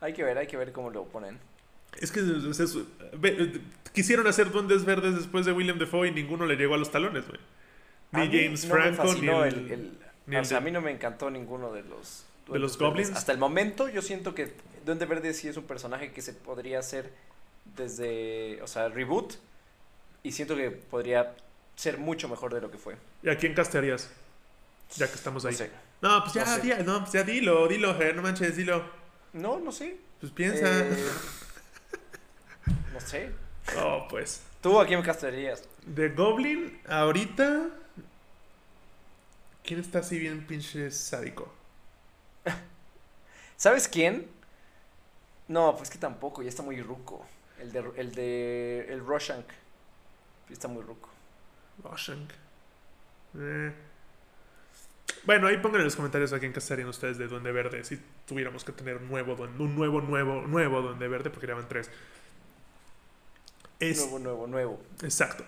Hay 0.00 0.12
que 0.12 0.24
ver, 0.24 0.38
hay 0.38 0.46
que 0.46 0.56
ver 0.56 0.72
cómo 0.72 0.90
lo 0.90 1.04
ponen. 1.04 1.38
Es 2.00 2.12
que 2.12 2.22
quisieron 3.92 4.26
hacer 4.26 4.50
duendes 4.50 4.84
verdes 4.84 5.16
después 5.16 5.46
de 5.46 5.52
William 5.52 5.78
Defoe 5.78 6.08
y 6.08 6.12
ninguno 6.12 6.46
le 6.46 6.56
llegó 6.56 6.74
a 6.74 6.78
los 6.78 6.90
talones, 6.90 7.26
güey. 7.26 7.40
Ni 8.12 8.26
James 8.26 8.66
Franco, 8.66 9.14
ni 9.14 9.28
el, 9.28 9.98
o 10.36 10.44
sea, 10.44 10.58
a 10.58 10.60
mí 10.60 10.70
no 10.70 10.80
me 10.80 10.90
encantó 10.90 11.30
ninguno 11.30 11.72
de 11.72 11.82
los... 11.82 12.24
¿De 12.48 12.58
los 12.58 12.78
goblins? 12.78 13.10
Hasta 13.10 13.32
el 13.32 13.38
momento 13.38 13.88
yo 13.88 14.00
siento 14.00 14.34
que 14.34 14.52
Duende 14.84 15.04
Verde 15.04 15.34
sí 15.34 15.48
es 15.48 15.56
un 15.56 15.64
personaje 15.64 16.12
que 16.12 16.22
se 16.22 16.32
podría 16.32 16.78
hacer 16.78 17.12
desde, 17.76 18.62
o 18.62 18.66
sea, 18.66 18.88
reboot. 18.88 19.34
Y 20.22 20.32
siento 20.32 20.56
que 20.56 20.70
podría 20.70 21.34
ser 21.76 21.98
mucho 21.98 22.28
mejor 22.28 22.54
de 22.54 22.60
lo 22.60 22.70
que 22.70 22.78
fue. 22.78 22.96
¿Y 23.22 23.28
a 23.28 23.36
quién 23.36 23.54
castearías? 23.54 24.10
Ya 24.96 25.06
que 25.06 25.14
estamos 25.14 25.44
ahí. 25.44 25.56
No, 26.00 26.22
pues 26.22 26.34
ya, 26.34 26.82
no, 26.82 27.00
pues 27.00 27.12
ya 27.12 27.22
dilo, 27.22 27.68
dilo, 27.68 27.94
no 28.14 28.22
manches, 28.22 28.56
dilo. 28.56 28.82
No, 29.34 29.58
no 29.58 29.70
sé. 29.70 29.98
Pues 30.20 30.32
piensa. 30.32 30.80
Eh, 30.80 30.96
no 33.00 33.06
sé. 33.06 33.30
Oh, 33.76 34.06
pues. 34.08 34.42
¿Tú 34.60 34.80
a 34.80 34.86
quién 34.86 35.02
castearías? 35.02 35.62
De 35.86 36.08
Goblin, 36.10 36.80
ahorita. 36.88 37.68
¿Quién 39.64 39.80
está 39.80 40.00
así 40.00 40.18
bien 40.18 40.46
pinche 40.46 40.90
sádico? 40.90 41.52
¿Sabes 43.56 43.86
quién? 43.88 44.28
No, 45.46 45.76
pues 45.76 45.90
que 45.90 45.98
tampoco, 45.98 46.42
ya 46.42 46.48
está 46.48 46.62
muy 46.62 46.80
ruco. 46.82 47.24
El 47.60 47.72
de 47.72 47.84
el 47.96 48.14
de 48.14 48.86
el 48.88 49.04
Roshank. 49.04 49.46
Está 50.50 50.68
muy 50.68 50.82
ruco. 50.82 51.10
Roshank. 51.84 52.30
Eh. 53.38 53.72
Bueno, 55.24 55.46
ahí 55.46 55.58
pongan 55.58 55.80
en 55.80 55.84
los 55.84 55.96
comentarios 55.96 56.32
a 56.32 56.38
quién 56.38 56.52
casarían 56.52 56.88
ustedes 56.88 57.18
de 57.18 57.28
Duende 57.28 57.52
Verde 57.52 57.84
si 57.84 58.00
tuviéramos 58.26 58.64
que 58.64 58.72
tener 58.72 58.96
un 58.96 59.08
nuevo, 59.08 59.34
un 59.34 59.74
nuevo, 59.74 60.00
nuevo, 60.00 60.42
nuevo 60.42 60.80
Duende 60.80 61.08
Verde, 61.08 61.30
porque 61.30 61.46
ya 61.46 61.54
van 61.54 61.68
tres. 61.68 61.90
Es, 63.80 63.98
nuevo, 63.98 64.18
nuevo, 64.18 64.46
nuevo. 64.46 64.80
Exacto. 65.02 65.44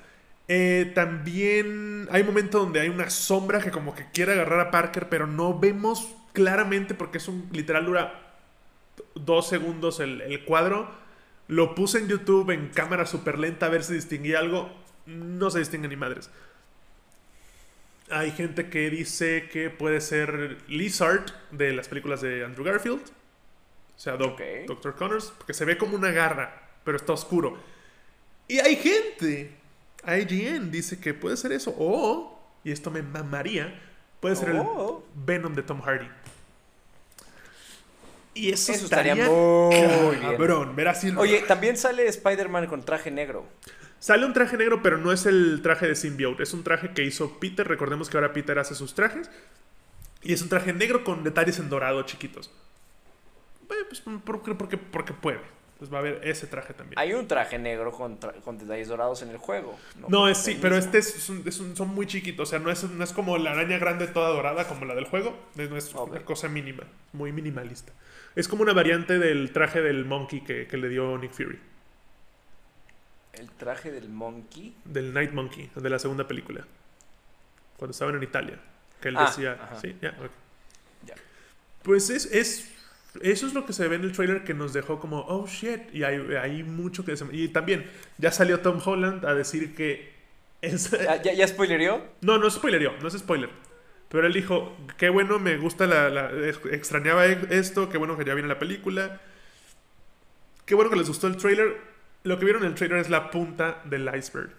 Eh, 0.48 0.90
también 0.94 2.08
hay 2.10 2.22
un 2.22 2.26
momento 2.28 2.58
donde 2.58 2.80
hay 2.80 2.88
una 2.88 3.08
sombra 3.10 3.60
que 3.60 3.70
como 3.70 3.94
que 3.94 4.06
quiere 4.12 4.32
agarrar 4.32 4.60
a 4.60 4.70
Parker, 4.70 5.08
pero 5.08 5.26
no 5.26 5.58
vemos 5.58 6.08
claramente 6.32 6.94
porque 6.94 7.18
es 7.18 7.28
un 7.28 7.48
literal 7.52 7.86
dura 7.86 8.34
dos 9.14 9.48
segundos 9.48 10.00
el, 10.00 10.20
el 10.22 10.44
cuadro. 10.44 10.90
Lo 11.48 11.74
puse 11.74 11.98
en 11.98 12.08
YouTube 12.08 12.50
en 12.50 12.68
cámara 12.68 13.06
súper 13.06 13.38
lenta 13.38 13.66
a 13.66 13.68
ver 13.70 13.84
si 13.84 13.94
distinguía 13.94 14.38
algo. 14.38 14.70
No 15.06 15.50
se 15.50 15.58
distingue 15.60 15.88
ni 15.88 15.96
madres. 15.96 16.30
Hay 18.10 18.32
gente 18.32 18.68
que 18.70 18.90
dice 18.90 19.48
que 19.52 19.70
puede 19.70 20.00
ser 20.00 20.58
Lizard 20.68 21.26
de 21.52 21.72
las 21.72 21.88
películas 21.88 22.20
de 22.20 22.44
Andrew 22.44 22.64
Garfield. 22.64 23.00
O 23.00 23.98
sea, 24.00 24.16
Doc- 24.16 24.32
Ok. 24.34 24.40
Dr. 24.66 24.94
Connors, 24.96 25.32
porque 25.36 25.54
se 25.54 25.64
ve 25.64 25.78
como 25.78 25.94
una 25.96 26.10
garra, 26.10 26.70
pero 26.84 26.96
está 26.96 27.12
oscuro. 27.12 27.58
Y 28.50 28.58
hay 28.58 28.74
gente, 28.76 29.52
IGN 30.04 30.70
dice 30.72 30.98
que 30.98 31.14
puede 31.14 31.36
ser 31.36 31.52
eso, 31.52 31.72
o, 31.78 32.36
y 32.64 32.72
esto 32.72 32.90
me 32.90 33.00
mamaría, 33.02 33.80
puede 34.18 34.34
ser 34.34 34.50
Oh. 34.56 35.04
el 35.14 35.24
Venom 35.24 35.54
de 35.54 35.62
Tom 35.62 35.80
Hardy. 35.80 36.08
Y 38.34 38.50
eso, 38.52 38.72
Eso 38.72 38.84
estaría 38.84 39.12
estaría, 39.12 39.28
muy 39.32 40.16
bien. 40.16 40.20
cabrón, 40.32 40.74
ver 40.76 40.88
así 40.88 41.08
el- 41.08 41.18
Oye, 41.18 41.42
también 41.42 41.76
sale 41.76 42.06
Spider-Man 42.06 42.66
con 42.66 42.84
traje 42.84 43.10
negro. 43.10 43.46
Sale 43.98 44.24
un 44.24 44.32
traje 44.32 44.56
negro, 44.56 44.82
pero 44.82 44.98
no 44.98 45.12
es 45.12 45.26
el 45.26 45.60
traje 45.62 45.86
de 45.86 45.94
Symbiote. 45.94 46.42
Es 46.42 46.54
un 46.54 46.64
traje 46.64 46.92
que 46.94 47.04
hizo 47.04 47.38
Peter. 47.38 47.68
Recordemos 47.68 48.08
que 48.08 48.16
ahora 48.16 48.32
Peter 48.32 48.58
hace 48.58 48.74
sus 48.74 48.94
trajes. 48.94 49.30
Y 50.22 50.32
es 50.32 50.40
un 50.42 50.48
traje 50.48 50.72
negro 50.72 51.04
con 51.04 51.22
detalles 51.22 51.58
en 51.58 51.68
dorado 51.68 52.02
chiquitos. 52.02 52.50
Pues 53.68 54.00
porque, 54.24 54.54
porque, 54.54 54.76
porque 54.78 55.12
puede. 55.12 55.40
Pues 55.80 55.90
va 55.90 55.96
a 55.96 56.00
haber 56.00 56.20
ese 56.28 56.46
traje 56.46 56.74
también. 56.74 56.98
Hay 56.98 57.14
un 57.14 57.26
traje 57.26 57.58
negro 57.58 57.90
con, 57.90 58.20
tra- 58.20 58.38
con 58.42 58.58
detalles 58.58 58.86
dorados 58.88 59.22
en 59.22 59.30
el 59.30 59.38
juego. 59.38 59.76
No, 60.08 60.28
es 60.28 60.36
Es 60.38 60.44
sí, 60.44 60.58
pero 60.60 60.76
este 60.76 60.98
es, 60.98 61.28
un- 61.30 61.42
es 61.46 61.58
un- 61.58 61.74
son 61.74 61.88
muy 61.88 62.06
chiquitos. 62.06 62.48
O 62.48 62.50
sea, 62.50 62.58
no 62.58 62.70
es, 62.70 62.84
no 62.84 63.02
es 63.02 63.12
como 63.14 63.38
la 63.38 63.52
araña 63.52 63.78
grande 63.78 64.06
toda 64.06 64.28
dorada 64.28 64.68
como 64.68 64.84
la 64.84 64.94
del 64.94 65.06
juego. 65.06 65.36
Es, 65.56 65.70
no 65.70 65.76
es 65.78 65.92
Ok. 65.94 66.10
una 66.10 66.20
cosa 66.24 66.48
mínima, 66.48 66.84
muy 67.14 67.32
minimalista. 67.32 67.92
Es 68.36 68.46
como 68.46 68.62
una 68.62 68.74
variante 68.74 69.18
del 69.18 69.52
traje 69.52 69.80
del 69.80 70.04
monkey 70.04 70.42
que, 70.44 70.66
que 70.66 70.76
le 70.76 70.88
dio 70.90 71.16
Nick 71.16 71.32
Fury. 71.32 71.58
El 73.32 73.50
traje 73.52 73.90
del 73.90 74.08
monkey. 74.10 74.74
Del 74.84 75.14
Night 75.14 75.32
Monkey, 75.32 75.70
de 75.74 75.88
la 75.88 75.98
segunda 75.98 76.28
película. 76.28 76.66
Cuando 77.78 77.92
estaban 77.92 78.14
en 78.16 78.22
Italia. 78.22 78.58
Que 79.00 79.08
él 79.08 79.16
Ah, 79.16 79.24
decía. 79.24 79.52
ajá. 79.54 79.80
Sí, 79.80 79.96
ya. 80.02 80.14
Ya. 81.06 81.14
Pues 81.82 82.10
es, 82.10 82.26
es. 82.26 82.70
Eso 83.22 83.46
es 83.46 83.54
lo 83.54 83.66
que 83.66 83.72
se 83.72 83.88
ve 83.88 83.96
en 83.96 84.02
el 84.04 84.12
trailer 84.12 84.44
que 84.44 84.54
nos 84.54 84.72
dejó 84.72 85.00
como, 85.00 85.20
oh 85.28 85.46
shit. 85.46 85.92
Y 85.92 86.04
hay, 86.04 86.16
hay 86.36 86.62
mucho 86.62 87.04
que. 87.04 87.14
Y 87.32 87.48
también, 87.48 87.86
ya 88.18 88.30
salió 88.32 88.60
Tom 88.60 88.80
Holland 88.84 89.24
a 89.26 89.34
decir 89.34 89.74
que. 89.74 90.12
Es, 90.62 90.90
¿Ya, 91.04 91.20
ya, 91.22 91.32
ya 91.32 91.48
spoilerió? 91.48 92.02
no, 92.20 92.38
no 92.38 92.46
es 92.46 92.54
spoilerio, 92.54 92.92
no 93.02 93.08
es 93.08 93.14
spoiler. 93.18 93.50
Pero 94.08 94.26
él 94.26 94.32
dijo, 94.32 94.76
qué 94.98 95.08
bueno, 95.08 95.38
me 95.38 95.56
gusta 95.56 95.86
la... 95.86 96.10
la- 96.10 96.30
ex- 96.48 96.66
extrañaba 96.70 97.26
e- 97.26 97.46
esto, 97.50 97.88
qué 97.88 97.96
bueno 97.98 98.16
que 98.18 98.24
ya 98.24 98.34
viene 98.34 98.48
la 98.48 98.58
película. 98.58 99.20
Qué 100.66 100.74
bueno 100.74 100.90
que 100.90 100.96
les 100.96 101.08
gustó 101.08 101.26
el 101.26 101.36
trailer. 101.36 101.76
Lo 102.22 102.38
que 102.38 102.44
vieron 102.44 102.62
en 102.62 102.70
el 102.70 102.74
trailer 102.74 102.98
es 102.98 103.08
la 103.10 103.30
punta 103.30 103.80
del 103.84 104.10
iceberg. 104.16 104.50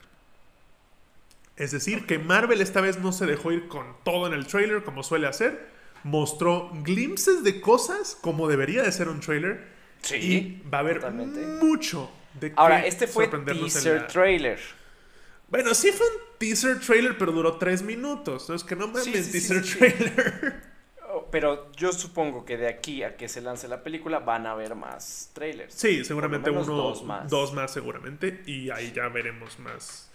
Es 1.57 1.71
decir, 1.71 2.05
que 2.05 2.17
Marvel 2.17 2.61
esta 2.61 2.81
vez 2.81 2.99
no 2.99 3.11
se 3.11 3.25
dejó 3.25 3.51
ir 3.51 3.67
con 3.67 3.85
todo 4.03 4.27
en 4.27 4.33
el 4.33 4.47
trailer 4.47 4.83
como 4.83 5.03
suele 5.03 5.27
hacer. 5.27 5.67
Mostró 6.03 6.71
glimpses 6.83 7.43
de 7.43 7.61
cosas 7.61 8.17
como 8.19 8.47
debería 8.47 8.81
de 8.83 8.91
ser 8.91 9.07
un 9.07 9.19
trailer. 9.19 9.67
Sí. 10.01 10.15
Y 10.15 10.69
va 10.69 10.79
a 10.79 10.81
haber 10.81 10.95
totalmente. 10.99 11.45
mucho 11.63 12.09
de 12.39 12.53
Ahora, 12.55 12.85
este 12.85 13.07
fue 13.07 13.27
teaser 13.27 14.07
trailer. 14.07 14.59
bueno, 15.49 15.73
sí 15.73 15.91
fue 15.91 16.07
un 16.07 16.13
teaser 16.39 16.79
trailer, 16.79 17.17
pero 17.17 17.31
duró 17.31 17.57
tres 17.57 17.81
minutos. 17.83 18.43
Entonces, 18.43 18.67
que 18.67 18.75
no 18.75 18.87
mames, 18.87 19.03
Sí, 19.03 19.11
teaser 19.11 19.63
sí, 19.63 19.77
trailer. 19.77 20.71
Oh, 21.13 21.27
Pero 21.29 21.71
yo 21.73 21.91
supongo 21.91 22.45
que 22.45 22.55
de 22.57 22.67
aquí 22.69 23.03
a 23.03 23.17
que 23.17 23.27
se 23.27 23.41
lance 23.41 23.67
la 23.67 23.83
película 23.83 24.19
van 24.19 24.47
a 24.47 24.51
haber 24.51 24.75
más 24.75 25.29
trailers. 25.33 25.73
Sí, 25.73 26.03
seguramente 26.05 26.49
uno, 26.49 26.63
dos 26.63 26.99
dos 26.99 27.03
más. 27.03 27.53
más. 27.53 27.71
seguramente. 27.71 28.41
Y 28.45 28.69
ahí 28.69 28.91
ya 28.95 29.09
veremos 29.09 29.59
más 29.59 30.09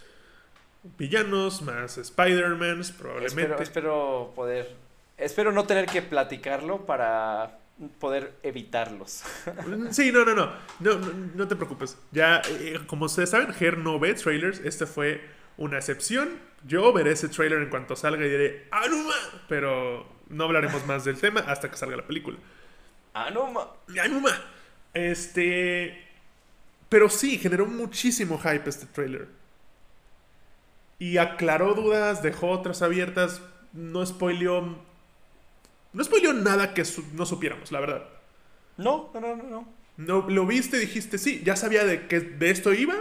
villanos, 0.97 1.61
más 1.61 1.97
Spider-Mans, 1.97 2.91
probablemente. 2.93 3.41
Espero, 3.41 3.61
espero 3.63 4.33
poder. 4.35 4.86
Espero 5.17 5.51
no 5.51 5.65
tener 5.65 5.85
que 5.87 6.01
platicarlo 6.01 6.85
para 6.85 7.59
poder 7.99 8.33
evitarlos. 8.43 9.23
Sí, 9.91 10.11
no, 10.11 10.25
no, 10.25 10.33
no, 10.35 10.51
no, 10.79 10.95
no, 10.99 11.13
no 11.35 11.47
te 11.47 11.55
preocupes. 11.55 11.97
Ya, 12.11 12.41
eh, 12.47 12.79
como 12.87 13.05
ustedes 13.05 13.29
saben, 13.31 13.53
Ger 13.53 13.77
no 13.77 13.99
ve 13.99 14.13
trailers. 14.13 14.59
Este 14.59 14.85
fue 14.85 15.21
una 15.57 15.77
excepción. 15.77 16.39
Yo 16.65 16.91
veré 16.93 17.11
ese 17.11 17.29
trailer 17.29 17.61
en 17.61 17.69
cuanto 17.69 17.95
salga 17.95 18.25
y 18.25 18.29
diré 18.29 18.67
¡Anuma! 18.71 19.13
Pero 19.47 20.07
no 20.29 20.43
hablaremos 20.45 20.85
más 20.87 21.03
del 21.05 21.19
tema 21.19 21.39
hasta 21.41 21.69
que 21.69 21.77
salga 21.77 21.95
la 21.97 22.05
película. 22.07 22.37
ah, 23.13 23.29
no, 23.31 23.51
ma- 23.51 23.69
¡Anuma! 24.03 24.31
Este. 24.93 26.03
Pero 26.89 27.09
sí, 27.09 27.37
generó 27.37 27.65
muchísimo 27.65 28.37
hype 28.39 28.67
este 28.69 28.85
trailer. 28.87 29.27
Y 30.99 31.17
aclaró 31.17 31.73
dudas, 31.75 32.23
dejó 32.23 32.49
otras 32.49 32.81
abiertas. 32.81 33.41
No 33.73 34.05
spoileó. 34.05 34.79
No 35.93 36.03
spoileó 36.03 36.33
nada 36.33 36.73
que 36.73 36.85
su- 36.85 37.05
no 37.13 37.25
supiéramos, 37.25 37.71
la 37.71 37.79
verdad. 37.79 38.03
No, 38.77 39.09
no, 39.13 39.19
no, 39.19 39.35
no, 39.35 39.67
no. 39.97 40.29
Lo 40.29 40.45
viste 40.45 40.77
dijiste, 40.77 41.17
sí, 41.17 41.41
ya 41.43 41.55
sabía 41.55 41.83
de 41.85 42.07
que 42.07 42.19
de 42.19 42.49
esto 42.51 42.73
iba. 42.73 42.95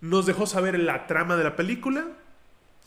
Nos 0.00 0.26
dejó 0.26 0.46
saber 0.46 0.78
la 0.78 1.06
trama 1.06 1.36
de 1.36 1.44
la 1.44 1.56
película. 1.56 2.06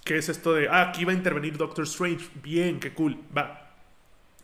Que 0.06 0.18
es 0.18 0.30
esto 0.30 0.54
de, 0.54 0.70
ah, 0.70 0.89
aquí 0.89 1.06
va 1.06 1.12
a 1.12 1.16
intervenir 1.16 1.58
Doctor 1.58 1.84
Strange. 1.86 2.30
Bien, 2.43 2.80
qué 2.80 2.93
cool, 2.93 3.18
va. 3.36 3.72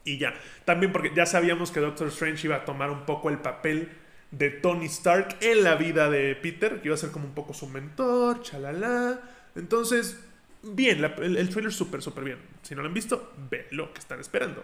Y 0.04 0.18
ya. 0.18 0.34
También 0.66 0.92
porque 0.92 1.12
ya 1.16 1.26
sabíamos 1.26 1.72
que 1.72 1.80
Doctor 1.80 2.08
Strange 2.10 2.48
iba 2.48 2.58
a 2.58 2.66
tomar 2.66 2.90
un 2.92 3.06
poco 3.06 3.30
el 3.30 3.38
papel 3.40 3.90
de 4.32 4.50
Tony 4.50 4.86
Stark 4.88 5.38
en 5.42 5.64
la 5.64 5.76
vida 5.76 6.10
de 6.10 6.36
Peter, 6.36 6.82
que 6.82 6.88
iba 6.90 6.96
a 6.96 6.98
ser 6.98 7.12
como 7.12 7.26
un 7.26 7.34
poco 7.34 7.54
su 7.54 7.68
mentor, 7.68 8.42
chalala. 8.42 9.20
Entonces, 9.56 10.20
bien, 10.66 11.04
el, 11.04 11.38
el 11.38 11.50
trailer 11.50 11.74
súper, 11.74 12.02
súper 12.02 12.24
bien. 12.24 12.40
Si 12.62 12.76
no 12.76 12.82
lo 12.82 12.88
han 12.88 12.94
visto, 12.94 13.34
ve 13.50 13.68
lo 13.72 13.94
que 13.94 14.00
están 14.00 14.20
esperando. 14.20 14.64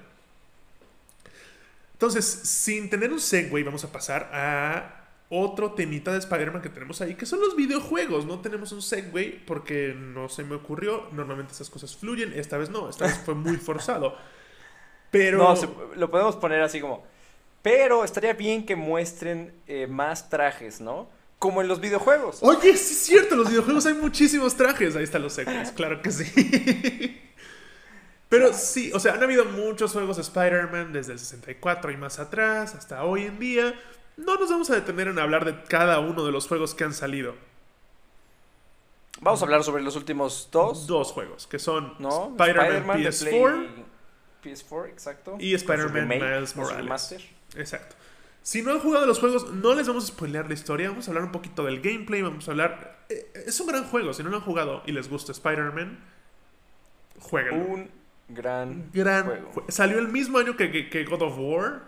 Entonces, 1.94 2.26
sin 2.26 2.90
tener 2.90 3.14
un 3.14 3.20
segue, 3.20 3.64
vamos 3.64 3.84
a 3.84 3.92
pasar 3.92 4.32
a 4.34 5.02
otro 5.30 5.74
temita 5.74 6.12
de 6.12 6.18
Spider-Man 6.18 6.62
que 6.62 6.70
tenemos 6.70 7.00
ahí, 7.00 7.14
que 7.14 7.26
son 7.26 7.40
los 7.40 7.56
videojuegos. 7.56 8.26
No 8.26 8.40
tenemos 8.40 8.72
un 8.72 8.82
segue 8.82 9.40
porque 9.46 9.94
no 9.96 10.28
se 10.28 10.44
me 10.44 10.56
ocurrió. 10.56 11.08
Normalmente 11.12 11.54
esas 11.54 11.70
cosas 11.70 11.96
fluyen, 11.96 12.34
esta 12.34 12.58
vez 12.58 12.72
no, 12.72 12.90
esta 12.90 13.06
vez 13.06 13.20
fue 13.24 13.36
muy 13.36 13.58
forzado. 13.58 14.18
Pero... 15.12 15.38
No, 15.38 15.94
lo 15.96 16.10
podemos 16.10 16.36
poner 16.38 16.62
así 16.62 16.82
como. 16.82 17.06
Pero 17.62 18.04
estaría 18.04 18.34
bien 18.34 18.66
que 18.66 18.76
muestren 18.76 19.54
eh, 19.68 19.86
más 19.86 20.30
trajes, 20.30 20.82
¿no? 20.82 21.08
Como 21.42 21.60
en 21.64 21.68
los 21.68 21.80
videojuegos. 21.80 22.38
Oye, 22.44 22.78
sí 22.78 22.94
es 22.94 23.00
cierto, 23.00 23.36
los 23.36 23.50
videojuegos 23.50 23.88
hay 23.88 23.96
muchísimos 23.96 24.56
trajes. 24.56 24.96
Ahí 24.96 25.04
están 25.06 25.24
los 25.24 25.34
segues, 25.34 25.72
claro 25.72 26.00
que 26.00 26.12
sí. 26.12 27.20
Pero 28.30 28.54
sí, 28.54 28.92
o 28.94 29.00
sea, 29.00 29.16
han 29.16 29.24
habido 29.24 29.46
muchos 29.46 29.92
juegos 29.92 30.18
de 30.18 30.22
Spider-Man 30.22 30.94
desde 30.94 31.14
el 31.14 31.20
64 31.20 31.90
y 31.92 31.98
más 31.98 32.20
atrás, 32.20 32.76
hasta 32.76 33.04
hoy 33.06 33.24
en 33.24 33.40
día. 33.40 33.74
No 34.18 34.36
nos 34.36 34.52
vamos 34.52 34.70
a 34.70 34.76
detener 34.76 35.08
en 35.08 35.18
hablar 35.18 35.44
de 35.46 35.64
cada 35.64 36.00
uno 36.00 36.24
de 36.24 36.32
los 36.32 36.48
juegos 36.48 36.76
que 36.76 36.84
han 36.84 36.94
salido. 36.94 37.34
Vamos 39.20 39.42
a 39.42 39.46
hablar 39.46 39.64
sobre 39.64 39.82
los 39.82 39.96
últimos 39.96 40.48
dos. 40.52 40.86
Dos 40.86 41.12
juegos, 41.12 41.48
que 41.48 41.58
son 41.58 41.96
¿No? 41.98 42.36
Spider-Man 42.40 43.02
de 43.02 43.10
PS4 43.10 43.30
Play- 44.44 44.56
PS4, 44.56 44.90
exacto. 44.90 45.38
y 45.40 45.56
Spider-Man 45.56 46.08
Miles 46.08 46.56
Morales. 46.56 47.18
Exacto. 47.56 47.96
Si 48.44 48.62
no 48.64 48.72
han 48.72 48.80
jugado 48.80 49.06
los 49.06 49.20
juegos, 49.20 49.52
no 49.54 49.76
les 49.76 49.88
vamos 49.88 50.06
a 50.06 50.08
spoilear 50.08 50.48
la 50.48 50.54
historia. 50.56 50.90
Vamos 50.90 51.08
a 51.08 51.12
hablar 51.12 51.26
un 51.26 51.32
poquito 51.32 51.64
del 51.66 51.80
gameplay. 51.82 52.22
Vamos 52.22 52.48
a 52.48 52.52
hablar. 52.52 53.06
eh, 53.10 53.32
Es 53.46 53.60
un 53.60 53.68
gran 53.68 53.84
juego. 53.86 54.14
Si 54.14 54.24
no 54.24 54.30
lo 54.30 54.38
han 54.38 54.44
jugado 54.44 54.82
y 54.88 54.92
les 54.94 55.10
gusta 55.10 55.32
Spider-Man, 55.32 56.00
jueguenlo. 57.20 57.66
Un 57.66 57.90
gran, 58.30 58.90
gran 58.94 59.26
juego. 59.26 59.52
jue- 59.54 59.72
Salió 59.72 60.00
el 60.00 60.08
mismo 60.08 60.38
año 60.40 60.56
que, 60.58 60.72
que- 60.72 60.90
que 60.90 61.04
God 61.06 61.22
of 61.22 61.36
War. 61.38 61.84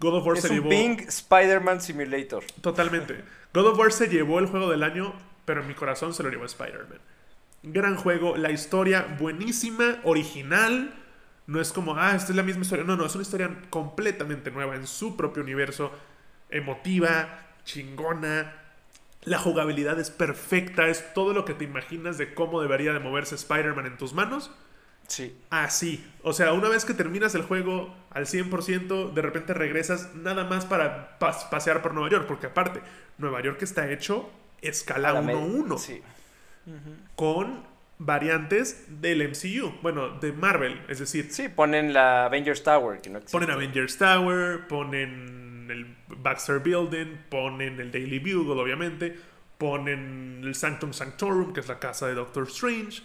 God 0.00 0.14
of 0.18 0.26
War 0.26 0.36
Es 0.36 0.42
se 0.42 0.48
un 0.50 0.54
llevó. 0.54 0.68
Bing 0.70 1.00
Spider-Man 1.08 1.80
Simulator. 1.80 2.44
Totalmente. 2.60 3.22
God 3.52 3.66
of 3.66 3.78
War 3.78 3.92
se 3.92 4.08
llevó 4.08 4.38
el 4.38 4.46
juego 4.46 4.70
del 4.70 4.82
año, 4.84 5.12
pero 5.44 5.60
en 5.62 5.66
mi 5.68 5.74
corazón 5.74 6.14
se 6.14 6.22
lo 6.22 6.30
llevó 6.30 6.44
Spider-Man. 6.44 7.00
Gran 7.64 7.96
juego, 7.96 8.36
la 8.36 8.52
historia 8.52 9.16
buenísima, 9.18 9.98
original. 10.04 10.94
No 11.48 11.60
es 11.60 11.72
como, 11.72 11.96
ah, 11.96 12.14
esta 12.14 12.30
es 12.30 12.36
la 12.36 12.44
misma 12.44 12.62
historia. 12.62 12.84
No, 12.84 12.94
no, 12.96 13.04
es 13.06 13.14
una 13.16 13.22
historia 13.22 13.50
completamente 13.70 14.50
nueva 14.52 14.76
en 14.76 14.86
su 14.86 15.16
propio 15.16 15.42
universo. 15.42 15.90
Emotiva, 16.50 17.40
chingona. 17.64 18.54
La 19.24 19.38
jugabilidad 19.38 19.98
es 19.98 20.10
perfecta, 20.10 20.86
es 20.86 21.12
todo 21.12 21.34
lo 21.34 21.44
que 21.44 21.54
te 21.54 21.64
imaginas 21.64 22.16
de 22.18 22.32
cómo 22.34 22.60
debería 22.62 22.92
de 22.92 23.00
moverse 23.00 23.34
Spider-Man 23.34 23.86
en 23.86 23.96
tus 23.98 24.12
manos. 24.12 24.50
Sí. 25.08 25.36
Así. 25.50 26.06
O 26.22 26.32
sea, 26.34 26.52
una 26.52 26.68
vez 26.68 26.84
que 26.84 26.94
terminas 26.94 27.34
el 27.34 27.42
juego 27.42 27.94
al 28.10 28.26
100%, 28.26 29.12
de 29.12 29.22
repente 29.22 29.54
regresas 29.54 30.14
nada 30.14 30.44
más 30.44 30.66
para 30.66 31.18
pas- 31.18 31.48
pasear 31.48 31.80
por 31.82 31.94
Nueva 31.94 32.10
York. 32.10 32.26
Porque 32.28 32.46
aparte, 32.46 32.80
Nueva 33.16 33.42
York 33.42 33.62
está 33.62 33.90
hecho 33.90 34.30
escala 34.60 35.10
A 35.10 35.12
la 35.14 35.22
med- 35.22 35.34
1-1 35.36 35.78
Sí. 35.78 36.02
con 37.16 37.64
variantes 37.98 38.84
del 39.00 39.28
MCU. 39.28 39.72
Bueno, 39.82 40.10
de 40.20 40.32
Marvel. 40.32 40.80
Es 40.88 40.98
decir, 41.00 41.28
Sí, 41.30 41.48
ponen 41.48 41.92
la 41.92 42.26
Avengers 42.26 42.62
Tower, 42.62 43.00
que 43.00 43.10
no 43.10 43.18
existe. 43.18 43.36
ponen 43.38 43.50
Avengers 43.50 43.98
Tower, 43.98 44.66
ponen 44.68 45.68
el 45.70 45.96
Baxter 46.08 46.60
Building, 46.60 47.16
ponen 47.28 47.80
el 47.80 47.90
Daily 47.90 48.18
Bugle, 48.18 48.60
obviamente. 48.60 49.16
Ponen 49.58 50.42
el 50.44 50.54
Sanctum 50.54 50.92
Sanctorum, 50.92 51.52
que 51.52 51.60
es 51.60 51.68
la 51.68 51.78
casa 51.80 52.06
de 52.06 52.14
Doctor 52.14 52.44
Strange. 52.46 53.02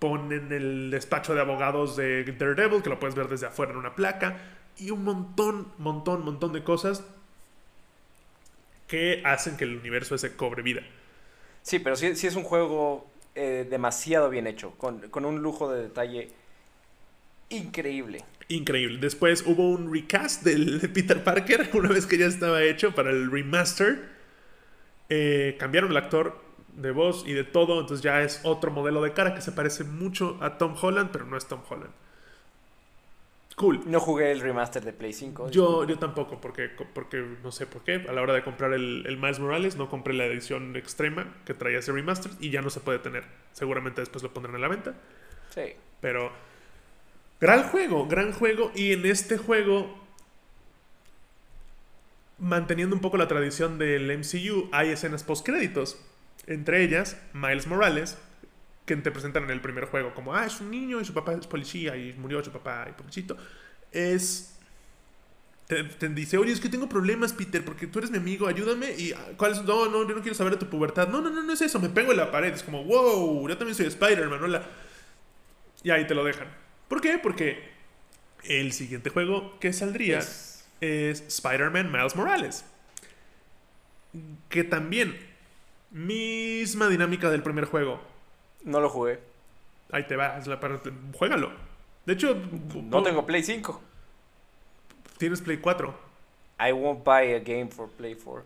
Ponen 0.00 0.52
el 0.52 0.90
despacho 0.90 1.34
de 1.34 1.40
abogados 1.40 1.96
de 1.96 2.24
Daredevil, 2.24 2.82
que 2.82 2.90
lo 2.90 2.98
puedes 2.98 3.14
ver 3.14 3.28
desde 3.28 3.46
afuera 3.46 3.72
en 3.72 3.78
una 3.78 3.94
placa. 3.94 4.36
y 4.78 4.90
un 4.90 5.04
montón, 5.04 5.68
montón, 5.78 6.22
montón 6.24 6.52
de 6.52 6.62
cosas 6.62 7.02
que 8.88 9.22
hacen 9.24 9.56
que 9.56 9.64
el 9.64 9.76
universo 9.76 10.14
ese 10.14 10.36
cobre 10.36 10.62
vida. 10.62 10.82
Sí, 11.62 11.78
pero 11.78 11.96
sí, 11.96 12.14
sí 12.14 12.26
es 12.26 12.36
un 12.36 12.44
juego 12.44 13.10
eh, 13.36 13.66
demasiado 13.68 14.30
bien 14.30 14.46
hecho, 14.46 14.72
con, 14.78 15.08
con 15.10 15.24
un 15.24 15.42
lujo 15.42 15.70
de 15.70 15.82
detalle 15.82 16.30
increíble. 17.50 18.24
Increíble. 18.48 18.98
Después 19.00 19.44
hubo 19.46 19.70
un 19.70 19.92
recast 19.92 20.42
del 20.42 20.80
de 20.80 20.88
Peter 20.88 21.22
Parker, 21.22 21.70
una 21.74 21.90
vez 21.90 22.06
que 22.06 22.18
ya 22.18 22.26
estaba 22.26 22.62
hecho 22.62 22.94
para 22.94 23.10
el 23.10 23.30
remaster. 23.30 24.16
Eh, 25.08 25.56
cambiaron 25.58 25.90
el 25.90 25.96
actor 25.96 26.40
de 26.74 26.90
voz 26.90 27.24
y 27.26 27.32
de 27.32 27.44
todo, 27.44 27.80
entonces 27.80 28.02
ya 28.02 28.22
es 28.22 28.40
otro 28.42 28.70
modelo 28.70 29.02
de 29.02 29.12
cara 29.12 29.34
que 29.34 29.40
se 29.40 29.52
parece 29.52 29.84
mucho 29.84 30.36
a 30.40 30.58
Tom 30.58 30.74
Holland, 30.80 31.10
pero 31.12 31.24
no 31.24 31.36
es 31.36 31.46
Tom 31.46 31.60
Holland. 31.68 31.92
Cool. 33.56 33.80
No 33.86 33.98
jugué 33.98 34.30
el 34.30 34.40
remaster 34.40 34.84
de 34.84 34.92
Play 34.92 35.12
5. 35.12 35.50
Yo, 35.50 35.84
yo 35.84 35.98
tampoco, 35.98 36.40
porque, 36.40 36.68
porque 36.68 37.26
no 37.42 37.50
sé 37.50 37.66
por 37.66 37.82
qué. 37.82 38.04
A 38.08 38.12
la 38.12 38.22
hora 38.22 38.34
de 38.34 38.44
comprar 38.44 38.72
el, 38.72 39.04
el 39.06 39.16
Miles 39.16 39.40
Morales, 39.40 39.76
no 39.76 39.88
compré 39.88 40.14
la 40.14 40.26
edición 40.26 40.76
extrema 40.76 41.34
que 41.44 41.54
traía 41.54 41.78
ese 41.78 41.90
remaster 41.90 42.30
y 42.38 42.50
ya 42.50 42.62
no 42.62 42.70
se 42.70 42.80
puede 42.80 43.00
tener. 43.00 43.24
Seguramente 43.52 44.00
después 44.00 44.22
lo 44.22 44.32
pondrán 44.32 44.54
en 44.54 44.60
la 44.60 44.68
venta. 44.68 44.94
Sí. 45.50 45.72
Pero 46.00 46.30
Gran 47.40 47.64
juego, 47.64 48.06
gran 48.06 48.32
juego. 48.32 48.72
Y 48.74 48.92
en 48.92 49.04
este 49.06 49.36
juego, 49.36 49.94
manteniendo 52.38 52.96
un 52.96 53.02
poco 53.02 53.16
la 53.16 53.28
tradición 53.28 53.78
del 53.78 54.10
MCU, 54.18 54.68
hay 54.72 54.90
escenas 54.90 55.22
post-créditos. 55.22 56.00
Entre 56.46 56.82
ellas, 56.82 57.20
Miles 57.32 57.66
Morales, 57.66 58.18
que 58.86 58.96
te 58.96 59.10
presentan 59.10 59.44
en 59.44 59.50
el 59.50 59.60
primer 59.60 59.86
juego 59.86 60.14
como, 60.14 60.34
ah, 60.34 60.46
es 60.46 60.60
un 60.60 60.70
niño 60.70 61.00
y 61.00 61.04
su 61.04 61.12
papá 61.12 61.32
es 61.32 61.46
policía 61.46 61.96
y 61.96 62.14
murió 62.14 62.42
su 62.42 62.52
papá 62.52 62.86
y 62.88 62.92
pobrecito. 62.92 63.36
Es... 63.92 64.52
Te, 65.66 66.08
dice, 66.10 66.38
oye, 66.38 66.52
es 66.52 66.60
que 66.60 66.68
tengo 66.68 66.88
problemas, 66.88 67.32
Peter, 67.32 67.64
porque 67.64 67.88
tú 67.88 67.98
eres 67.98 68.12
mi 68.12 68.18
amigo, 68.18 68.46
ayúdame. 68.46 68.92
Y, 68.92 69.12
ah, 69.12 69.32
¿cuál 69.36 69.50
es? 69.50 69.62
No, 69.64 69.88
no, 69.88 70.08
yo 70.08 70.14
no 70.14 70.22
quiero 70.22 70.36
saber 70.36 70.52
de 70.52 70.60
tu 70.60 70.70
pubertad. 70.70 71.08
No, 71.08 71.20
no, 71.20 71.28
no, 71.28 71.42
no 71.42 71.52
es 71.52 71.60
eso, 71.60 71.80
me 71.80 71.88
pego 71.88 72.12
en 72.12 72.18
la 72.18 72.30
pared. 72.30 72.54
Es 72.54 72.62
como, 72.62 72.84
wow, 72.84 73.48
yo 73.48 73.58
también 73.58 73.74
soy 73.74 73.86
Spider-Man, 73.86 74.44
hola. 74.44 74.62
Y 75.82 75.90
ahí 75.90 76.06
te 76.06 76.14
lo 76.14 76.22
dejan. 76.22 76.46
¿Por 76.86 77.00
qué? 77.00 77.18
Porque 77.18 77.68
el 78.44 78.72
siguiente 78.72 79.10
juego 79.10 79.58
que 79.58 79.72
saldría 79.72 80.18
es, 80.18 80.64
Spider-Man 80.80 81.90
Miles 81.90 82.14
Morales. 82.14 82.64
Que 84.48 84.62
también, 84.62 85.18
misma 85.90 86.88
dinámica 86.88 87.28
del 87.28 87.42
primer 87.42 87.64
juego. 87.64 88.15
No 88.66 88.80
lo 88.80 88.90
jugué. 88.90 89.20
Ahí 89.90 90.06
te 90.06 90.16
va, 90.16 90.36
es 90.36 90.46
la 90.46 90.60
parte. 90.60 90.92
Juégalo. 91.14 91.52
De 92.04 92.12
hecho, 92.12 92.36
no 92.82 93.02
tengo 93.02 93.24
Play 93.24 93.42
5. 93.42 93.80
Tienes 95.18 95.40
Play 95.40 95.58
4. 95.58 95.94
I 96.58 96.72
won't 96.72 97.04
buy 97.04 97.34
a 97.34 97.38
game 97.38 97.68
for 97.68 97.88
Play 97.88 98.14
4, 98.14 98.44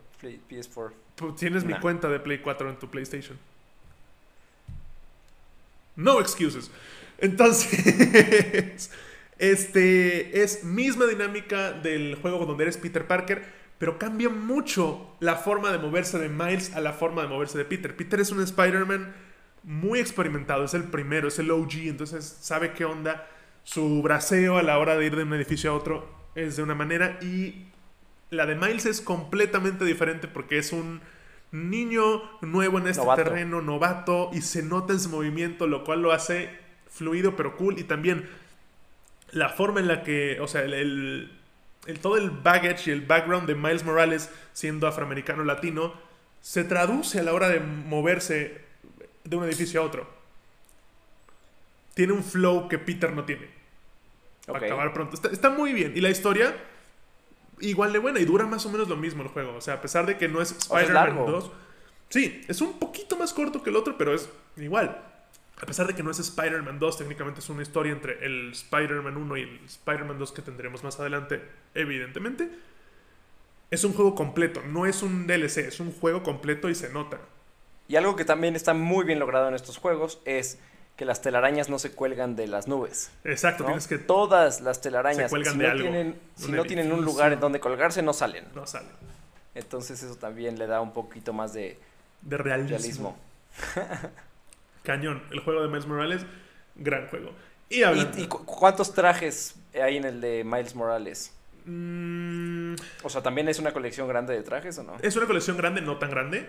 PS4. 0.49 0.93
Tienes 1.37 1.65
mi 1.65 1.75
cuenta 1.75 2.09
de 2.09 2.21
Play 2.21 2.39
4 2.39 2.71
en 2.71 2.77
tu 2.77 2.89
PlayStation. 2.89 3.39
No 5.97 6.21
excuses. 6.21 6.71
Entonces, 7.19 8.91
este 9.39 10.43
es 10.43 10.65
misma 10.65 11.07
dinámica 11.07 11.73
del 11.73 12.17
juego 12.17 12.47
donde 12.47 12.65
eres 12.65 12.77
Peter 12.77 13.07
Parker, 13.07 13.45
pero 13.79 13.99
cambia 13.99 14.29
mucho 14.29 15.15
la 15.21 15.37
forma 15.37 15.73
de 15.73 15.79
moverse 15.79 16.19
de 16.19 16.29
Miles 16.29 16.75
a 16.75 16.81
la 16.81 16.93
forma 16.93 17.23
de 17.23 17.29
moverse 17.29 17.59
de 17.59 17.65
Peter. 17.65 17.95
Peter 17.97 18.21
es 18.21 18.31
un 18.31 18.43
Spider-Man 18.43 19.15
muy 19.63 19.99
experimentado, 19.99 20.65
es 20.65 20.75
el 20.75 20.85
primero, 20.85 21.29
es 21.29 21.39
el 21.39 21.51
OG, 21.51 21.75
entonces 21.85 22.25
sabe 22.41 22.73
qué 22.73 22.85
onda. 22.85 23.29
Su 23.63 24.03
braceo 24.03 24.57
a 24.57 24.63
la 24.63 24.79
hora 24.79 24.97
de 24.97 25.07
ir 25.07 25.17
de 25.17 25.23
un 25.23 25.35
edificio 25.35 25.71
a 25.71 25.75
otro 25.75 26.09
es 26.35 26.57
de 26.57 26.63
una 26.63 26.75
manera 26.75 27.19
y 27.21 27.67
la 28.31 28.47
de 28.47 28.55
Miles 28.55 28.87
es 28.87 29.01
completamente 29.01 29.85
diferente 29.85 30.29
porque 30.29 30.59
es 30.59 30.73
un 30.73 31.01
niño 31.53 32.23
nuevo 32.43 32.79
en 32.79 32.87
este 32.87 33.05
terreno, 33.17 33.61
novato, 33.61 34.31
y 34.33 34.43
se 34.43 34.63
nota 34.63 34.93
en 34.93 35.01
su 35.01 35.09
movimiento, 35.11 35.67
lo 35.67 35.85
cual 35.85 36.03
lo 36.03 36.13
hace 36.13 36.51
fluido 36.89 37.37
pero 37.37 37.57
cool. 37.57 37.79
Y 37.79 37.85
también 37.85 38.29
la 39.33 39.49
forma 39.49 39.81
en 39.81 39.89
la 39.89 40.03
que, 40.03 40.39
o 40.41 40.47
sea, 40.47 40.63
el, 40.63 41.33
todo 42.01 42.17
el 42.17 42.31
baggage 42.31 42.91
y 42.91 42.93
el 42.93 43.03
background 43.03 43.47
de 43.47 43.55
Miles 43.55 43.85
Morales 43.85 44.31
siendo 44.53 44.87
afroamericano 44.87 45.45
latino 45.45 45.95
se 46.41 46.65
traduce 46.65 47.21
a 47.21 47.23
la 47.23 47.35
hora 47.35 47.49
de 47.49 47.61
moverse 47.61 48.70
de 49.31 49.37
un 49.37 49.45
edificio 49.45 49.81
a 49.81 49.85
otro. 49.85 50.07
Tiene 51.95 52.13
un 52.13 52.23
flow 52.23 52.69
que 52.69 52.79
Peter 52.79 53.13
no 53.13 53.25
tiene. 53.25 53.49
Para 54.47 54.67
acabar 54.67 54.93
pronto. 54.93 55.17
Está, 55.31 55.51
muy 55.51 55.73
bien. 55.73 55.93
Y 55.97 56.01
la 56.01 56.11
historia, 56.11 56.55
igual 57.61 57.93
de 57.93 57.99
buena. 57.99 58.21
Y 58.21 58.25
dura 58.25 58.47
más 58.47 58.67
o 58.67 58.71
menos 58.71 58.89
lo 58.89 58.97
mismo 58.97 59.23
el 59.23 59.29
juego. 59.29 59.55
O 59.55 59.61
sea, 59.61 59.75
a 59.75 59.81
pesar 59.81 60.07
de 60.07 60.19
que 60.19 60.29
no 60.29 60.43
es 60.43 60.53
Spider-Man 60.53 61.27
2. 61.27 61.51
Sí, 62.09 62.43
es 62.49 62.61
un 62.61 62.79
poquito 62.79 63.17
más 63.17 63.33
corto 63.33 63.63
que 63.63 63.71
el 63.71 63.77
otro, 63.77 63.97
pero 63.97 64.15
es 64.15 64.29
igual 64.57 65.11
a 65.61 65.67
pesar 65.67 65.87
de 65.87 65.95
que 65.95 66.03
no 66.03 66.11
es 66.11 66.19
Spider-Man 66.19 66.79
2, 66.79 66.99
técnicamente 66.99 67.41
es 67.41 67.49
una 67.51 67.63
historia 67.63 67.93
entre 67.93 68.25
el 68.25 68.53
Spider-Man 68.53 69.17
1 69.17 69.37
y 69.37 69.43
el 69.43 69.61
Spider-Man 69.67 70.19
2 70.19 70.33
que 70.33 70.43
tendremos 70.43 70.83
más 70.83 70.99
adelante, 70.99 71.43
evidentemente. 71.75 72.51
Es 73.71 73.85
un 73.85 73.93
juego 73.93 74.15
completo, 74.15 74.63
no 74.67 74.87
es 74.87 75.03
un 75.03 75.27
DLC, 75.27 75.59
es 75.59 75.81
un 75.81 75.93
juego 75.93 76.23
completo 76.23 76.71
y 76.71 76.75
se 76.75 76.91
nota. 76.91 77.21
Y 77.91 77.97
algo 77.97 78.15
que 78.15 78.25
también 78.25 78.55
está 78.55 78.73
muy 78.73 79.05
bien 79.05 79.19
logrado 79.19 79.49
en 79.49 79.55
estos 79.55 79.77
juegos 79.77 80.21
es 80.25 80.61
que 80.97 81.05
las 81.05 81.23
telarañas 81.23 81.69
no 81.69 81.81
se 81.81 81.91
cuelgan 81.91 82.37
de 82.37 82.47
las 82.47 82.69
nubes. 82.69 83.11
Exacto, 83.25 83.65
tienes 83.65 83.89
que. 83.89 83.99
Todas 83.99 84.61
las 84.61 84.81
telarañas 84.81 85.25
se 85.25 85.29
cuelgan 85.29 85.55
si 85.55 85.59
de 85.59 85.65
no 85.65 85.73
algo. 85.73 85.83
Tienen, 85.83 86.21
si 86.37 86.53
no 86.53 86.65
tienen 86.67 86.93
un 86.93 87.05
lugar 87.05 87.33
en 87.33 87.41
donde 87.41 87.59
colgarse, 87.59 88.01
no 88.01 88.13
salen. 88.13 88.45
No 88.55 88.65
salen. 88.65 88.93
Entonces, 89.57 90.01
eso 90.05 90.15
también 90.15 90.57
le 90.57 90.69
da 90.69 90.81
un 90.81 90.93
poquito 90.93 91.33
más 91.33 91.53
de, 91.53 91.81
de 92.23 92.37
realismo. 92.37 93.19
cañón. 94.85 95.25
El 95.33 95.41
juego 95.41 95.61
de 95.63 95.67
Miles 95.67 95.87
Morales, 95.89 96.23
gran 96.77 97.09
juego. 97.09 97.33
¿Y, 97.69 97.83
¿Y, 97.83 98.29
cuántos 98.29 98.95
trajes 98.95 99.57
hay 99.75 99.97
en 99.97 100.05
el 100.05 100.21
de 100.21 100.45
Miles 100.45 100.77
Morales? 100.77 101.35
Mm. 101.65 102.77
O 103.03 103.11
sea, 103.11 103.21
¿también 103.21 103.49
es 103.49 103.59
una 103.59 103.73
colección 103.73 104.07
grande 104.07 104.33
de 104.33 104.45
trajes 104.45 104.79
o 104.79 104.85
no? 104.85 104.97
Es 105.03 105.17
una 105.17 105.27
colección 105.27 105.57
grande, 105.57 105.81
no 105.81 105.99
tan 105.99 106.11
grande. 106.11 106.49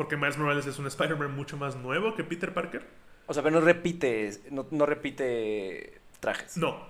Porque 0.00 0.16
Miles 0.16 0.38
Morales 0.38 0.64
es 0.64 0.78
un 0.78 0.86
Spider-Man 0.86 1.36
mucho 1.36 1.58
más 1.58 1.76
nuevo 1.76 2.14
que 2.14 2.24
Peter 2.24 2.54
Parker. 2.54 2.86
O 3.26 3.34
sea, 3.34 3.42
pero 3.42 3.60
no 3.60 3.66
repite, 3.66 4.30
no, 4.50 4.86
repite 4.86 6.00
trajes. 6.20 6.56
No. 6.56 6.86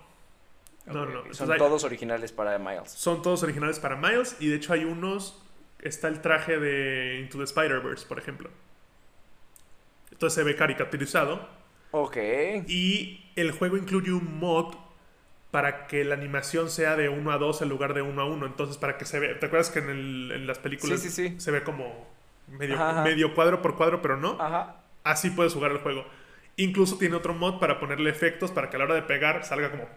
No, 0.86 1.06
no. 1.06 1.34
Son 1.34 1.56
todos 1.58 1.82
originales 1.82 2.30
para 2.30 2.56
Miles. 2.60 2.92
Son 2.92 3.20
todos 3.20 3.42
originales 3.42 3.80
para 3.80 3.96
Miles. 3.96 4.36
Y 4.38 4.46
de 4.46 4.54
hecho 4.54 4.74
hay 4.74 4.84
unos. 4.84 5.42
Está 5.80 6.06
el 6.06 6.20
traje 6.20 6.60
de 6.60 7.18
Into 7.18 7.38
the 7.38 7.42
Spider-Verse, 7.42 8.06
por 8.06 8.20
ejemplo. 8.20 8.48
Entonces 10.12 10.36
se 10.36 10.44
ve 10.44 10.54
caricaturizado. 10.54 11.48
Ok. 11.90 12.16
Y 12.68 13.28
el 13.34 13.50
juego 13.50 13.76
incluye 13.76 14.12
un 14.12 14.38
mod 14.38 14.76
para 15.50 15.88
que 15.88 16.04
la 16.04 16.14
animación 16.14 16.70
sea 16.70 16.94
de 16.94 17.08
1 17.08 17.32
a 17.32 17.38
2 17.38 17.62
en 17.62 17.70
lugar 17.70 17.92
de 17.92 18.02
1 18.02 18.22
a 18.22 18.24
1. 18.26 18.46
Entonces, 18.46 18.76
para 18.76 18.98
que 18.98 19.04
se 19.04 19.18
vea. 19.18 19.36
¿Te 19.40 19.46
acuerdas 19.46 19.70
que 19.70 19.80
en, 19.80 19.90
el, 19.90 20.32
en 20.32 20.46
las 20.46 20.60
películas 20.60 21.00
se 21.00 21.50
ve 21.50 21.64
como 21.64 22.19
medio, 22.50 22.78
medio 23.02 23.34
cuadro 23.34 23.62
por 23.62 23.76
cuadro, 23.76 24.02
pero 24.02 24.16
no? 24.16 24.36
Ajá. 24.40 24.76
Así 25.04 25.30
puedes 25.30 25.54
jugar 25.54 25.70
el 25.72 25.78
juego. 25.78 26.04
Incluso 26.56 26.98
tiene 26.98 27.16
otro 27.16 27.32
mod 27.32 27.58
para 27.58 27.80
ponerle 27.80 28.10
efectos 28.10 28.50
para 28.50 28.68
que 28.68 28.76
a 28.76 28.78
la 28.80 28.84
hora 28.84 28.94
de 28.94 29.02
pegar 29.02 29.44
salga 29.44 29.70
como. 29.70 29.88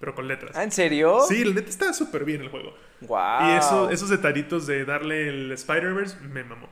pero 0.00 0.14
con 0.14 0.26
letras. 0.26 0.56
¿Ah, 0.56 0.64
¿En 0.64 0.72
serio? 0.72 1.20
Sí, 1.28 1.42
el 1.42 1.54
net 1.54 1.68
está 1.68 1.92
súper 1.92 2.24
bien 2.24 2.40
el 2.40 2.48
juego. 2.48 2.74
Wow. 3.02 3.48
Y 3.48 3.50
eso, 3.58 3.90
esos 3.90 4.08
detallitos 4.08 4.66
de 4.66 4.84
darle 4.84 5.28
el 5.28 5.52
Spider-Verse 5.52 6.16
me 6.20 6.42
mamó. 6.42 6.68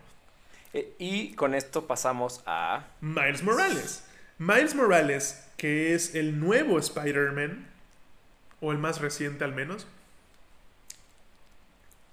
Eh, 0.72 0.94
y 0.98 1.34
con 1.34 1.54
esto 1.54 1.86
pasamos 1.86 2.42
a... 2.46 2.84
Miles 3.00 3.42
Morales. 3.42 4.06
Miles 4.38 4.74
Morales, 4.74 5.46
que 5.56 5.94
es 5.94 6.14
el 6.14 6.40
nuevo 6.40 6.78
Spider-Man, 6.78 7.68
o 8.60 8.72
el 8.72 8.78
más 8.78 9.00
reciente 9.00 9.44
al 9.44 9.54
menos. 9.54 9.86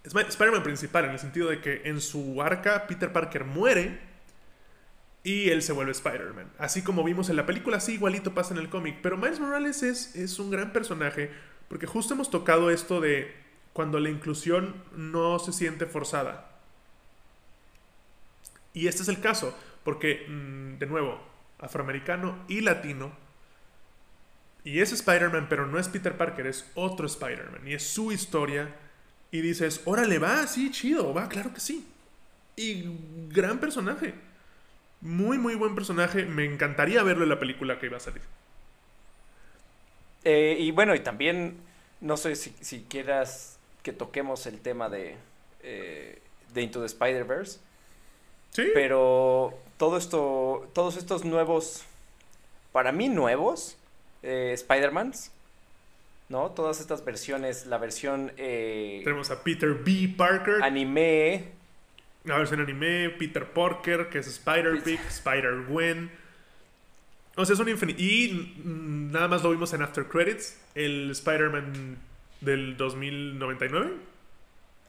Es 0.08 0.16
Spider-Man 0.16 0.64
principal, 0.64 1.06
en 1.06 1.12
el 1.12 1.20
sentido 1.20 1.50
de 1.50 1.60
que 1.60 1.82
en 1.86 2.00
su 2.00 2.42
arca 2.42 2.88
Peter 2.88 3.12
Parker 3.12 3.44
muere 3.44 4.00
y 5.24 5.50
él 5.50 5.62
se 5.62 5.74
vuelve 5.74 5.92
Spider-Man. 5.92 6.50
Así 6.58 6.82
como 6.82 7.04
vimos 7.04 7.30
en 7.30 7.36
la 7.36 7.46
película, 7.46 7.78
así 7.78 7.96
igualito 7.96 8.34
pasa 8.34 8.54
en 8.54 8.60
el 8.60 8.70
cómic. 8.70 9.00
Pero 9.02 9.18
Miles 9.18 9.42
Morales 9.42 9.84
es, 9.84 10.16
es 10.16 10.40
un 10.40 10.50
gran 10.50 10.72
personaje 10.72 11.32
porque 11.68 11.88
justo 11.88 12.14
hemos 12.14 12.30
tocado 12.30 12.72
esto 12.72 13.02
de 13.02 13.36
cuando 13.74 14.00
la 14.00 14.10
inclusión 14.10 14.76
no 14.96 15.38
se 15.40 15.52
siente 15.52 15.86
forzada. 15.86 16.52
Y 18.74 18.88
este 18.88 19.02
es 19.02 19.10
el 19.10 19.20
caso, 19.20 19.58
porque, 19.84 20.26
mm, 20.30 20.78
de 20.78 20.86
nuevo, 20.86 21.20
afroamericano 21.60 22.38
y 22.48 22.62
latino. 22.62 23.12
Y 24.64 24.80
es 24.80 24.92
Spider-Man, 24.94 25.48
pero 25.50 25.66
no 25.68 25.80
es 25.80 25.90
Peter 25.90 26.16
Parker, 26.16 26.48
es 26.48 26.70
otro 26.76 27.08
Spider-Man. 27.08 27.68
Y 27.68 27.74
es 27.74 27.84
su 27.84 28.12
historia. 28.12 28.74
Y 29.32 29.42
dices, 29.42 29.82
órale, 29.86 30.20
va, 30.20 30.48
sí, 30.48 30.72
chido, 30.72 31.14
va, 31.14 31.28
claro 31.28 31.54
que 31.54 31.60
sí. 31.60 31.86
Y 32.56 32.86
gran 33.30 33.60
personaje. 33.60 34.14
Muy, 35.02 35.38
muy 35.38 35.56
buen 35.56 35.76
personaje. 35.76 36.26
Me 36.26 36.46
encantaría 36.46 37.04
verlo 37.04 37.24
en 37.24 37.30
la 37.30 37.40
película 37.40 37.80
que 37.80 37.88
iba 37.88 37.98
a 37.98 38.02
salir. 38.02 38.22
Eh, 40.24 40.58
y 40.60 40.72
bueno, 40.72 40.96
y 40.96 41.00
también 41.00 41.58
no 42.02 42.18
sé 42.18 42.36
si, 42.36 42.54
si 42.62 42.82
quieras 42.82 43.58
que 43.84 43.94
toquemos 43.94 44.46
el 44.48 44.60
tema 44.60 44.90
de, 44.90 45.16
eh, 45.62 46.22
de 46.54 46.62
Into 46.62 46.80
the 46.80 46.88
Spider-Verse. 46.88 47.60
Sí. 48.52 48.64
Pero 48.74 49.58
todo 49.78 49.98
esto, 49.98 50.70
todos 50.74 50.98
estos 50.98 51.26
nuevos, 51.26 51.84
para 52.72 52.92
mí 52.92 53.10
nuevos, 53.10 53.78
eh, 54.24 54.52
Spider-Mans, 54.54 55.32
¿no? 56.30 56.52
Todas 56.52 56.80
estas 56.80 57.04
versiones, 57.06 57.66
la 57.66 57.78
versión 57.78 58.32
eh, 58.38 59.02
Tenemos 59.04 59.32
a 59.32 59.44
Peter 59.44 59.74
B. 59.74 60.14
Parker, 60.18 60.62
anime, 60.64 61.52
la 62.24 62.38
versión 62.38 62.60
anime, 62.60 63.10
Peter 63.12 63.46
Parker, 63.46 64.10
que 64.10 64.20
es 64.20 64.28
Spider-Pig, 64.28 65.00
Spider-Gwen. 65.08 66.12
O 67.38 67.46
sea, 67.46 67.54
es 67.54 67.60
un 67.60 67.70
infinito. 67.70 68.02
Y 68.02 68.54
nada 68.66 69.28
más 69.28 69.44
lo 69.44 69.52
vimos 69.52 69.72
en 69.74 69.82
After 69.82 70.06
Credits, 70.08 70.60
el 70.76 71.12
Spider-Man 71.12 71.98
del 72.42 72.76
2099. 72.78 73.94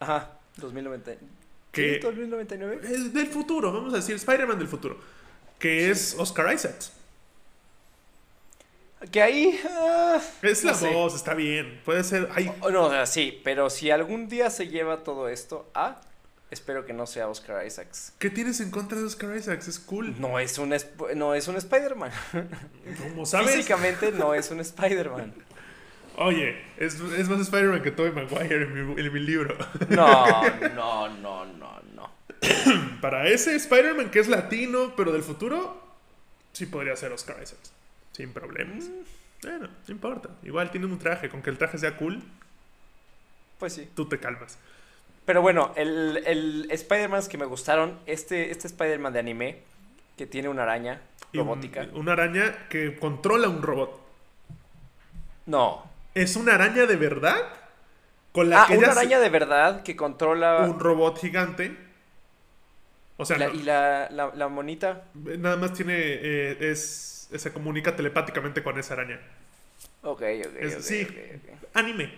ajá, 0.01 0.32
2090. 0.57 1.12
Que- 1.70 1.95
¿Sí, 1.95 2.01
2099? 2.01 2.80
Es 2.82 3.12
del 3.14 3.26
futuro, 3.26 3.70
vamos 3.72 3.93
a 3.93 3.97
decir, 3.99 4.16
Spider-Man 4.16 4.59
del 4.59 4.68
futuro. 4.68 4.99
Que 5.59 5.91
es 5.91 6.16
Oscar 6.18 6.53
Isaacs. 6.53 6.93
Que 9.12 9.22
ahí... 9.22 9.61
ah, 9.70 10.20
Es 10.42 10.64
no 10.64 10.72
la 10.72 10.76
sé. 10.76 10.90
voz, 10.90 11.14
está 11.14 11.34
bien. 11.34 11.80
Puede 11.84 12.03
ser. 12.05 12.28
Ay, 12.34 12.51
No, 12.70 12.86
o 12.86 12.90
sea, 12.90 13.07
sí, 13.07 13.40
pero 13.44 13.70
si 13.70 13.90
algún 13.90 14.28
día 14.28 14.51
se 14.51 14.68
lleva 14.68 15.05
todo 15.05 15.28
esto 15.28 15.70
a, 15.74 16.01
espero 16.51 16.84
que 16.84 16.92
no 16.92 17.07
sea 17.07 17.28
Oscar 17.28 17.64
Isaacs. 17.64 18.12
¿Qué 18.18 18.28
tienes 18.30 18.61
en 18.61 18.70
contra 18.70 18.99
de 18.99 19.05
Oscar 19.05 19.36
Isaacs? 19.36 19.68
Es 19.68 19.78
cool. 19.78 20.20
No 20.20 20.38
es 20.40 20.59
un, 20.59 20.74
no 21.14 21.34
es 21.34 21.46
un 21.49 21.57
Spider-Man. 21.57 22.11
Como 23.03 23.24
sabes. 23.24 23.55
Físicamente 23.55 24.11
no 24.12 24.34
es 24.34 24.51
un 24.51 24.61
Spider-Man. 24.61 25.32
Oye, 26.16 26.61
es, 26.76 26.94
es 26.94 27.28
más 27.28 27.40
Spider-Man 27.40 27.80
que 27.82 27.92
Tobey 27.92 28.11
Maguire 28.11 28.64
en 28.64 28.94
mi, 28.94 29.01
en 29.01 29.12
mi 29.12 29.20
libro. 29.20 29.57
No, 29.90 30.42
no, 30.74 31.09
no, 31.09 31.44
no, 31.46 31.80
no. 31.94 32.11
Para 33.01 33.28
ese 33.28 33.55
Spider-Man 33.55 34.11
que 34.11 34.18
es 34.18 34.26
latino, 34.26 34.94
pero 34.96 35.12
del 35.12 35.22
futuro, 35.22 35.80
sí 36.53 36.66
podría 36.66 36.96
ser 36.96 37.12
Oscar 37.12 37.36
Isaacs. 37.40 37.72
Sin 38.19 38.33
problemas. 38.33 38.91
Bueno, 39.43 39.69
no 39.87 39.95
importa. 39.95 40.29
Igual 40.43 40.71
tiene 40.73 40.87
un 40.87 40.99
traje. 40.99 41.29
Con 41.29 41.41
que 41.41 41.51
el 41.51 41.57
traje 41.57 41.79
sea 41.79 41.97
cool, 41.97 42.21
Pues 43.61 43.75
sí. 43.75 43.89
tú 43.95 44.07
te 44.09 44.19
calmas. 44.19 44.59
Pero 45.25 45.41
bueno, 45.41 45.73
el, 45.77 46.23
el 46.27 46.69
Spider-Man 46.71 47.23
que 47.31 47.39
me 47.39 47.45
gustaron, 47.45 47.99
este, 48.07 48.51
este 48.51 48.66
Spider-Man 48.66 49.12
de 49.12 49.19
anime, 49.21 49.59
que 50.16 50.27
tiene 50.27 50.49
una 50.49 50.64
araña 50.64 51.01
un- 51.33 51.39
robótica. 51.41 51.87
una 51.95 52.12
araña 52.14 52.66
que 52.69 52.97
controla 52.97 53.49
un 53.49 53.62
robot. 53.62 54.01
No. 55.47 55.85
¿Es 56.14 56.35
una 56.35 56.55
araña 56.55 56.87
de 56.87 56.97
verdad? 56.97 57.37
Con 58.33 58.51
la 58.51 58.64
Ah, 58.64 58.66
que 58.66 58.79
una 58.79 58.91
araña 58.91 59.21
de 59.21 59.29
verdad 59.31 59.83
que 59.85 59.95
controla... 59.97 60.64
un 60.66 60.81
robot 60.81 61.19
gigante. 61.21 61.77
O 63.16 63.25
sea, 63.25 63.39
la- 63.39 63.49
no- 63.49 63.55
y 63.55 63.62
la, 63.62 64.09
la, 64.11 64.33
la 64.35 64.49
monita. 64.49 65.05
nada 65.14 65.57
más 65.57 65.73
tiene. 65.73 65.95
eh, 65.97 66.57
es, 66.73 67.14
se 67.37 67.53
comunica 67.53 67.95
telepáticamente 67.97 68.62
con 68.62 68.79
esa 68.79 68.95
araña. 68.95 69.20
Ok, 70.03 70.22
ok, 70.22 70.57
Es- 70.61 70.76
ok, 70.76 70.81
sí. 70.83 71.07
Anime. 71.74 72.12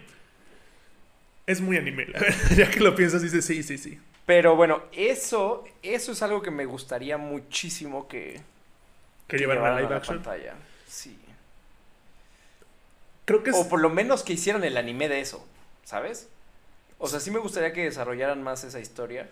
Es 1.47 1.61
muy 1.61 1.77
anime, 1.77 2.07
la 2.07 2.21
verdad. 2.21 2.37
Ya 2.57 2.71
que 2.71 2.81
lo 2.81 2.95
piensas, 2.95 3.23
dices 3.23 3.45
sí, 3.45 3.63
sí, 3.63 3.79
sí. 3.79 3.99
Pero 4.27 4.55
bueno, 4.55 4.85
eso, 4.93 5.65
eso 5.83 6.13
es 6.13 6.23
algo 6.23 6.43
que 6.43 6.51
me 6.53 6.65
gustaría 6.65 7.19
muchísimo 7.19 8.07
que, 8.07 8.41
Que 9.27 9.37
a 9.37 9.39
llevaran 9.39 9.77
live 9.77 9.91
la 9.91 10.01
pantalla. 10.01 10.55
Sí. 10.87 11.19
Creo 13.25 13.43
que 13.43 13.51
es. 13.51 13.57
O 13.57 13.69
por 13.69 13.81
lo 13.81 13.91
menos 13.91 14.23
que 14.23 14.35
hicieran 14.35 14.63
el 14.65 14.77
anime 14.77 15.09
de 15.09 15.21
eso, 15.21 15.45
¿sabes? 15.85 16.29
O 16.99 17.09
sea, 17.09 17.19
sí 17.21 17.31
me 17.31 17.39
gustaría 17.39 17.73
que 17.73 17.85
desarrollaran 17.85 18.43
más 18.43 18.63
esa 18.65 18.79
historia. 18.81 19.29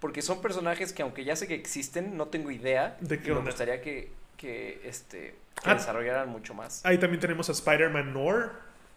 Porque 0.00 0.22
son 0.22 0.40
personajes 0.40 0.94
que 0.94 1.02
aunque 1.02 1.24
ya 1.24 1.36
sé 1.36 1.46
que 1.46 1.54
existen, 1.54 2.16
no 2.16 2.28
tengo 2.28 2.50
idea. 2.50 2.96
¿De 3.00 3.20
qué 3.20 3.34
me 3.34 3.40
gustaría 3.40 3.82
que, 3.82 4.10
que, 4.40 4.80
este, 4.84 5.34
que 5.62 5.70
Ah. 5.70 5.74
desarrollaran 5.74 6.28
mucho 6.30 6.54
más. 6.54 6.84
Ahí 6.86 6.96
también 6.98 7.20
tenemos 7.20 7.48
a 7.50 7.52
Spider-Man 7.52 8.14
Noir, 8.14 8.46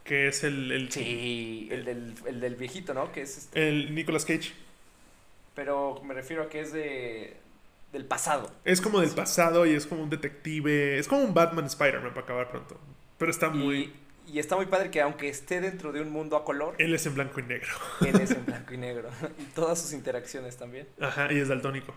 que 0.06 0.28
es 0.30 0.44
el. 0.46 0.72
el, 0.72 0.90
Sí, 0.92 1.68
el 1.72 1.84
del, 1.84 2.16
el 2.26 2.40
del 2.40 2.56
viejito, 2.56 2.94
¿no? 2.94 3.12
Que 3.12 3.24
es 3.24 3.38
este, 3.38 3.68
el 3.70 3.94
Nicolas 3.94 4.24
Cage. 4.26 4.54
pero 5.56 6.02
me 6.04 6.14
refiero 6.14 6.44
a 6.44 6.50
que 6.50 6.62
es 6.62 6.72
de 6.72 7.36
del 7.92 8.06
pasado. 8.06 8.50
Es 8.66 8.82
como 8.82 9.02
del 9.02 9.12
pasado 9.12 9.66
y 9.66 9.74
es 9.76 9.86
como 9.86 10.02
un 10.04 10.10
detective. 10.10 10.98
Es 10.98 11.08
como 11.08 11.24
un 11.24 11.34
Batman 11.34 11.66
Spider-Man 11.66 12.14
para 12.14 12.22
acabar 12.22 12.50
pronto. 12.50 12.80
Pero 13.18 13.30
está 13.30 13.50
muy. 13.50 13.94
Y, 14.26 14.36
y 14.36 14.40
está 14.40 14.56
muy 14.56 14.66
padre 14.68 14.90
que 14.90 15.02
aunque 15.02 15.28
esté 15.30 15.60
dentro 15.62 15.92
de 15.92 16.00
un 16.02 16.10
mundo 16.10 16.38
a 16.38 16.46
color, 16.46 16.76
Él 16.80 16.94
es 16.96 17.06
en 17.06 17.14
blanco 17.16 17.40
y 17.42 17.44
negro. 17.44 17.70
él 18.02 18.16
es 18.22 18.32
en 18.32 18.46
blanco 18.46 18.74
y 18.74 18.78
negro. 18.78 19.10
Y 19.40 19.44
todas 19.54 19.82
sus 19.82 19.92
interacciones 19.94 20.56
también. 20.58 20.88
Ajá, 21.02 21.32
y 21.32 21.38
es 21.40 21.50
daltónico. 21.50 21.94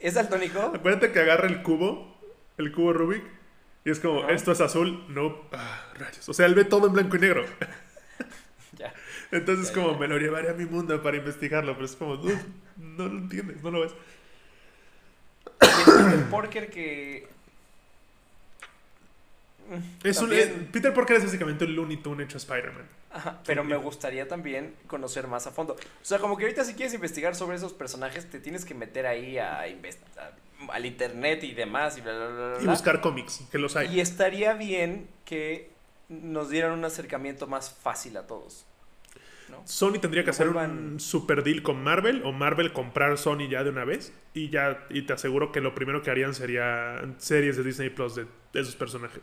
¿Es 0.00 0.14
daltónico? 0.14 0.60
Acuérdate 0.74 1.12
que 1.12 1.20
agarra 1.20 1.46
el 1.46 1.62
cubo, 1.62 2.18
el 2.58 2.72
cubo 2.72 2.92
Rubik, 2.92 3.22
y 3.84 3.90
es 3.90 4.00
como, 4.00 4.22
Ajá. 4.24 4.32
esto 4.32 4.52
es 4.52 4.60
azul, 4.60 5.04
no, 5.08 5.36
ah, 5.52 5.92
rayos. 5.98 6.28
O 6.28 6.32
sea, 6.34 6.46
él 6.46 6.54
ve 6.54 6.64
todo 6.64 6.86
en 6.86 6.92
blanco 6.94 7.16
y 7.16 7.20
negro. 7.20 7.44
Ya. 8.78 8.94
Entonces, 9.30 9.68
Ya, 9.68 9.74
como, 9.74 9.92
ya. 9.92 9.98
me 9.98 10.08
lo 10.08 10.16
llevaré 10.16 10.48
a 10.48 10.54
mi 10.54 10.64
mundo 10.64 11.02
para 11.02 11.18
investigarlo, 11.18 11.74
pero 11.74 11.84
es 11.84 11.96
como, 11.96 12.16
"Dude, 12.16 12.40
no 12.78 13.08
lo 13.08 13.18
entiendes, 13.18 13.62
no 13.62 13.70
lo 13.70 13.80
ves. 13.80 13.92
El 16.14 16.20
Porker 16.30 16.70
que. 16.70 17.28
Es 20.02 20.18
un, 20.22 20.32
eh, 20.32 20.68
Peter 20.72 20.94
Parker 20.94 21.16
es 21.18 21.24
básicamente 21.24 21.64
un 21.66 21.76
Looney 21.76 21.98
Tune 21.98 22.24
hecho 22.24 22.38
Spider-Man. 22.38 22.86
Ajá, 23.12 23.40
pero 23.44 23.64
me 23.64 23.76
gustaría 23.76 24.28
también 24.28 24.74
conocer 24.86 25.26
más 25.26 25.46
a 25.46 25.50
fondo. 25.50 25.74
O 25.74 26.04
sea, 26.04 26.18
como 26.18 26.36
que 26.36 26.44
ahorita 26.44 26.64
si 26.64 26.74
quieres 26.74 26.94
investigar 26.94 27.34
sobre 27.34 27.56
esos 27.56 27.72
personajes, 27.72 28.30
te 28.30 28.38
tienes 28.38 28.64
que 28.64 28.74
meter 28.74 29.06
ahí 29.06 29.36
a 29.38 29.66
invest- 29.66 29.98
a- 30.16 30.72
al 30.72 30.86
internet 30.86 31.42
y 31.42 31.52
demás 31.52 31.98
y 31.98 32.02
bla, 32.02 32.12
bla, 32.12 32.26
bla, 32.28 32.48
bla, 32.54 32.62
Y 32.62 32.66
buscar 32.66 33.00
cómics, 33.00 33.42
que 33.50 33.58
los 33.58 33.74
hay. 33.76 33.88
Y 33.96 34.00
estaría 34.00 34.52
bien 34.54 35.08
que 35.24 35.70
nos 36.08 36.50
dieran 36.50 36.72
un 36.72 36.84
acercamiento 36.84 37.46
más 37.46 37.70
fácil 37.72 38.16
a 38.16 38.26
todos. 38.26 38.64
¿no? 39.48 39.60
Sony 39.66 39.98
tendría 40.00 40.22
que 40.22 40.30
hacer 40.30 40.48
un 40.48 41.00
super 41.00 41.42
deal 41.42 41.62
con 41.64 41.82
Marvel 41.82 42.22
o 42.24 42.30
Marvel 42.30 42.72
comprar 42.72 43.18
Sony 43.18 43.48
ya 43.50 43.64
de 43.64 43.70
una 43.70 43.84
vez 43.84 44.12
y 44.32 44.48
ya 44.50 44.86
y 44.90 45.02
te 45.02 45.12
aseguro 45.14 45.50
que 45.50 45.60
lo 45.60 45.74
primero 45.74 46.02
que 46.02 46.10
harían 46.12 46.34
sería 46.34 47.02
series 47.18 47.56
de 47.56 47.64
Disney 47.64 47.90
Plus 47.90 48.14
de 48.14 48.26
esos 48.54 48.76
personajes. 48.76 49.22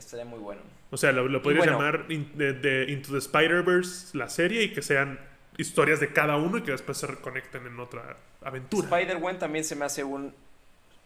Estaría 0.00 0.24
muy 0.24 0.38
bueno. 0.40 0.60
O 0.90 0.96
sea, 0.96 1.12
lo, 1.12 1.28
lo 1.28 1.40
podrías 1.42 1.66
bueno. 1.66 1.78
llamar 1.78 2.06
in- 2.10 2.32
de, 2.36 2.52
de 2.54 2.90
Into 2.90 3.12
the 3.12 3.18
Spider-Verse 3.18 4.16
la 4.18 4.28
serie 4.28 4.62
y 4.64 4.72
que 4.72 4.82
sean 4.82 5.20
historias 5.56 6.00
de 6.00 6.12
cada 6.12 6.36
uno 6.36 6.58
y 6.58 6.62
que 6.62 6.72
después 6.72 6.98
se 6.98 7.06
reconecten 7.06 7.66
en 7.66 7.78
otra 7.78 8.16
aventura. 8.42 8.84
Spider-Gwen 8.88 9.38
también 9.38 9.64
se 9.64 9.76
me 9.76 9.84
hace 9.84 10.02
un 10.02 10.34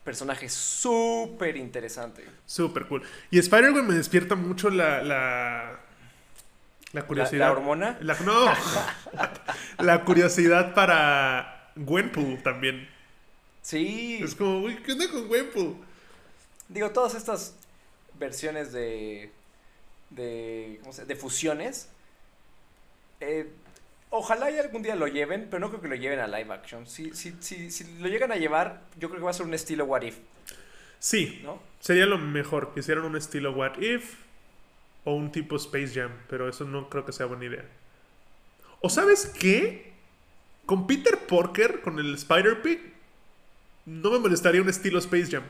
personaje 0.05 0.49
súper 0.49 1.57
interesante. 1.57 2.25
Super 2.47 2.87
cool. 2.87 3.03
Y 3.31 3.39
Spider-Man 3.39 3.87
me 3.87 3.95
despierta 3.95 4.35
mucho 4.37 4.71
la, 4.71 5.03
la, 5.03 5.79
la 6.93 7.01
La, 7.01 7.07
curiosidad. 7.07 7.47
la 7.47 7.53
hormona. 7.53 7.99
La- 8.01 8.19
no. 8.21 8.47
la 9.85 10.05
curiosidad 10.05 10.75
para 10.75 11.71
Gwenpool 11.77 12.43
también. 12.43 12.89
Sí. 13.63 14.21
Es 14.23 14.35
como, 14.35 14.61
uy, 14.61 14.77
¿qué 14.77 14.93
onda 14.93 15.11
con 15.11 15.27
Gwenpool? 15.27 15.77
Digo, 16.69 16.91
todas 16.91 17.15
estas 17.15 17.57
versiones 18.19 18.73
de. 18.73 19.31
de. 20.11 20.79
¿cómo 20.83 20.93
se 20.93 20.99
llama? 21.03 21.09
de 21.09 21.17
fusiones. 21.17 21.89
eh, 23.21 23.51
ojalá 24.11 24.51
y 24.51 24.59
algún 24.59 24.83
día 24.83 24.95
lo 24.97 25.07
lleven, 25.09 25.49
pero 25.51 25.61
no 25.61 25.69
creo 25.71 25.81
que 25.83 25.89
lo 25.89 25.97
lleven 25.97 26.21
a 26.21 26.27
live 26.29 26.53
action. 26.53 26.87
Si, 26.87 27.13
si, 27.15 27.35
si, 27.41 27.71
si 27.71 27.85
lo 27.99 28.09
llegan 28.09 28.33
a 28.33 28.37
llevar, 28.37 28.83
yo 28.99 29.09
creo 29.09 29.21
que 29.21 29.25
va 29.25 29.31
a 29.31 29.35
ser 29.35 29.47
un 29.47 29.55
estilo 29.55 29.85
What 29.87 30.03
If, 30.03 30.19
Sí, 30.99 31.41
¿no? 31.45 31.61
sería 31.81 32.07
lo 32.07 32.19
mejor 32.19 32.73
que 32.73 32.81
hicieran 32.81 33.05
un 33.05 33.17
estilo 33.17 33.53
What 33.53 33.79
If 33.81 34.15
o 35.05 35.15
un 35.15 35.33
tipo 35.33 35.57
Space 35.57 35.89
Jam, 35.95 36.13
pero 36.29 36.49
eso 36.49 36.65
no 36.65 36.89
creo 36.89 37.05
que 37.05 37.13
sea 37.13 37.27
buena 37.27 37.45
idea. 37.47 37.65
¿O 38.81 38.89
sabes 38.91 39.27
qué? 39.39 39.93
Con 40.67 40.87
Peter 40.87 41.19
Porker, 41.27 41.81
con 41.83 41.99
el 41.99 42.15
Spider-Pig, 42.15 42.81
no 43.87 44.11
me 44.11 44.19
molestaría 44.19 44.63
un 44.63 44.69
estilo 44.69 44.99
Space 44.99 45.27
Jam. 45.31 45.45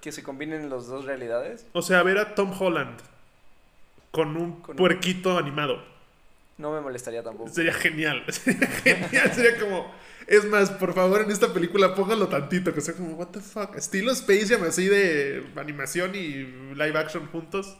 Que 0.00 0.12
se 0.12 0.22
combinen 0.22 0.70
las 0.70 0.86
dos 0.86 1.04
realidades. 1.04 1.66
O 1.72 1.82
sea, 1.82 2.02
ver 2.02 2.18
a 2.18 2.34
Tom 2.34 2.52
Holland 2.58 2.98
con 4.10 4.36
un 4.36 4.60
Con 4.60 4.70
un- 4.72 4.76
puerquito 4.76 5.36
animado. 5.38 5.82
No 6.56 6.72
me 6.72 6.80
molestaría 6.80 7.22
tampoco. 7.22 7.50
Sería 7.50 7.72
genial. 7.74 8.24
Sería 8.32 8.66
genial. 8.68 9.32
Sería 9.34 9.58
como. 9.58 9.92
Es 10.26 10.44
más, 10.44 10.70
por 10.70 10.92
favor, 10.92 11.22
en 11.22 11.30
esta 11.30 11.52
película 11.54 11.94
póngalo 11.94 12.28
tantito, 12.28 12.74
que 12.74 12.80
sea 12.80 12.94
como, 12.94 13.14
what 13.16 13.28
the 13.28 13.40
fuck. 13.40 13.76
Estilo 13.76 14.12
Space 14.12 14.46
Jam 14.48 14.64
así 14.64 14.86
de 14.86 15.46
animación 15.56 16.14
y 16.14 16.44
live 16.74 16.98
action 16.98 17.26
juntos. 17.28 17.76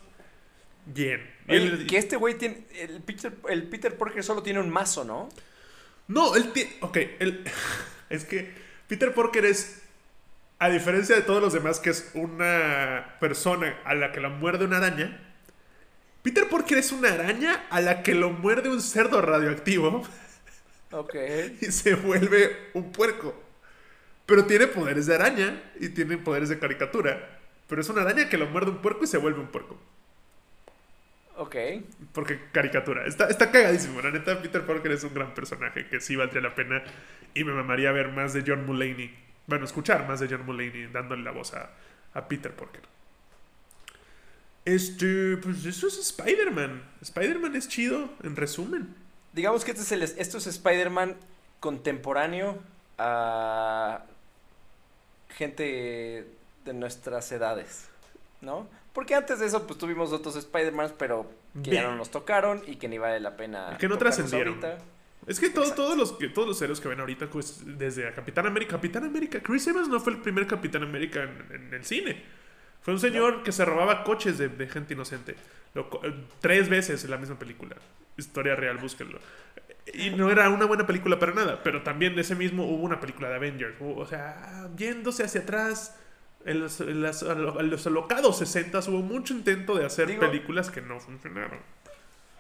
Bien. 0.87 1.21
Oye, 1.49 1.57
Él- 1.59 1.87
que 1.87 1.99
este 1.99 2.17
güey 2.17 2.39
tiene. 2.39 2.65
El 2.75 3.03
Peter, 3.03 3.33
el 3.49 3.65
Peter 3.65 3.97
Parker 3.99 4.23
solo 4.25 4.43
tiene 4.43 4.61
un 4.61 4.71
mazo, 4.71 5.05
¿no? 5.05 5.29
No, 6.07 6.35
él 6.37 6.53
tiene. 6.53 6.71
Ok, 6.81 6.97
él. 7.19 7.45
Es 8.11 8.25
que 8.25 8.51
Peter 8.87 9.13
Parker 9.13 9.45
es. 9.45 9.83
A 10.59 10.71
diferencia 10.71 11.15
de 11.15 11.23
todos 11.23 11.41
los 11.41 11.53
demás, 11.53 11.79
que 11.79 11.91
es 11.91 12.11
una 12.15 13.17
persona 13.21 13.79
a 13.85 13.95
la 13.95 14.13
que 14.13 14.21
la 14.21 14.29
muerde 14.29 14.65
una 14.65 14.79
araña, 14.79 15.21
Peter 16.23 16.49
Parker 16.49 16.79
es 16.79 16.93
una 16.93 17.13
araña 17.13 17.67
a 17.71 17.81
la 17.81 18.03
que 18.03 18.15
lo 18.15 18.31
muerde 18.31 18.69
un 18.69 18.83
cerdo 18.83 19.23
radioactivo 19.23 20.03
Ok. 20.91 21.15
y 21.61 21.67
se 21.67 21.95
vuelve 21.95 22.71
un 22.75 22.93
puerco. 22.93 23.35
Pero 24.27 24.45
tiene 24.47 24.67
poderes 24.67 25.07
de 25.07 25.15
araña 25.15 25.63
y 25.81 25.91
tiene 25.91 26.19
poderes 26.19 26.49
de 26.49 26.59
caricatura. 26.59 27.41
Pero 27.67 27.81
es 27.81 27.89
una 27.89 28.03
araña 28.03 28.29
que 28.29 28.39
lo 28.39 28.47
muerde 28.47 28.71
un 28.71 28.83
puerco 28.83 29.05
y 29.05 29.07
se 29.07 29.19
vuelve 29.19 29.41
un 29.41 29.49
puerco. 29.49 29.79
Ok. 31.37 31.57
Porque 32.13 32.41
caricatura. 32.53 33.07
Está, 33.07 33.29
está 33.29 33.51
cagadísimo. 33.51 34.01
La 34.03 34.11
neta, 34.11 34.41
Peter 34.43 34.67
Parker 34.67 34.93
es 34.93 35.05
un 35.05 35.15
gran 35.15 35.35
personaje 35.35 35.87
que 35.89 36.01
sí 36.01 36.17
valdría 36.17 36.43
la 36.43 36.55
pena. 36.55 36.83
Y 37.35 37.45
me 37.45 37.53
mamaría 37.53 37.93
ver 37.93 38.09
más 38.09 38.33
de 38.33 38.43
John 38.47 38.67
Mulaney. 38.67 39.28
Bueno, 39.49 39.65
escuchar 39.65 40.07
más 40.07 40.21
de 40.21 40.29
John 40.29 40.47
Mulaney 40.47 40.87
dándole 40.93 41.25
la 41.25 41.33
voz 41.33 41.55
a, 41.55 41.71
a 42.15 42.29
Peter 42.29 42.55
Parker. 42.55 42.83
Este, 44.65 45.39
pues 45.39 45.65
eso 45.65 45.89
es 45.89 45.99
Spider-Man. 45.99 46.83
Spider-Man 47.01 47.57
es 47.57 47.69
chido, 47.69 48.11
en 48.23 48.37
resumen. 48.37 48.95
Digamos 49.33 49.65
que 49.65 49.71
este 49.71 49.83
es 49.83 49.93
el, 49.93 50.03
esto 50.03 50.37
es 50.37 50.47
Spider-Man 50.47 51.17
contemporáneo 51.61 52.59
a 52.99 54.03
gente 55.31 56.27
de 56.67 56.75
nuestras 56.75 57.33
edades, 57.33 57.89
¿no? 58.43 58.69
Porque 58.93 59.15
antes 59.15 59.39
de 59.39 59.47
eso, 59.47 59.67
pues 59.67 59.79
tuvimos 59.79 60.13
otros 60.13 60.37
Spider-Man, 60.37 60.93
pero 60.99 61.31
que 61.63 61.71
ya 61.71 61.85
no 61.85 61.97
nos 61.97 62.11
tocaron 62.11 62.63
y 62.67 62.77
que 62.77 62.89
ni 62.89 62.99
vale 62.99 63.21
la 63.21 63.37
pena. 63.37 63.79
Que 63.79 63.89
no 63.89 63.97
trascendieron. 63.97 64.63
ahorita. 64.63 64.85
Es 65.27 65.39
que 65.41 65.51
todo- 65.51 65.73
todos, 65.75 65.97
los, 65.97 66.13
que- 66.13 66.29
todos 66.29 66.49
los 66.49 66.63
héroes 66.63 66.81
que 66.81 66.89
ven 66.89 67.01
ahorita, 67.01 67.29
pues, 67.29 67.63
desde 67.79 68.09
a 68.09 68.15
Capitán 68.15 68.47
América. 68.47 68.73
Capitán 68.77 69.05
América, 69.05 69.41
Chris 69.43 69.67
Evans 69.67 69.89
no 69.89 70.01
fue 70.01 70.13
el 70.15 70.21
primer 70.21 70.47
Capitán 70.47 70.83
América 70.83 71.23
en, 71.25 71.55
en 71.55 71.75
el 71.75 71.85
cine. 71.85 72.23
Fue 72.81 72.95
un 72.95 73.01
señor 73.01 73.43
que 73.43 73.53
se 73.53 73.65
robaba 73.65 74.05
coches 74.05 74.39
de, 74.39 74.49
de 74.49 74.67
gente 74.69 74.95
inocente. 74.95 75.35
Lo 75.75 75.91
eh, 76.05 76.15
tres 76.41 76.69
veces 76.71 77.05
en 77.05 77.11
la 77.11 77.19
misma 77.19 77.39
película. 77.39 77.77
Historia 78.17 78.57
real, 78.57 78.79
búsquenlo. 78.79 79.19
Y 79.93 80.11
no 80.11 80.31
era 80.31 80.49
una 80.49 80.65
buena 80.67 80.87
película 80.87 81.19
para 81.19 81.33
nada, 81.33 81.63
pero 81.63 81.83
también 81.83 82.19
ese 82.19 82.35
mismo 82.35 82.65
hubo 82.65 82.83
una 82.85 83.01
película 83.01 83.29
de 83.29 83.35
Avengers. 83.37 83.75
O 83.81 84.07
sea, 84.07 84.69
yéndose 84.77 85.25
hacia 85.25 85.43
atrás, 85.43 85.99
en 86.45 86.61
los, 86.61 86.81
en 86.81 87.03
las- 87.03 87.23
en 87.23 87.71
los 87.71 87.87
alocados 87.87 88.39
60 88.39 88.79
hubo 88.89 89.03
mucho 89.03 89.35
intento 89.35 89.77
de 89.77 89.85
hacer 89.85 90.07
Digo- 90.09 90.21
películas 90.21 90.71
que 90.71 90.81
no 90.81 91.01
funcionaron. 91.01 91.59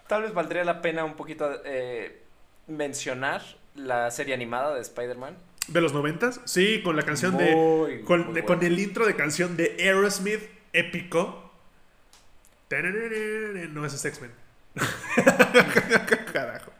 Tal 0.07 0.22
vez 0.22 0.33
valdría 0.33 0.64
la 0.64 0.81
pena 0.81 1.05
un 1.05 1.14
poquito 1.16 1.51
eh, 1.64 2.22
mencionar 2.68 3.42
la 3.74 4.10
serie 4.10 4.34
animada 4.34 4.74
de 4.74 4.80
Spider-Man. 4.80 5.36
¿De 5.68 5.80
los 5.80 5.92
noventas? 5.92 6.40
Sí, 6.44 6.80
con 6.82 6.96
la 6.96 7.02
canción 7.02 7.36
de... 7.36 8.02
Con, 8.06 8.32
de- 8.32 8.66
el 8.66 8.78
intro 8.78 9.06
de 9.06 9.16
canción 9.16 9.56
de 9.56 9.76
Aerosmith 9.78 10.40
épico. 10.72 11.52
No, 13.72 13.84
ese 13.86 13.96
es 13.96 14.04
X-Men. 14.04 14.30
Carajo. 16.32 16.72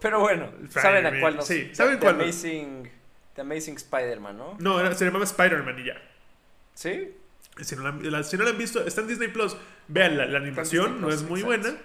Pero 0.00 0.20
bueno, 0.20 0.50
saben 0.70 1.06
a 1.06 1.20
cuál 1.20 1.36
nos... 1.36 1.46
sí, 1.46 1.70
¿saben 1.72 1.98
The 1.98 2.04
cuál 2.04 2.18
nos- 2.18 2.24
Amazing, 2.24 2.90
The 3.34 3.40
Amazing 3.40 3.76
Spider-Man, 3.76 4.36
¿no? 4.36 4.56
No, 4.58 4.80
era- 4.80 4.94
se 4.94 5.04
llamaba 5.04 5.24
Spider-Man 5.24 5.78
y 5.78 5.84
ya. 5.86 5.94
¿Sí? 6.74 7.14
Si 7.62 7.76
no, 7.76 7.82
la, 7.84 7.92
la- 8.10 8.22
si 8.24 8.36
no 8.36 8.44
la 8.44 8.50
han 8.50 8.58
visto, 8.58 8.84
está 8.86 9.00
en 9.00 9.08
Disney 9.08 9.28
Plus. 9.28 9.56
Vean, 9.88 10.18
la, 10.18 10.26
la 10.26 10.38
animación 10.38 11.00
no 11.00 11.08
es 11.10 11.22
muy 11.22 11.40
exacto. 11.40 11.62
buena 11.70 11.80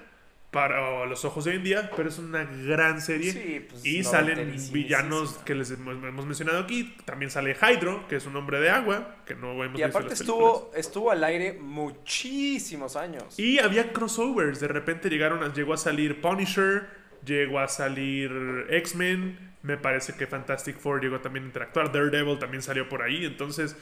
para 0.51 1.05
los 1.05 1.25
ojos 1.25 1.45
de 1.45 1.51
hoy 1.51 1.57
en 1.57 1.63
día, 1.63 1.91
pero 1.95 2.09
es 2.09 2.17
una 2.17 2.43
gran 2.43 3.01
serie. 3.01 3.31
Sí, 3.31 3.65
pues, 3.69 3.85
y 3.85 4.03
salen 4.03 4.55
villanos 4.71 5.33
que 5.45 5.53
les 5.53 5.69
hemos, 5.69 6.25
mencionado 6.25 6.59
aquí. 6.59 6.95
También 7.05 7.29
sale 7.29 7.55
Hydro, 7.55 8.07
que 8.07 8.15
es 8.15 8.25
un 8.25 8.35
hombre 8.35 8.59
de 8.59 8.71
agua, 8.71 9.17
que 9.27 9.35
no 9.35 9.63
hemos 9.63 9.79
Y 9.79 9.83
aparte 9.83 10.15
estuvo, 10.15 10.71
estuvo 10.75 11.11
al 11.11 11.23
aire 11.23 11.53
muchísimos 11.53 12.95
años. 12.95 13.37
Y 13.37 13.59
había 13.59 13.93
crossovers. 13.93 14.59
De 14.59 14.67
repente 14.67 15.07
llegaron 15.09 15.43
a- 15.43 15.53
llegó 15.53 15.73
a 15.73 15.77
salir 15.77 16.19
Punisher, 16.19 16.87
llegó 17.23 17.59
a 17.59 17.67
salir 17.67 18.31
X-Men. 18.71 19.53
Me 19.61 19.77
parece 19.77 20.13
que 20.15 20.25
Fantastic 20.25 20.79
Four 20.79 21.01
llegó 21.03 21.19
también 21.19 21.43
a 21.43 21.47
interactuar. 21.47 21.91
Daredevil 21.91 22.39
también 22.39 22.63
salió 22.63 22.89
por 22.89 23.03
ahí. 23.03 23.23
Entonces, 23.23 23.75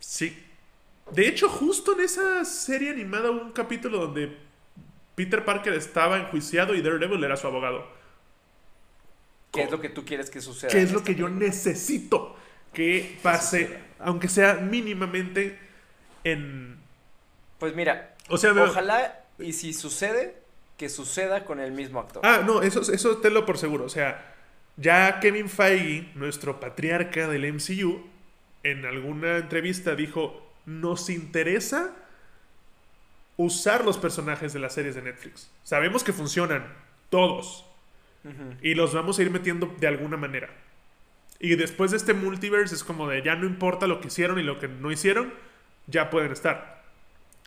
sí. 0.00 0.36
De 1.12 1.28
hecho, 1.28 1.48
justo 1.48 1.94
en 1.94 2.00
esa 2.04 2.44
serie 2.44 2.90
animada 2.90 3.30
hubo 3.30 3.40
un 3.40 3.52
capítulo 3.52 3.98
donde 3.98 4.44
Peter 5.16 5.44
Parker 5.44 5.72
estaba 5.72 6.18
enjuiciado 6.18 6.74
y 6.74 6.82
Daredevil 6.82 7.24
era 7.24 7.36
su 7.36 7.46
abogado. 7.48 7.88
¿Qué 9.50 9.62
es 9.62 9.70
lo 9.70 9.80
que 9.80 9.88
tú 9.88 10.04
quieres 10.04 10.30
que 10.30 10.40
suceda? 10.40 10.70
Que 10.70 10.82
es 10.82 10.92
lo 10.92 11.02
que 11.02 11.14
yo 11.14 11.24
película? 11.24 11.46
necesito 11.46 12.36
que 12.72 13.18
pase, 13.22 13.78
aunque 13.98 14.28
sea 14.28 14.54
mínimamente 14.56 15.58
en... 16.22 16.76
Pues 17.58 17.74
mira, 17.74 18.14
O 18.28 18.36
sea, 18.36 18.52
ojalá 18.52 19.24
y 19.38 19.54
si 19.54 19.72
sucede, 19.72 20.36
que 20.76 20.90
suceda 20.90 21.44
con 21.44 21.60
el 21.60 21.72
mismo 21.72 22.00
actor. 22.00 22.20
Ah, 22.24 22.42
no, 22.46 22.60
eso, 22.60 22.80
eso 22.92 23.16
tenlo 23.18 23.46
por 23.46 23.56
seguro. 23.56 23.84
O 23.84 23.88
sea, 23.88 24.34
ya 24.76 25.20
Kevin 25.20 25.48
Feige, 25.48 26.10
nuestro 26.14 26.60
patriarca 26.60 27.26
del 27.28 27.50
MCU, 27.54 28.04
en 28.62 28.84
alguna 28.84 29.38
entrevista 29.38 29.94
dijo, 29.94 30.52
nos 30.66 31.08
interesa 31.08 31.94
usar 33.36 33.84
los 33.84 33.98
personajes 33.98 34.52
de 34.52 34.60
las 34.60 34.74
series 34.74 34.94
de 34.94 35.02
Netflix. 35.02 35.50
Sabemos 35.62 36.04
que 36.04 36.12
funcionan, 36.12 36.66
todos, 37.10 37.64
y 38.62 38.74
los 38.74 38.92
vamos 38.94 39.18
a 39.18 39.22
ir 39.22 39.30
metiendo 39.30 39.74
de 39.78 39.86
alguna 39.86 40.16
manera. 40.16 40.50
Y 41.38 41.56
después 41.56 41.90
de 41.90 41.98
este 41.98 42.14
multiverse 42.14 42.74
es 42.74 42.84
como 42.84 43.08
de 43.08 43.22
ya 43.22 43.36
no 43.36 43.46
importa 43.46 43.86
lo 43.86 44.00
que 44.00 44.08
hicieron 44.08 44.38
y 44.38 44.42
lo 44.42 44.58
que 44.58 44.68
no 44.68 44.90
hicieron, 44.90 45.32
ya 45.86 46.10
pueden 46.10 46.32
estar. 46.32 46.82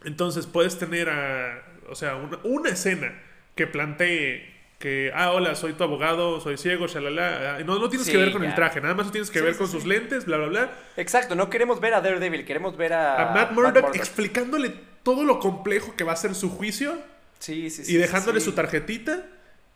Entonces 0.05 0.47
puedes 0.47 0.77
tener 0.79 1.09
a, 1.09 1.63
o 1.89 1.95
sea, 1.95 2.15
una, 2.15 2.39
una 2.43 2.69
escena 2.69 3.13
que 3.55 3.67
plantee 3.67 4.57
que, 4.79 5.11
ah, 5.13 5.31
hola, 5.31 5.55
soy 5.55 5.73
tu 5.73 5.83
abogado, 5.83 6.39
soy 6.39 6.57
ciego, 6.57 6.87
shalala. 6.87 7.57
ah, 7.57 7.63
No, 7.65 7.79
no 7.79 7.89
tienes 7.89 8.07
Sí, 8.07 8.13
que 8.13 8.17
ver 8.17 8.31
con 8.31 8.43
ya. 8.43 8.49
el 8.49 8.55
traje, 8.55 8.79
nada 8.81 8.93
más 8.95 9.11
tienes 9.11 9.29
que 9.31 9.39
Sí, 9.39 9.45
ver 9.45 9.53
sí, 9.53 9.59
con 9.59 9.67
sus 9.67 9.85
lentes, 9.85 10.25
bla, 10.25 10.37
bla, 10.37 10.47
bla. 10.47 10.71
Exacto, 10.95 11.35
no 11.35 11.49
queremos 11.49 11.79
ver 11.79 11.93
a 11.93 12.01
Daredevil, 12.01 12.45
queremos 12.45 12.77
ver 12.77 12.93
a, 12.93 13.15
A 13.15 13.25
Matt 13.33 13.51
Murdock 13.51 13.95
explicándole 13.95 14.73
todo 15.03 15.23
lo 15.23 15.39
complejo 15.39 15.95
que 15.95 16.03
va 16.03 16.13
a 16.13 16.15
ser 16.17 16.35
su 16.35 16.49
juicio 16.49 16.97
Sí, 17.39 17.69
sí, 17.69 17.85
sí. 17.85 17.93
y 17.93 17.97
dejándole 17.97 18.39
sí, 18.39 18.45
su 18.47 18.51
tarjetita. 18.53 19.25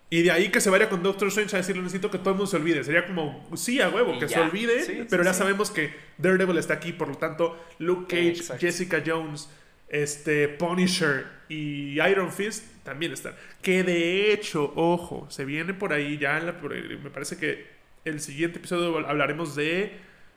Y 0.10 0.22
de 0.22 0.32
ahí 0.32 0.50
que 0.50 0.62
se 0.62 0.70
vaya 0.70 0.90
con 0.90 1.02
Doctor 1.02 1.30
Strange 1.30 1.56
a 1.56 1.60
decirle, 1.60 1.82
necesito 1.82 2.12
que 2.12 2.20
todo 2.20 2.32
el 2.32 2.36
mundo 2.36 2.46
se 2.48 2.58
olvide. 2.58 2.84
Sería 2.84 3.08
como, 3.08 3.50
sí, 3.56 3.82
a 3.82 3.90
huevo, 3.90 4.14
Y 4.14 4.20
que 4.20 4.30
se 4.30 4.40
olvide. 4.40 4.84
Sí, 4.84 5.06
pero 5.10 5.24
ya 5.24 5.34
sabemos 5.34 5.72
que 5.72 5.92
Daredevil 6.20 6.58
está 6.60 6.76
aquí, 6.76 6.92
por 6.94 7.08
lo 7.08 7.16
tanto, 7.16 7.58
Luke 7.80 8.06
Cage, 8.16 8.28
Exacto. 8.40 8.62
Jessica 8.62 9.02
Jones, 9.04 9.50
este, 9.90 10.50
Punisher 10.50 11.26
y 11.50 12.00
Iron 12.02 12.32
Fist 12.32 12.64
también 12.84 13.12
están. 13.14 13.34
Que 13.64 13.82
de 13.82 14.34
hecho, 14.34 14.72
ojo, 14.76 15.26
se 15.32 15.46
viene 15.46 15.74
por 15.74 15.94
ahí 15.94 16.20
ya, 16.20 16.38
en 16.38 16.46
la- 16.46 16.52
me 16.54 17.10
parece 17.10 17.38
que 17.38 17.66
el 18.06 18.20
siguiente 18.20 18.60
episodio 18.60 18.96
hablaremos 19.08 19.56
de 19.56 19.94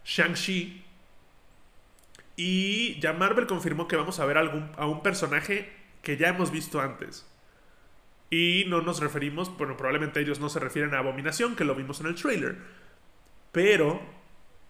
Shang-Chi. 0.06 0.84
Y 2.36 3.00
ya 3.00 3.14
Marvel 3.14 3.46
confirmó 3.46 3.88
que 3.88 3.96
vamos 3.96 4.20
a 4.20 4.26
ver 4.26 4.36
algún, 4.36 4.70
a 4.76 4.86
un 4.86 5.02
personaje 5.02 5.72
que 6.02 6.16
ya 6.16 6.28
hemos 6.28 6.50
visto 6.50 6.80
antes. 6.80 7.26
Y 8.30 8.64
no 8.68 8.82
nos 8.82 9.00
referimos, 9.00 9.56
bueno, 9.56 9.76
probablemente 9.76 10.20
ellos 10.20 10.40
no 10.40 10.48
se 10.48 10.60
refieren 10.60 10.94
a 10.94 10.98
Abominación, 10.98 11.56
que 11.56 11.64
lo 11.64 11.74
vimos 11.74 12.00
en 12.00 12.06
el 12.06 12.14
trailer. 12.14 12.58
Pero, 13.52 14.00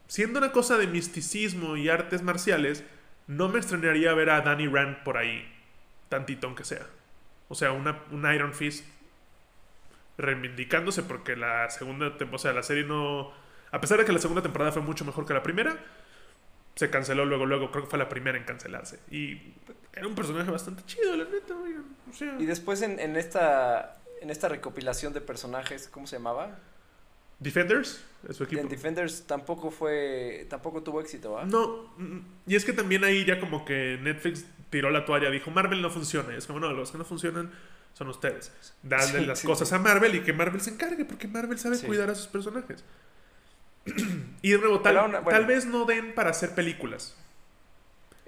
siendo 0.07 0.39
una 0.39 0.53
cosa 0.53 0.77
de 0.77 0.87
misticismo 0.87 1.77
y 1.77 1.89
artes 1.89 2.23
marciales, 2.23 2.85
no 3.27 3.49
me 3.49 3.59
extrañaría 3.59 4.15
ver 4.15 4.31
a 4.31 4.43
Danny 4.43 4.69
Rand 4.69 5.03
por 5.03 5.17
ahí, 5.17 5.45
tantito 6.09 6.47
aunque 6.47 6.65
sea. 6.65 6.87
O 7.49 7.55
sea, 7.55 7.73
una, 7.73 8.03
un 8.13 8.33
Iron 8.33 8.55
Fist 8.55 8.85
reivindicándose 10.19 11.03
porque 11.03 11.37
la 11.37 11.69
segunda 11.71 12.17
temporada, 12.17 12.37
o 12.37 12.39
sea, 12.39 12.53
la 12.53 12.63
serie 12.63 12.85
no... 12.85 13.33
A 13.73 13.81
pesar 13.81 13.99
de 13.99 14.05
que 14.05 14.13
la 14.13 14.19
segunda 14.19 14.43
temporada 14.43 14.73
fue 14.73 14.83
mucho 14.83 15.05
mejor 15.05 15.27
que 15.27 15.35
la 15.35 15.43
primera, 15.43 15.77
se 16.77 16.89
canceló 16.91 17.25
luego, 17.25 17.45
luego, 17.47 17.73
creo 17.73 17.85
que 17.85 17.91
fue 17.91 17.99
la 17.99 18.09
primera 18.09 18.39
en 18.39 18.45
cancelarse. 18.45 19.01
Y 19.11 19.55
era 19.93 20.07
un 20.07 20.15
personaje 20.15 20.51
bastante 20.51 20.85
chido, 20.87 21.17
la 21.17 21.25
neta, 21.25 21.57
oigan, 21.57 21.85
o 22.09 22.13
sea... 22.13 22.37
Y 22.39 22.47
después 22.47 22.83
en, 22.83 23.01
en 23.01 23.17
esta 23.17 23.99
en 24.21 24.31
esta 24.31 24.49
recopilación 24.49 25.13
de 25.13 25.21
personajes, 25.21 25.89
¿cómo 25.89 26.07
se 26.07 26.17
llamaba? 26.17 26.59
Defenders, 27.39 28.03
su 28.31 28.45
equipo. 28.45 28.63
En 28.63 28.69
Defenders 28.69 29.27
tampoco 29.27 29.71
fue 29.71 30.47
tampoco 30.49 30.83
tuvo 30.83 31.01
éxito, 31.03 31.33
¿va? 31.33 31.45
No, 31.45 31.93
mm, 31.99 32.19
y 32.47 32.55
es 32.57 32.65
que 32.65 32.73
también 32.73 33.05
ahí 33.05 33.25
ya 33.27 33.39
como 33.41 33.65
que 33.67 33.99
Netflix 34.01 34.47
tiró 34.71 34.91
la 34.91 35.05
toalla, 35.05 35.31
dijo 35.31 35.51
Marvel 35.51 35.83
no 35.83 35.91
funciona. 35.91 36.33
Y 36.33 36.37
es 36.39 36.47
como, 36.47 36.61
no, 36.61 36.73
los 36.73 36.91
que 36.93 36.99
no 36.99 37.05
funcionan 37.05 37.51
son 37.93 38.09
ustedes. 38.09 38.53
Dadle 38.83 39.21
Sí, 39.21 39.27
las 39.27 39.39
sí, 39.41 39.47
cosas 39.47 39.71
a 39.75 39.79
Marvel 39.79 40.15
y 40.15 40.21
que 40.21 40.33
Marvel 40.33 40.61
se 40.63 40.71
encargue, 40.71 41.05
porque 41.05 41.29
Marvel 41.29 41.59
sabe 41.59 41.77
Sí. 41.77 41.87
cuidar 41.87 42.09
a 42.09 42.15
sus 42.15 42.27
personajes. 42.27 42.85
y 44.43 44.51
de 44.51 44.59
nuevo, 44.59 44.81
tal, 44.81 44.95
Pero 44.95 45.01
aún- 45.03 45.13
bueno. 45.25 45.29
tal 45.31 45.47
vez 45.47 45.67
no 45.67 45.85
den 45.85 46.15
para 46.15 46.31
hacer 46.31 46.55
películas, 46.55 47.17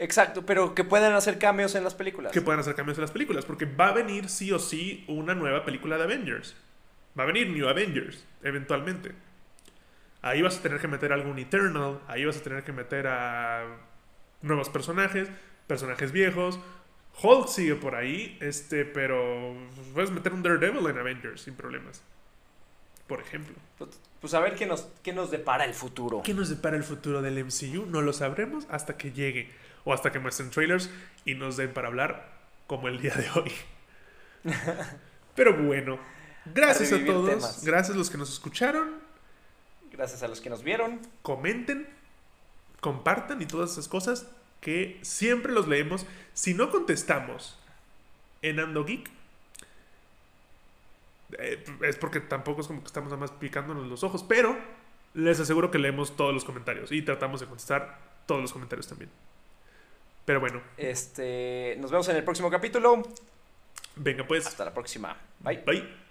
Exacto, 0.00 0.46
pero 0.46 0.74
que 0.76 0.84
puedan 0.84 1.12
hacer 1.14 1.38
cambios 1.38 1.74
en 1.74 1.82
las 1.82 1.94
películas. 1.94 2.30
que 2.32 2.40
puedan 2.40 2.61
hacer 2.61 2.74
cambios 2.76 2.96
en 2.98 3.02
las 3.02 3.11
películas, 3.11 3.44
porque 3.44 3.64
va 3.66 3.88
a 3.88 3.92
venir 3.92 4.28
sí 4.28 4.52
o 4.52 4.59
sí 4.61 5.04
una 5.09 5.34
nueva 5.34 5.64
película 5.64 5.96
de 5.98 6.04
Avengers. 6.04 6.56
Va 7.18 7.24
a 7.24 7.26
venir 7.26 7.48
New 7.50 7.68
Avengers, 7.68 8.24
eventualmente. 8.44 9.12
Ahí 10.22 10.40
vas 10.42 10.59
a 10.59 10.62
tener 10.62 10.78
que 10.80 10.86
meter 10.86 11.12
algún 11.12 11.38
Eternal, 11.40 11.98
ahí 12.06 12.24
vas 12.24 12.36
a 12.36 12.42
tener 12.42 12.62
que 12.62 12.72
meter 12.72 13.09
a 13.09 13.64
nuevos 14.42 14.68
personajes, 14.68 15.28
personajes 15.66 16.12
viejos, 16.12 16.61
Hulk 17.20 17.48
sigue 17.48 17.74
por 17.74 17.96
ahí, 17.96 18.38
este, 18.40 18.84
pero 18.84 19.56
puedes 19.94 20.12
meter 20.12 20.32
un 20.32 20.44
Daredevil 20.44 20.86
en 20.86 20.98
Avengers 20.98 21.40
sin 21.42 21.54
problemas. 21.54 22.02
Por 23.09 23.20
ejemplo. 23.20 23.56
Pues, 23.78 23.98
pues 24.20 24.34
a 24.34 24.40
ver 24.40 24.54
qué 24.54 24.66
nos, 24.66 24.86
qué 25.02 25.12
nos 25.12 25.30
depara 25.30 25.64
el 25.64 25.74
futuro. 25.74 26.22
¿Qué 26.22 26.34
nos 26.34 26.50
depara 26.50 26.76
el 26.76 26.84
futuro 26.84 27.22
del 27.22 27.42
MCU? 27.42 27.86
No 27.86 28.02
lo 28.02 28.12
sabremos 28.12 28.66
hasta 28.70 28.96
que 28.96 29.11
llegue. 29.12 29.50
O 29.84 29.94
hasta 29.94 30.12
que 30.12 30.18
muestren 30.18 30.50
trailers 30.50 30.90
y 31.24 31.34
nos 31.34 31.56
den 31.56 31.72
para 31.72 31.88
hablar 31.88 32.38
como 32.66 32.88
el 32.88 33.00
día 33.00 33.14
de 33.14 33.30
hoy. 33.30 33.52
Pero 35.34 35.56
bueno, 35.56 35.98
gracias 36.44 36.92
a, 36.92 37.04
todos. 37.04 37.64
Gracias 37.64 37.94
a 37.94 37.98
los 37.98 38.11
que 38.11 38.18
nos 38.18 38.30
escucharon. 38.30 38.96
Gracias 39.90 40.22
a 40.22 40.28
los 40.28 40.42
que 40.42 40.50
nos 40.50 40.62
vieron. 40.62 41.00
Comenten, 41.22 41.88
compartan 42.80 43.40
y 43.40 43.46
todas 43.46 43.72
esas 43.72 43.88
cosas 43.88 44.26
que 44.61 44.98
siempre 45.00 45.52
los 45.52 45.66
leemos. 45.66 46.04
Si 46.34 46.52
no 46.52 46.70
contestamos 46.70 47.59
en 48.42 48.61
Ando 48.61 48.84
Geek, 48.84 49.11
eh, 51.39 51.64
es 51.83 51.97
porque 51.97 52.20
tampoco 52.20 52.61
es 52.61 52.66
como 52.66 52.81
que 52.81 52.87
estamos 52.87 53.11
nada 53.11 53.20
más 53.20 53.33
picándonos 53.33 53.87
los 53.87 54.03
ojos, 54.05 54.22
pero 54.22 54.57
les 55.14 55.41
aseguro 55.41 55.70
que 55.70 55.79
leemos 55.79 56.16
todos 56.16 56.33
los 56.33 56.45
comentarios 56.45 56.93
y 56.93 57.03
tratamos 57.03 57.41
de 57.41 57.47
contestar 57.47 57.99
todos 58.26 58.41
los 58.41 58.53
comentarios 58.53 58.87
también. 58.87 59.11
Pero 60.24 60.41
bueno. 60.41 60.61
Este, 60.76 61.76
nos 61.81 61.91
vemos 61.91 62.09
en 62.09 62.16
el 62.16 62.24
próximo 62.24 62.51
capítulo. 62.51 63.03
Venga 63.97 64.26
pues. 64.26 64.47
Hasta 64.47 64.64
la 64.64 64.74
próxima. 64.74 65.16
Bye. 65.41 65.62
Bye. 65.64 66.07